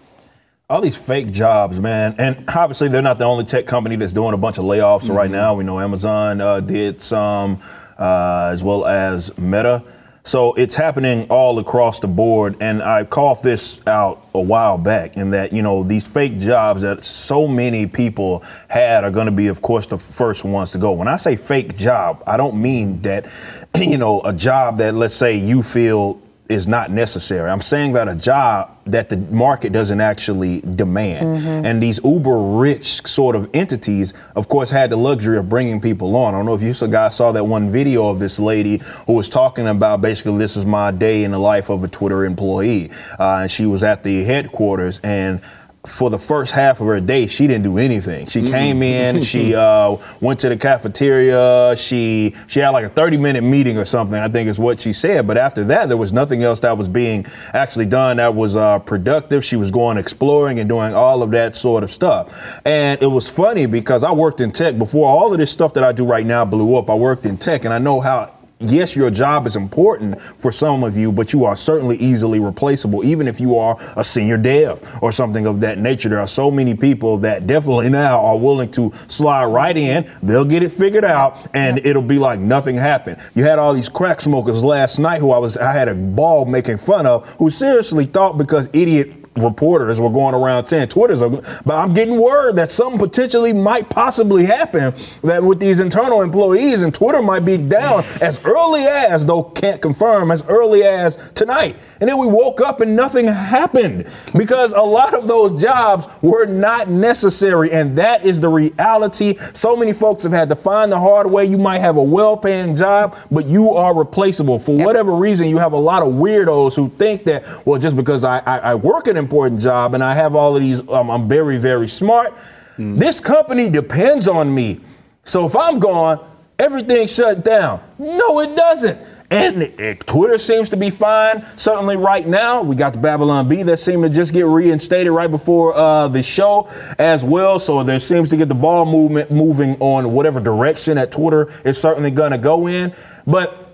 all 0.67 0.81
these 0.81 0.97
fake 0.97 1.31
jobs, 1.31 1.79
man. 1.79 2.15
And 2.17 2.43
obviously, 2.49 2.87
they're 2.87 3.03
not 3.03 3.19
the 3.19 3.25
only 3.25 3.43
tech 3.43 3.67
company 3.67 3.95
that's 3.97 4.13
doing 4.13 4.33
a 4.33 4.37
bunch 4.37 4.57
of 4.57 4.65
layoffs 4.65 5.13
right 5.13 5.29
now. 5.29 5.53
We 5.53 5.63
know 5.63 5.79
Amazon 5.79 6.41
uh, 6.41 6.59
did 6.59 6.99
some, 7.01 7.61
uh, 7.97 8.49
as 8.51 8.63
well 8.63 8.85
as 8.85 9.37
Meta. 9.37 9.83
So 10.25 10.55
it's 10.55 10.73
happening 10.73 11.27
all 11.29 11.59
across 11.59 11.99
the 11.99 12.07
board. 12.07 12.55
And 12.59 12.81
I 12.81 13.05
called 13.05 13.43
this 13.43 13.79
out 13.85 14.27
a 14.33 14.41
while 14.41 14.79
back 14.79 15.17
in 15.17 15.29
that, 15.31 15.53
you 15.53 15.61
know, 15.61 15.83
these 15.83 16.11
fake 16.11 16.39
jobs 16.39 16.81
that 16.81 17.03
so 17.03 17.47
many 17.47 17.85
people 17.85 18.43
had 18.67 19.03
are 19.03 19.11
going 19.11 19.27
to 19.27 19.31
be, 19.31 19.47
of 19.47 19.61
course, 19.61 19.85
the 19.85 19.99
first 19.99 20.43
ones 20.43 20.71
to 20.71 20.79
go. 20.79 20.93
When 20.93 21.07
I 21.07 21.17
say 21.17 21.35
fake 21.35 21.77
job, 21.77 22.23
I 22.25 22.37
don't 22.37 22.59
mean 22.59 23.03
that, 23.03 23.27
you 23.77 23.99
know, 23.99 24.21
a 24.21 24.33
job 24.33 24.77
that, 24.77 24.95
let's 24.95 25.13
say, 25.13 25.37
you 25.37 25.61
feel 25.61 26.19
is 26.49 26.67
not 26.67 26.91
necessary. 26.91 27.49
I'm 27.49 27.61
saying 27.61 27.93
that 27.93 28.07
a 28.07 28.15
job 28.15 28.77
that 28.85 29.09
the 29.09 29.17
market 29.17 29.73
doesn't 29.73 29.99
actually 29.99 30.61
demand. 30.61 31.65
And 31.65 31.81
these 31.81 31.99
uber 32.03 32.37
rich 32.37 33.05
sort 33.07 33.35
of 33.35 33.49
entities, 33.53 34.13
of 34.35 34.47
course, 34.47 34.69
had 34.69 34.91
the 34.91 34.95
luxury 34.95 35.37
of 35.37 35.49
bringing 35.49 35.81
people 35.81 36.15
on. 36.15 36.35
I 36.35 36.37
don't 36.37 36.45
know 36.45 36.53
if 36.53 36.61
you 36.61 36.73
guys 36.87 37.15
saw 37.15 37.31
that 37.31 37.45
one 37.45 37.71
video 37.71 38.09
of 38.09 38.19
this 38.19 38.37
lady 38.39 38.81
who 39.07 39.13
was 39.13 39.27
talking 39.27 39.67
about 39.67 40.01
basically 40.01 40.37
this 40.37 40.55
is 40.55 40.65
my 40.65 40.91
day 40.91 41.23
in 41.23 41.31
the 41.31 41.39
life 41.39 41.69
of 41.69 41.83
a 41.83 41.87
Twitter 41.87 42.25
employee. 42.25 42.91
Uh, 43.19 43.39
and 43.41 43.51
she 43.51 43.65
was 43.65 43.83
at 43.83 44.03
the 44.03 44.23
headquarters 44.23 44.99
and 45.03 45.41
for 45.85 46.09
the 46.09 46.17
first 46.19 46.51
half 46.51 46.79
of 46.79 46.87
her 46.87 46.99
day, 46.99 47.27
she 47.27 47.47
didn't 47.47 47.63
do 47.63 47.77
anything. 47.77 48.27
She 48.27 48.43
came 48.43 48.81
in, 48.81 49.23
she 49.23 49.55
uh, 49.55 49.97
went 50.21 50.39
to 50.41 50.49
the 50.49 50.57
cafeteria, 50.57 51.75
she 51.77 52.35
she 52.47 52.59
had 52.59 52.69
like 52.69 52.85
a 52.85 52.89
30 52.89 53.17
minute 53.17 53.43
meeting 53.43 53.77
or 53.77 53.85
something, 53.85 54.19
I 54.19 54.27
think 54.27 54.49
is 54.49 54.59
what 54.59 54.81
she 54.81 54.93
said. 54.93 55.27
But 55.27 55.37
after 55.37 55.63
that, 55.65 55.87
there 55.87 55.97
was 55.97 56.13
nothing 56.13 56.43
else 56.43 56.59
that 56.61 56.77
was 56.77 56.87
being 56.87 57.25
actually 57.53 57.85
done 57.85 58.17
that 58.17 58.35
was 58.35 58.55
uh, 58.55 58.79
productive. 58.79 59.43
She 59.43 59.55
was 59.55 59.71
going 59.71 59.97
exploring 59.97 60.59
and 60.59 60.69
doing 60.69 60.93
all 60.93 61.23
of 61.23 61.31
that 61.31 61.55
sort 61.55 61.83
of 61.83 61.91
stuff. 61.91 62.59
And 62.65 63.01
it 63.01 63.07
was 63.07 63.29
funny 63.29 63.65
because 63.65 64.03
I 64.03 64.11
worked 64.11 64.41
in 64.41 64.51
tech 64.51 64.77
before 64.77 65.07
all 65.07 65.31
of 65.31 65.37
this 65.37 65.51
stuff 65.51 65.73
that 65.73 65.83
I 65.83 65.91
do 65.91 66.05
right 66.05 66.25
now 66.25 66.45
blew 66.45 66.75
up. 66.75 66.89
I 66.89 66.95
worked 66.95 67.25
in 67.25 67.37
tech 67.37 67.65
and 67.65 67.73
I 67.73 67.79
know 67.79 68.01
how 68.01 68.34
yes, 68.59 68.95
your 68.95 69.09
job 69.09 69.47
is 69.47 69.55
important 69.55 70.21
for 70.21 70.51
some 70.51 70.83
of 70.83 70.97
you, 70.97 71.11
but 71.11 71.33
you 71.33 71.45
are 71.45 71.55
certainly 71.55 71.97
easily 71.97 72.39
replaceable, 72.39 73.03
even 73.05 73.27
if 73.27 73.39
you 73.39 73.57
are 73.57 73.77
a 73.97 74.03
senior 74.03 74.37
dev 74.37 74.81
or 75.01 75.11
something 75.11 75.45
of 75.45 75.59
that 75.61 75.77
nature. 75.77 76.09
There 76.09 76.19
are 76.19 76.27
so 76.27 76.49
many 76.49 76.75
people 76.75 77.17
that 77.17 77.47
definitely 77.47 77.89
now 77.89 78.19
are 78.19 78.37
willing 78.37 78.71
to 78.71 78.91
slide 79.07 79.45
right 79.45 79.75
in. 79.75 80.09
They'll 80.23 80.45
get 80.45 80.63
it 80.63 80.71
figured 80.71 81.05
out, 81.05 81.47
and 81.53 81.85
it'll 81.85 82.01
be 82.01 82.19
like 82.19 82.39
nothing 82.39 82.75
happened. 82.75 83.17
You 83.35 83.43
had 83.43 83.59
all 83.59 83.73
these 83.73 83.89
crack 83.89 84.21
smokers 84.21 84.63
last 84.63 84.99
night 84.99 85.19
who 85.19 85.31
I 85.31 85.37
was 85.37 85.57
I 85.57 85.73
had 85.73 85.87
a 85.87 85.95
ball 85.95 86.45
making 86.45 86.77
fun 86.77 87.05
of, 87.05 87.27
who 87.37 87.49
seriously 87.49 88.05
thought 88.05 88.37
because 88.37 88.69
idiot 88.73 89.24
reporters 89.37 89.99
were 89.99 90.09
going 90.09 90.33
around 90.33 90.65
saying 90.65 90.87
Twitter's, 90.87 91.21
a, 91.21 91.29
but 91.29 91.75
I'm 91.75 91.93
getting 91.93 92.19
word 92.19 92.53
that 92.53 92.71
something 92.71 92.99
potentially 92.99 93.53
might 93.53 93.89
possibly 93.89 94.45
happen 94.45 94.93
that 95.23 95.43
with 95.43 95.59
these 95.59 95.79
internal 95.79 96.21
employees 96.21 96.81
and 96.81 96.93
Twitter 96.93 97.21
might 97.21 97.45
be 97.45 97.57
down 97.57 98.05
as 98.21 98.39
early 98.45 98.83
as, 98.83 99.25
though 99.25 99.43
can't 99.43 99.81
confirm, 99.81 100.31
as 100.31 100.43
early 100.47 100.83
as 100.83 101.31
tonight. 101.31 101.77
And 101.99 102.09
then 102.09 102.17
we 102.17 102.27
woke 102.27 102.61
up 102.61 102.81
and 102.81 102.95
nothing 102.95 103.27
happened 103.27 104.07
because 104.37 104.73
a 104.73 104.81
lot 104.81 105.13
of 105.13 105.27
those 105.27 105.61
jobs 105.61 106.07
were 106.21 106.45
not 106.45 106.89
necessary. 106.89 107.71
And 107.71 107.97
that 107.97 108.25
is 108.25 108.39
the 108.39 108.49
reality. 108.49 109.35
So 109.53 109.75
many 109.75 109.93
folks 109.93 110.23
have 110.23 110.31
had 110.31 110.49
to 110.49 110.55
find 110.55 110.91
the 110.91 110.99
hard 110.99 111.29
way. 111.29 111.45
You 111.45 111.57
might 111.57 111.79
have 111.79 111.97
a 111.97 112.03
well 112.03 112.37
paying 112.37 112.75
job, 112.75 113.17
but 113.31 113.45
you 113.45 113.71
are 113.71 113.97
replaceable. 113.97 114.59
For 114.59 114.77
whatever 114.77 115.15
reason, 115.15 115.47
you 115.47 115.57
have 115.57 115.73
a 115.73 115.77
lot 115.77 116.03
of 116.03 116.13
weirdos 116.13 116.75
who 116.75 116.89
think 116.89 117.23
that, 117.25 117.45
well, 117.65 117.79
just 117.79 117.95
because 117.95 118.23
I, 118.23 118.39
I, 118.39 118.57
I 118.57 118.75
work 118.75 119.07
an 119.07 119.17
important 119.25 119.61
job 119.61 119.93
and 119.93 120.03
I 120.03 120.13
have 120.13 120.35
all 120.35 120.55
of 120.55 120.61
these, 120.61 120.87
um, 120.89 121.09
I'm 121.09 121.27
very, 121.27 121.57
very 121.57 121.87
smart, 121.87 122.33
this 122.77 123.19
company 123.19 123.69
depends 123.69 124.27
on 124.27 124.53
me. 124.53 124.79
So 125.23 125.45
if 125.45 125.55
I'm 125.55 125.79
gone, 125.79 126.19
everything 126.59 127.07
shut 127.07 127.43
down. 127.43 127.81
No, 127.97 128.39
it 128.39 128.55
doesn't. 128.55 128.99
And 129.31 129.63
uh, 129.63 129.95
Twitter 130.05 130.37
seems 130.37 130.69
to 130.69 130.77
be 130.77 130.91
fine. 130.91 131.43
Certainly, 131.55 131.97
right 131.97 132.27
now, 132.27 132.61
we 132.61 132.75
got 132.75 132.93
the 132.93 132.99
Babylon 132.99 133.47
Bee 133.47 133.63
that 133.63 133.77
seemed 133.77 134.03
to 134.03 134.09
just 134.09 134.33
get 134.33 134.45
reinstated 134.45 135.11
right 135.11 135.31
before 135.31 135.75
uh, 135.75 136.07
the 136.07 136.21
show 136.21 136.69
as 136.99 137.23
well. 137.23 137.57
So 137.57 137.83
there 137.83 137.97
seems 137.97 138.29
to 138.29 138.37
get 138.37 138.49
the 138.49 138.55
ball 138.55 138.85
movement 138.85 139.31
moving 139.31 139.77
on 139.79 140.11
whatever 140.11 140.39
direction 140.39 140.95
that 140.97 141.11
Twitter 141.11 141.51
is 141.63 141.81
certainly 141.81 142.11
going 142.11 142.31
to 142.31 142.37
go 142.37 142.67
in. 142.67 142.93
But 143.25 143.64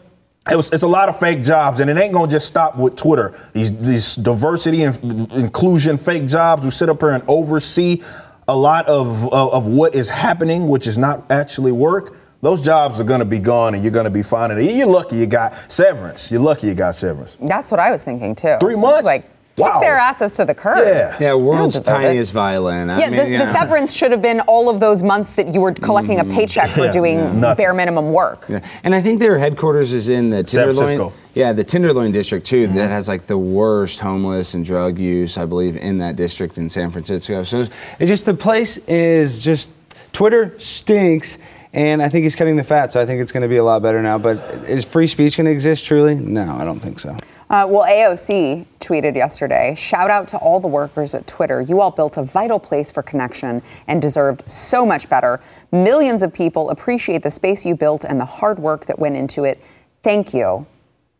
it 0.50 0.56
was, 0.56 0.72
it's 0.72 0.84
a 0.84 0.88
lot 0.88 1.08
of 1.08 1.20
fake 1.20 1.44
jobs, 1.44 1.80
and 1.80 1.90
it 1.90 1.98
ain't 1.98 2.14
gonna 2.14 2.32
just 2.32 2.48
stop 2.48 2.76
with 2.76 2.96
Twitter. 2.96 3.40
These, 3.54 3.78
these 3.78 4.16
diversity 4.16 4.84
and 4.84 5.32
inclusion 5.34 5.98
fake 5.98 6.26
jobs 6.26 6.64
who 6.64 6.72
sit 6.72 6.90
up 6.90 7.00
here 7.00 7.12
and 7.12 7.24
oversee 7.28 8.02
a 8.48 8.56
lot 8.56 8.88
of, 8.88 9.32
of, 9.32 9.54
of 9.54 9.68
what 9.68 9.94
is 9.94 10.10
happening, 10.10 10.68
which 10.68 10.88
is 10.88 10.98
not 10.98 11.30
actually 11.30 11.72
work. 11.72 12.18
Those 12.42 12.60
jobs 12.60 13.00
are 13.00 13.04
gonna 13.04 13.24
be 13.24 13.40
gone, 13.40 13.76
and 13.76 13.84
you're 13.84 13.92
gonna 13.92 14.10
be 14.10 14.24
finding 14.24 14.58
it. 14.58 14.76
You're 14.76 14.88
lucky 14.88 15.18
you 15.18 15.28
got 15.28 15.54
severance. 15.72 16.32
You're 16.32 16.42
lucky 16.42 16.68
you 16.68 16.74
got 16.74 16.96
severance. 16.96 17.38
That's 17.40 17.70
what 17.70 17.80
I 17.80 17.92
was 17.92 18.04
thinking 18.04 18.34
too. 18.34 18.58
Three 18.60 18.76
months? 18.76 19.06
Like, 19.06 19.30
kick 19.62 19.74
Wow. 19.76 19.80
their 19.80 19.98
asses 19.98 20.32
to 20.34 20.46
the 20.46 20.54
curb. 20.56 20.78
Yeah. 20.80 21.16
Yeah, 21.20 21.34
world's 21.36 21.76
deserve 21.76 22.02
it. 22.02 22.04
tiniest 22.06 22.32
violin. 22.34 22.90
I 22.90 23.00
Yeah, 23.00 23.10
mean, 23.10 23.20
the, 23.20 23.30
you 23.32 23.38
the 23.38 23.52
severance 23.52 23.96
should 23.96 24.12
have 24.12 24.22
been 24.22 24.42
all 24.42 24.70
of 24.70 24.80
those 24.80 25.04
months 25.04 25.36
that 25.36 25.54
you 25.54 25.62
were 25.62 25.74
collecting 25.74 26.20
a 26.20 26.24
mm. 26.26 26.32
paycheck 26.32 26.70
for 26.70 26.86
Yeah, 26.86 26.92
doing 26.92 27.18
yeah. 27.42 27.54
Bare 27.56 27.74
minimum 27.74 28.12
work. 28.12 28.46
Yeah. 28.50 28.60
And 28.84 28.94
I 28.96 29.02
think 29.02 29.20
their 29.20 29.38
headquarters 29.38 29.94
is 29.94 30.10
in 30.10 30.30
the 30.30 30.38
San 30.48 30.68
Tenderloin. 30.68 30.76
Francisco. 30.88 31.14
Yeah, 31.34 31.54
the 31.54 31.64
Tenderloin 31.64 32.12
district 32.12 32.46
too. 32.48 32.68
That 32.68 32.74
mm-hmm. 32.74 32.90
has 32.92 33.08
like 33.08 33.28
the 33.28 33.38
worst 33.38 34.00
homeless 34.00 34.54
and 34.54 34.66
drug 34.66 34.98
use, 35.00 35.38
I 35.38 35.46
believe, 35.46 35.78
in 35.78 36.00
that 36.00 36.16
district 36.16 36.58
in 36.58 36.70
San 36.70 36.92
Francisco. 36.92 37.44
So 37.44 37.62
it's- 37.62 37.78
It's 38.00 38.10
just 38.10 38.26
the 38.26 38.34
place 38.34 38.78
is 38.88 39.42
just 39.42 39.72
Twitter 40.12 40.54
stinks, 40.58 41.38
and 41.74 42.02
I 42.02 42.10
think 42.10 42.24
he's 42.24 42.36
cutting 42.36 42.58
the 42.58 42.64
fat. 42.64 42.92
So 42.92 43.02
I 43.02 43.06
think 43.06 43.22
it's 43.22 43.32
going 43.32 43.44
to 43.44 43.48
be 43.48 43.58
a 43.58 43.64
lot 43.64 43.82
better 43.82 44.02
now. 44.02 44.18
But 44.18 44.38
is 44.70 44.84
free 44.84 45.08
speech 45.08 45.38
going 45.38 45.46
to 45.46 45.52
exist 45.52 45.86
truly? 45.86 46.16
No, 46.16 46.56
I 46.56 46.66
don't 46.66 46.80
think 46.80 47.00
so. 47.00 47.16
Uh, 47.50 47.68
well, 47.68 47.84
AOC 47.84 48.66
tweeted 48.80 49.16
yesterday 49.16 49.76
shout 49.76 50.10
out 50.10 50.28
to 50.30 50.38
all 50.38 50.60
the 50.60 50.68
workers 50.68 51.14
at 51.14 51.28
Twitter. 51.28 51.62
You 51.62 51.82
all 51.82 51.92
built 51.92 52.18
a 52.18 52.24
vital 52.24 52.60
place 52.60 52.92
for 52.92 53.04
connection 53.04 53.62
and 53.88 54.02
deserved 54.02 54.50
so 54.50 54.86
much 54.86 55.10
better. 55.10 55.40
Millions 55.72 56.24
of 56.24 56.34
people 56.34 56.70
appreciate 56.70 57.24
the 57.24 57.30
space 57.30 57.66
you 57.66 57.76
built 57.76 58.06
and 58.06 58.20
the 58.20 58.26
hard 58.26 58.60
work 58.60 58.86
that 58.86 59.00
went 59.00 59.16
into 59.16 59.44
it. 59.44 59.62
Thank 60.02 60.34
you 60.34 60.66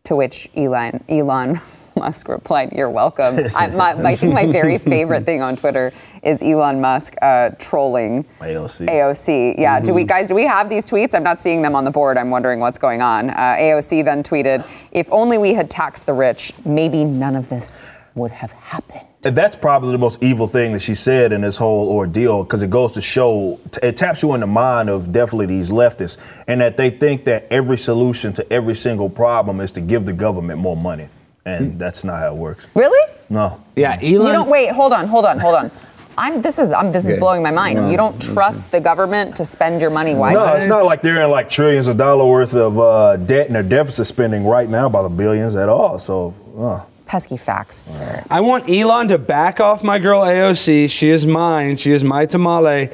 to 0.04 0.16
which 0.16 0.48
Elon 0.56 1.04
Elon 1.08 1.60
Musk 1.96 2.28
replied, 2.28 2.72
"You're 2.72 2.90
welcome." 2.90 3.46
I, 3.54 3.68
my, 3.68 3.92
I 3.92 4.16
think 4.16 4.34
my 4.34 4.46
very 4.46 4.78
favorite 4.78 5.24
thing 5.24 5.42
on 5.42 5.56
Twitter 5.56 5.92
is 6.22 6.42
Elon 6.42 6.80
Musk 6.80 7.14
uh, 7.22 7.50
trolling 7.58 8.24
AOC. 8.40 8.88
AOC. 8.88 9.58
Yeah. 9.58 9.80
Do 9.80 9.94
we 9.94 10.04
guys? 10.04 10.28
Do 10.28 10.34
we 10.34 10.44
have 10.44 10.68
these 10.68 10.84
tweets? 10.84 11.14
I'm 11.14 11.22
not 11.22 11.40
seeing 11.40 11.62
them 11.62 11.74
on 11.74 11.84
the 11.84 11.90
board. 11.90 12.18
I'm 12.18 12.30
wondering 12.30 12.60
what's 12.60 12.78
going 12.78 13.02
on. 13.02 13.30
Uh, 13.30 13.56
AOC 13.58 14.04
then 14.04 14.22
tweeted, 14.22 14.66
"If 14.90 15.08
only 15.12 15.38
we 15.38 15.54
had 15.54 15.70
taxed 15.70 16.06
the 16.06 16.14
rich, 16.14 16.52
maybe 16.64 17.04
none 17.04 17.36
of 17.36 17.48
this 17.48 17.82
would 18.14 18.30
have 18.30 18.52
happened." 18.52 19.06
And 19.24 19.36
that's 19.36 19.54
probably 19.54 19.92
the 19.92 19.98
most 19.98 20.20
evil 20.20 20.48
thing 20.48 20.72
that 20.72 20.82
she 20.82 20.96
said 20.96 21.32
in 21.32 21.42
this 21.42 21.56
whole 21.56 21.88
ordeal 21.90 22.42
because 22.42 22.60
it 22.60 22.70
goes 22.70 22.92
to 22.94 23.00
show, 23.00 23.60
it 23.80 23.96
taps 23.96 24.20
you 24.20 24.34
in 24.34 24.40
the 24.40 24.48
mind 24.48 24.90
of 24.90 25.12
definitely 25.12 25.46
these 25.46 25.70
leftists 25.70 26.18
and 26.48 26.60
that 26.60 26.76
they 26.76 26.90
think 26.90 27.24
that 27.26 27.46
every 27.48 27.78
solution 27.78 28.32
to 28.32 28.52
every 28.52 28.74
single 28.74 29.08
problem 29.08 29.60
is 29.60 29.70
to 29.72 29.80
give 29.80 30.06
the 30.06 30.12
government 30.12 30.58
more 30.58 30.76
money. 30.76 31.08
And 31.44 31.78
that's 31.78 32.04
not 32.04 32.18
how 32.20 32.34
it 32.34 32.38
works. 32.38 32.66
Really? 32.74 33.12
No. 33.28 33.60
Yeah, 33.76 33.94
Elon. 33.94 34.04
You 34.26 34.32
don't 34.32 34.48
wait. 34.50 34.70
Hold 34.72 34.92
on. 34.92 35.08
Hold 35.08 35.24
on. 35.24 35.38
Hold 35.40 35.54
on. 35.56 35.70
I'm. 36.16 36.40
This 36.42 36.58
is. 36.58 36.72
I'm. 36.72 36.92
This 36.92 37.04
is 37.04 37.12
Okay. 37.12 37.20
blowing 37.20 37.42
my 37.42 37.50
mind. 37.50 37.80
No, 37.80 37.90
you 37.90 37.96
don't 37.96 38.20
trust 38.20 38.70
the 38.70 38.80
government 38.80 39.34
to 39.36 39.44
spend 39.44 39.80
your 39.80 39.90
money 39.90 40.14
wisely. 40.14 40.44
No, 40.44 40.54
it's 40.54 40.66
not 40.68 40.84
like 40.84 41.02
they're 41.02 41.22
in 41.22 41.30
like 41.30 41.48
trillions 41.48 41.88
of 41.88 41.96
dollar 41.96 42.26
worth 42.30 42.54
of 42.54 42.78
uh, 42.78 43.16
debt 43.16 43.46
and 43.46 43.54
their 43.56 43.62
deficit 43.62 44.06
spending 44.06 44.44
right 44.46 44.68
now 44.68 44.88
by 44.88 45.02
the 45.02 45.08
billions 45.08 45.56
at 45.56 45.68
all. 45.68 45.98
So, 45.98 46.34
uh. 46.58 46.84
Pesky 47.06 47.36
facts. 47.36 47.90
I 48.30 48.40
want 48.40 48.70
Elon 48.70 49.08
to 49.08 49.18
back 49.18 49.60
off 49.60 49.82
my 49.84 49.98
girl 49.98 50.22
AOC. 50.22 50.88
She 50.88 51.08
is 51.08 51.26
mine. 51.26 51.76
She 51.76 51.90
is 51.92 52.02
my 52.04 52.24
tamale. 52.24 52.88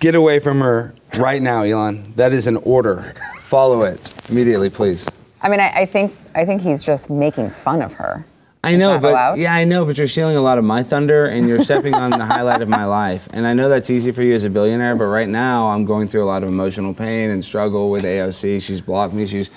Get 0.00 0.14
away 0.14 0.38
from 0.40 0.60
her 0.60 0.94
right 1.18 1.42
now, 1.42 1.64
Elon. 1.64 2.14
That 2.16 2.32
is 2.32 2.46
an 2.46 2.56
order. 2.58 3.12
follow 3.42 3.82
it 3.82 4.00
immediately, 4.30 4.70
please. 4.70 5.06
I 5.42 5.48
mean, 5.48 5.60
I, 5.60 5.70
I 5.82 5.86
think. 5.86 6.14
I 6.38 6.44
think 6.44 6.62
he's 6.62 6.84
just 6.84 7.10
making 7.10 7.50
fun 7.50 7.82
of 7.82 7.94
her. 7.94 8.24
I 8.62 8.76
know, 8.76 8.96
but 9.00 9.10
allowed? 9.10 9.38
yeah, 9.38 9.52
I 9.54 9.64
know, 9.64 9.84
but 9.84 9.98
you're 9.98 10.06
stealing 10.06 10.36
a 10.36 10.40
lot 10.40 10.56
of 10.56 10.64
my 10.64 10.84
thunder, 10.84 11.26
and 11.26 11.48
you're 11.48 11.64
stepping 11.64 11.94
on 11.94 12.12
the 12.12 12.24
highlight 12.24 12.62
of 12.62 12.68
my 12.68 12.84
life. 12.84 13.28
And 13.32 13.44
I 13.44 13.54
know 13.54 13.68
that's 13.68 13.90
easy 13.90 14.12
for 14.12 14.22
you 14.22 14.36
as 14.36 14.44
a 14.44 14.50
billionaire, 14.50 14.94
but 14.94 15.06
right 15.06 15.28
now 15.28 15.66
I'm 15.66 15.84
going 15.84 16.06
through 16.06 16.22
a 16.22 16.30
lot 16.30 16.44
of 16.44 16.48
emotional 16.48 16.94
pain 16.94 17.30
and 17.30 17.44
struggle 17.44 17.90
with 17.90 18.04
AOC. 18.04 18.62
She's 18.62 18.80
blocked 18.80 19.14
me. 19.14 19.26
She's 19.26 19.50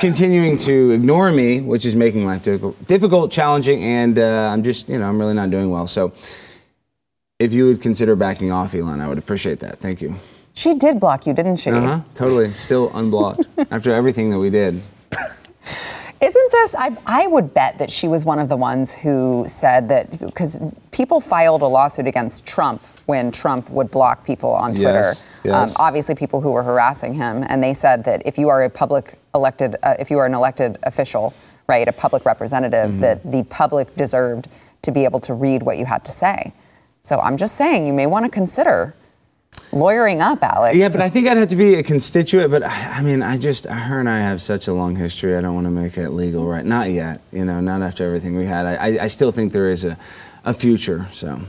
continuing 0.00 0.58
to 0.58 0.90
ignore 0.90 1.32
me, 1.32 1.62
which 1.62 1.86
is 1.86 1.96
making 1.96 2.26
life 2.26 2.42
difficult, 2.42 2.86
difficult 2.86 3.32
challenging, 3.32 3.82
and 3.82 4.18
uh, 4.18 4.50
I'm 4.52 4.62
just, 4.62 4.90
you 4.90 4.98
know, 4.98 5.08
I'm 5.08 5.18
really 5.18 5.34
not 5.34 5.48
doing 5.50 5.70
well. 5.70 5.86
So, 5.86 6.12
if 7.38 7.54
you 7.54 7.64
would 7.64 7.80
consider 7.80 8.14
backing 8.14 8.52
off, 8.52 8.74
Elon, 8.74 9.00
I 9.00 9.08
would 9.08 9.18
appreciate 9.18 9.60
that. 9.60 9.78
Thank 9.78 10.02
you. 10.02 10.16
She 10.52 10.74
did 10.74 11.00
block 11.00 11.26
you, 11.26 11.32
didn't 11.32 11.56
she? 11.56 11.70
Uh 11.70 11.80
huh. 11.80 12.00
Totally. 12.14 12.50
Still 12.50 12.90
unblocked 12.94 13.44
after 13.70 13.90
everything 13.90 14.30
that 14.30 14.38
we 14.38 14.50
did. 14.50 14.82
Isn't 16.26 16.50
this? 16.50 16.74
I, 16.76 16.96
I 17.06 17.26
would 17.28 17.54
bet 17.54 17.78
that 17.78 17.90
she 17.90 18.08
was 18.08 18.24
one 18.24 18.40
of 18.40 18.48
the 18.48 18.56
ones 18.56 18.92
who 18.94 19.44
said 19.46 19.88
that 19.90 20.18
because 20.18 20.60
people 20.90 21.20
filed 21.20 21.62
a 21.62 21.66
lawsuit 21.66 22.06
against 22.08 22.44
Trump 22.46 22.82
when 23.06 23.30
Trump 23.30 23.70
would 23.70 23.90
block 23.92 24.24
people 24.26 24.50
on 24.50 24.74
Twitter. 24.74 25.12
Yes, 25.14 25.24
yes. 25.44 25.70
Um, 25.70 25.76
obviously, 25.78 26.16
people 26.16 26.40
who 26.40 26.50
were 26.50 26.64
harassing 26.64 27.14
him, 27.14 27.44
and 27.48 27.62
they 27.62 27.74
said 27.74 28.02
that 28.04 28.22
if 28.26 28.38
you 28.38 28.48
are 28.48 28.64
a 28.64 28.70
public 28.70 29.18
elected, 29.34 29.76
uh, 29.84 29.94
if 30.00 30.10
you 30.10 30.18
are 30.18 30.26
an 30.26 30.34
elected 30.34 30.78
official, 30.82 31.32
right, 31.68 31.86
a 31.86 31.92
public 31.92 32.24
representative, 32.24 32.90
Mm-hmm. 32.90 33.00
that 33.02 33.30
the 33.30 33.44
public 33.44 33.94
deserved 33.94 34.48
to 34.82 34.90
be 34.90 35.04
able 35.04 35.20
to 35.20 35.32
read 35.34 35.62
what 35.62 35.78
you 35.78 35.84
had 35.84 36.04
to 36.06 36.10
say. 36.10 36.52
So 37.02 37.18
I'm 37.20 37.36
just 37.36 37.54
saying, 37.54 37.86
you 37.86 37.92
may 37.92 38.06
want 38.06 38.24
to 38.24 38.30
consider 38.30 38.96
lawyering 39.72 40.20
up, 40.22 40.42
Alex. 40.42 40.76
Yeah, 40.76 40.88
but 40.88 41.00
I 41.00 41.08
think 41.08 41.28
I'd 41.28 41.36
have 41.36 41.50
to 41.50 41.56
be 41.56 41.74
a 41.74 41.82
constituent. 41.82 42.50
But 42.50 42.62
I, 42.64 42.98
I 42.98 43.02
mean, 43.02 43.22
I 43.22 43.38
just 43.38 43.66
her 43.66 44.00
and 44.00 44.08
I 44.08 44.18
have 44.18 44.42
such 44.42 44.68
a 44.68 44.72
long 44.72 44.96
history. 44.96 45.36
I 45.36 45.40
don't 45.40 45.54
want 45.54 45.66
to 45.66 45.70
make 45.70 45.96
it 45.96 46.10
legal, 46.10 46.46
right? 46.46 46.64
Not 46.64 46.90
yet. 46.90 47.22
You 47.32 47.44
know, 47.44 47.60
not 47.60 47.82
after 47.82 48.04
everything 48.06 48.36
we 48.36 48.46
had. 48.46 48.66
I, 48.66 48.74
I, 48.74 49.04
I 49.04 49.06
still 49.06 49.30
think 49.30 49.52
there 49.52 49.70
is 49.70 49.84
a, 49.84 49.96
a 50.44 50.54
future. 50.54 51.08
So 51.12 51.40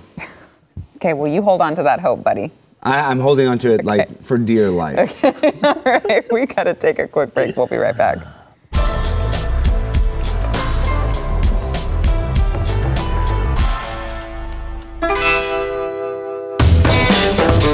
okay, 0.97 1.13
well, 1.13 1.31
you 1.31 1.41
hold 1.41 1.61
on 1.61 1.75
to 1.75 1.83
that 1.83 1.99
hope, 1.99 2.23
buddy. 2.23 2.51
I, 2.83 3.11
I'm 3.11 3.19
holding 3.19 3.47
on 3.47 3.57
to 3.59 3.73
it 3.73 3.85
like 3.85 4.23
for 4.23 4.37
dear 4.37 4.69
life. 4.69 5.23
Okay. 5.37 5.51
All 5.63 5.81
right, 5.83 6.25
we 6.31 6.45
got 6.45 6.63
to 6.63 6.73
take 6.73 6.99
a 6.99 7.07
quick 7.07 7.33
break. 7.33 7.55
We'll 7.57 7.67
be 7.67 7.77
right 7.77 7.97
back. 7.97 8.19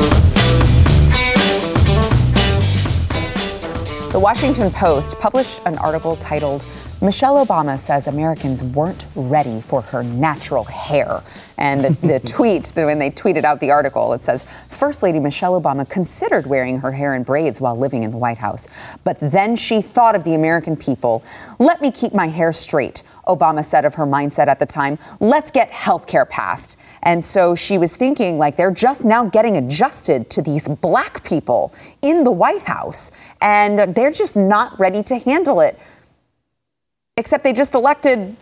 The 4.14 4.20
Washington 4.20 4.70
Post 4.70 5.18
published 5.18 5.66
an 5.66 5.80
article 5.80 6.16
titled 6.16 6.64
Michelle 7.02 7.44
Obama 7.44 7.80
says 7.80 8.08
Americans 8.08 8.64
weren't 8.64 9.08
ready 9.16 9.60
for 9.60 9.82
her 9.82 10.04
natural 10.04 10.64
hair. 10.66 11.24
And 11.58 11.84
the, 11.84 12.08
the 12.08 12.20
tweet, 12.26 12.72
when 12.76 13.00
they 13.00 13.10
tweeted 13.10 13.44
out 13.44 13.60
the 13.60 13.72
article, 13.72 14.14
it 14.14 14.22
says 14.22 14.46
First 14.70 15.02
Lady 15.02 15.20
Michelle 15.20 15.60
Obama 15.60 15.90
considered 15.90 16.46
wearing 16.46 16.80
her 16.82 16.92
hair 16.92 17.16
in 17.16 17.24
braids 17.24 17.60
while 17.60 17.76
living 17.76 18.04
in 18.04 18.12
the 18.12 18.18
White 18.18 18.38
House. 18.38 18.68
But 19.04 19.20
then 19.20 19.56
she 19.56 19.82
thought 19.82 20.16
of 20.16 20.24
the 20.26 20.36
American 20.36 20.78
people. 20.78 21.24
Let 21.58 21.82
me 21.82 21.90
keep 21.90 22.14
my 22.14 22.28
hair 22.28 22.54
straight. 22.54 23.02
Obama 23.28 23.64
said 23.64 23.86
of 23.86 23.96
her 23.96 24.06
mindset 24.06 24.48
at 24.48 24.60
the 24.60 24.66
time, 24.66 24.98
let's 25.20 25.52
get 25.52 25.70
health 25.72 26.08
care 26.08 26.26
passed. 26.26 26.80
And 27.04 27.24
so 27.24 27.56
she 27.56 27.78
was 27.78 27.96
thinking, 27.96 28.38
like, 28.38 28.56
they're 28.56 28.72
just 28.72 29.06
now 29.06 29.26
getting 29.26 29.58
adjusted 29.58 30.30
to 30.32 30.42
these 30.42 30.68
black 30.68 31.24
people 31.24 31.74
in 32.02 32.24
the 32.24 32.32
White 32.32 32.64
House, 32.64 33.12
and 33.42 33.96
they're 33.96 34.12
just 34.12 34.36
not 34.36 34.80
ready 34.80 35.04
to 35.04 35.18
handle 35.20 35.62
it. 35.62 35.80
Except 37.16 37.44
they 37.44 37.54
just 37.54 37.76
elected, 37.76 38.36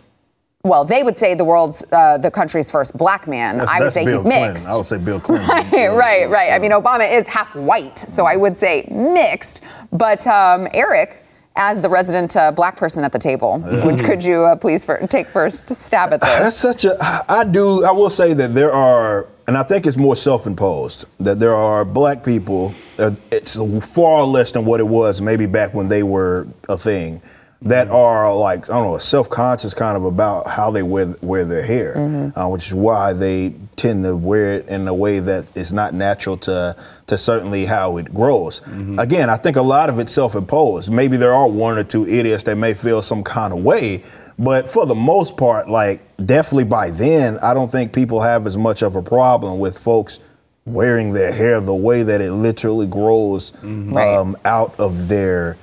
well, 0.64 0.84
they 0.84 1.02
would 1.02 1.18
say 1.18 1.34
the 1.34 1.44
world's, 1.44 1.84
uh, 1.92 2.16
the 2.18 2.30
country's 2.30 2.70
first 2.70 2.96
black 2.96 3.28
man. 3.28 3.58
That's- 3.58 3.76
I 3.76 3.84
would 3.84 3.92
say 3.92 4.04
Bill 4.04 4.14
he's 4.14 4.22
Clinton. 4.22 4.48
mixed. 4.52 4.68
I 4.68 4.76
would 4.76 4.86
say 4.86 4.96
Bill 4.98 5.20
Clinton. 5.20 5.48
Right, 5.72 5.90
right, 5.92 6.30
right. 6.30 6.52
I 6.52 6.58
mean, 6.58 6.70
Obama 6.70 7.10
is 7.10 7.26
half 7.26 7.54
white, 7.54 7.98
so 7.98 8.24
I 8.24 8.36
would 8.36 8.56
say 8.56 8.88
mixed. 8.90 9.62
But 9.92 10.26
um, 10.26 10.68
Eric, 10.72 11.21
as 11.56 11.80
the 11.82 11.88
resident 11.88 12.36
uh, 12.36 12.50
black 12.52 12.76
person 12.76 13.04
at 13.04 13.12
the 13.12 13.18
table, 13.18 13.58
would, 13.84 14.02
could 14.04 14.24
you 14.24 14.42
uh, 14.44 14.56
please 14.56 14.84
fir- 14.84 15.06
take 15.06 15.26
first 15.26 15.68
stab 15.76 16.12
at 16.12 16.20
That's 16.20 16.44
this? 16.44 16.56
such 16.56 16.84
a. 16.84 16.96
I 17.28 17.44
do. 17.44 17.84
I 17.84 17.90
will 17.92 18.10
say 18.10 18.32
that 18.34 18.54
there 18.54 18.72
are, 18.72 19.28
and 19.46 19.56
I 19.58 19.62
think 19.62 19.86
it's 19.86 19.96
more 19.96 20.16
self-imposed. 20.16 21.04
That 21.20 21.38
there 21.38 21.54
are 21.54 21.84
black 21.84 22.24
people. 22.24 22.74
uh, 22.98 23.12
It's 23.30 23.56
far 23.86 24.24
less 24.24 24.52
than 24.52 24.64
what 24.64 24.80
it 24.80 24.86
was 24.88 25.20
maybe 25.20 25.46
back 25.46 25.74
when 25.74 25.88
they 25.88 26.02
were 26.02 26.46
a 26.68 26.76
thing. 26.78 27.20
That 27.64 27.88
are 27.90 28.34
like 28.34 28.68
I 28.70 28.74
don't 28.74 28.90
know, 28.92 28.98
self-conscious 28.98 29.74
kind 29.74 29.96
of 29.96 30.04
about 30.04 30.48
how 30.48 30.70
they 30.70 30.82
wear 30.82 31.14
wear 31.22 31.44
their 31.44 31.62
hair, 31.64 32.32
uh, 32.36 32.48
which 32.48 32.66
is 32.66 32.74
why 32.74 33.12
they 33.12 33.54
tend 33.76 34.02
to 34.04 34.16
wear 34.16 34.54
it 34.54 34.68
in 34.68 34.86
a 34.88 34.94
way 34.94 35.20
that 35.20 35.44
is 35.56 35.72
not 35.72 35.94
natural 35.94 36.36
to 36.38 36.74
to 37.06 37.16
certainly 37.16 37.64
how 37.64 37.98
it 37.98 38.12
grows. 38.12 38.60
Again, 38.98 39.30
I 39.30 39.36
think 39.36 39.56
a 39.56 39.62
lot 39.62 39.88
of 39.88 39.98
it's 40.00 40.12
self-imposed. 40.12 40.90
Maybe 40.90 41.16
there 41.16 41.32
are 41.32 41.48
one 41.48 41.78
or 41.78 41.84
two 41.84 42.06
idiots 42.06 42.42
that 42.44 42.56
may 42.56 42.74
feel 42.74 43.00
some 43.00 43.22
kind 43.22 43.52
of 43.52 43.62
way, 43.62 44.02
but 44.38 44.68
for 44.68 44.84
the 44.86 44.94
most 44.96 45.36
part, 45.36 45.68
like 45.70 46.00
definitely 46.26 46.64
by 46.64 46.90
then, 46.90 47.38
I 47.38 47.54
don't 47.54 47.70
think 47.70 47.92
people 47.92 48.20
have 48.20 48.46
as 48.46 48.56
much 48.58 48.82
of 48.82 48.96
a 48.96 49.02
problem 49.02 49.58
with 49.60 49.78
folks 49.78 50.18
wearing 50.64 51.12
their 51.12 51.32
hair 51.32 51.60
the 51.60 51.74
way 51.74 52.02
that 52.04 52.20
it 52.20 52.32
literally 52.32 52.86
grows 52.86 53.52
Right. 53.62 54.14
um, 54.16 54.36
out 54.44 54.74
of 54.78 55.08
their 55.08 55.56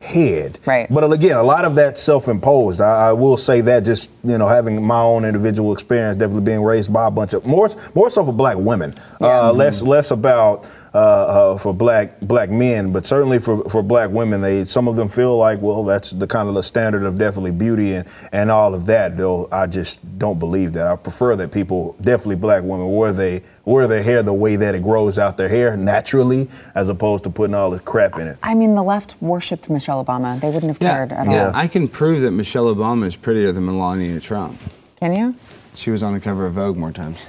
head. 0.00 0.58
Right. 0.66 0.86
But 0.90 1.10
again, 1.10 1.36
a 1.36 1.42
lot 1.42 1.64
of 1.64 1.74
that's 1.74 2.02
self-imposed. 2.02 2.80
I, 2.80 3.08
I 3.08 3.12
will 3.12 3.36
say 3.36 3.60
that 3.62 3.84
just 3.84 4.10
you 4.24 4.38
know 4.38 4.46
having 4.46 4.82
my 4.82 5.00
own 5.00 5.24
individual 5.24 5.72
experience, 5.72 6.18
definitely 6.18 6.44
being 6.44 6.62
raised 6.62 6.92
by 6.92 7.06
a 7.06 7.10
bunch 7.10 7.32
of 7.32 7.46
more 7.46 7.70
more 7.94 8.10
so 8.10 8.24
for 8.24 8.32
black 8.32 8.56
women, 8.56 8.94
uh, 9.20 9.52
less 9.52 9.82
less 9.82 10.10
about 10.10 10.66
uh, 10.94 10.98
uh, 10.98 11.58
for 11.58 11.74
black 11.74 12.20
black 12.20 12.50
men, 12.50 12.92
but 12.92 13.06
certainly 13.06 13.38
for, 13.38 13.68
for 13.68 13.82
black 13.82 14.10
women, 14.10 14.40
they 14.40 14.64
some 14.64 14.88
of 14.88 14.96
them 14.96 15.08
feel 15.08 15.36
like 15.36 15.60
well 15.60 15.84
that's 15.84 16.10
the 16.10 16.26
kind 16.26 16.48
of 16.48 16.54
the 16.54 16.62
standard 16.62 17.04
of 17.04 17.18
definitely 17.18 17.52
beauty 17.52 17.94
and 17.94 18.08
and 18.32 18.50
all 18.50 18.74
of 18.74 18.86
that. 18.86 19.16
Though 19.16 19.48
I 19.52 19.66
just 19.66 20.18
don't 20.18 20.38
believe 20.38 20.72
that. 20.74 20.86
I 20.86 20.96
prefer 20.96 21.36
that 21.36 21.52
people 21.52 21.96
definitely 22.00 22.36
black 22.36 22.62
women 22.62 22.90
wear 22.90 23.12
they 23.12 23.42
wear 23.64 23.86
their 23.86 24.02
hair 24.02 24.22
the 24.22 24.32
way 24.32 24.56
that 24.56 24.74
it 24.74 24.82
grows 24.82 25.18
out 25.18 25.36
their 25.36 25.48
hair 25.48 25.76
naturally, 25.76 26.48
as 26.74 26.88
opposed 26.88 27.24
to 27.24 27.30
putting 27.30 27.54
all 27.54 27.70
this 27.70 27.80
crap 27.82 28.14
in 28.18 28.28
it. 28.28 28.38
I 28.42 28.54
mean, 28.54 28.74
the 28.74 28.82
left 28.82 29.16
worshipped 29.20 29.68
Michelle 29.68 30.04
Obama. 30.04 30.40
They 30.40 30.48
wouldn't 30.48 30.70
have 30.70 30.78
cared 30.78 31.12
at 31.12 31.26
all. 31.26 31.32
yeah. 31.32 31.48
all. 31.48 31.56
I 31.56 31.68
can 31.68 31.88
prove 31.88 32.22
that 32.22 32.30
Michelle 32.30 32.74
Obama 32.74 33.06
is 33.06 33.16
prettier 33.16 33.52
than 33.52 33.66
Melania 33.66 34.20
Trump. 34.20 34.58
Can 35.00 35.14
you? 35.14 35.34
She 35.74 35.90
was 35.90 36.02
on 36.02 36.14
the 36.14 36.20
cover 36.20 36.46
of 36.46 36.54
Vogue 36.54 36.76
more 36.76 36.92
times. 36.92 37.26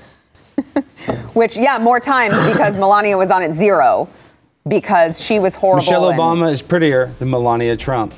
Which, 1.34 1.56
yeah, 1.58 1.78
more 1.78 2.00
times 2.00 2.34
because 2.52 2.78
Melania 2.84 3.18
was 3.18 3.32
on 3.32 3.42
at 3.44 3.54
zero 3.54 4.10
because 4.68 5.24
she 5.24 5.40
was 5.40 5.56
horrible. 5.56 5.78
Michelle 5.84 6.10
and- 6.10 6.20
Obama 6.20 6.52
is 6.52 6.62
prettier 6.62 7.12
than 7.20 7.30
Melania 7.30 7.78
Trump. 7.78 8.14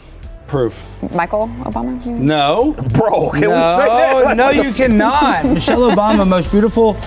Proof. 0.48 0.92
Michael 1.14 1.48
Obama? 1.62 2.04
you? 2.04 2.12
No. 2.14 2.74
Bro, 2.96 3.30
can 3.32 3.42
no, 3.42 3.50
we 3.50 3.84
say 3.84 4.24
that? 4.26 4.36
no, 4.36 4.50
you 4.50 4.74
cannot. 4.82 5.46
Michelle 5.46 5.92
Obama, 5.92 6.28
most 6.28 6.52
beautiful. 6.52 6.98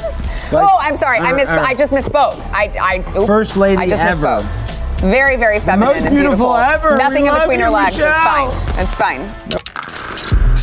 Oh, 0.52 0.76
I'm 0.80 0.94
sorry. 0.94 1.18
I 1.18 1.32
miss. 1.32 1.48
er. 1.48 1.58
I 1.58 1.74
just 1.74 1.92
misspoke. 1.92 2.38
I, 2.52 2.72
I 2.80 3.18
oops, 3.18 3.26
First 3.26 3.56
lady 3.56 3.78
I 3.78 3.88
just 3.88 4.00
ever. 4.00 4.26
misspoke. 4.42 5.00
Very, 5.00 5.34
very 5.34 5.58
feminine 5.58 5.94
most 5.94 6.06
and 6.06 6.14
beautiful 6.14 6.54
ever. 6.54 6.96
Nothing 6.96 7.22
We 7.22 7.28
in 7.30 7.34
love 7.34 7.42
between 7.42 7.58
you, 7.58 7.64
her 7.64 7.70
legs. 7.70 7.96
Michelle. 7.96 8.46
It's 8.76 8.94
fine. 8.94 9.20
It's 9.24 9.56
fine. 9.56 9.61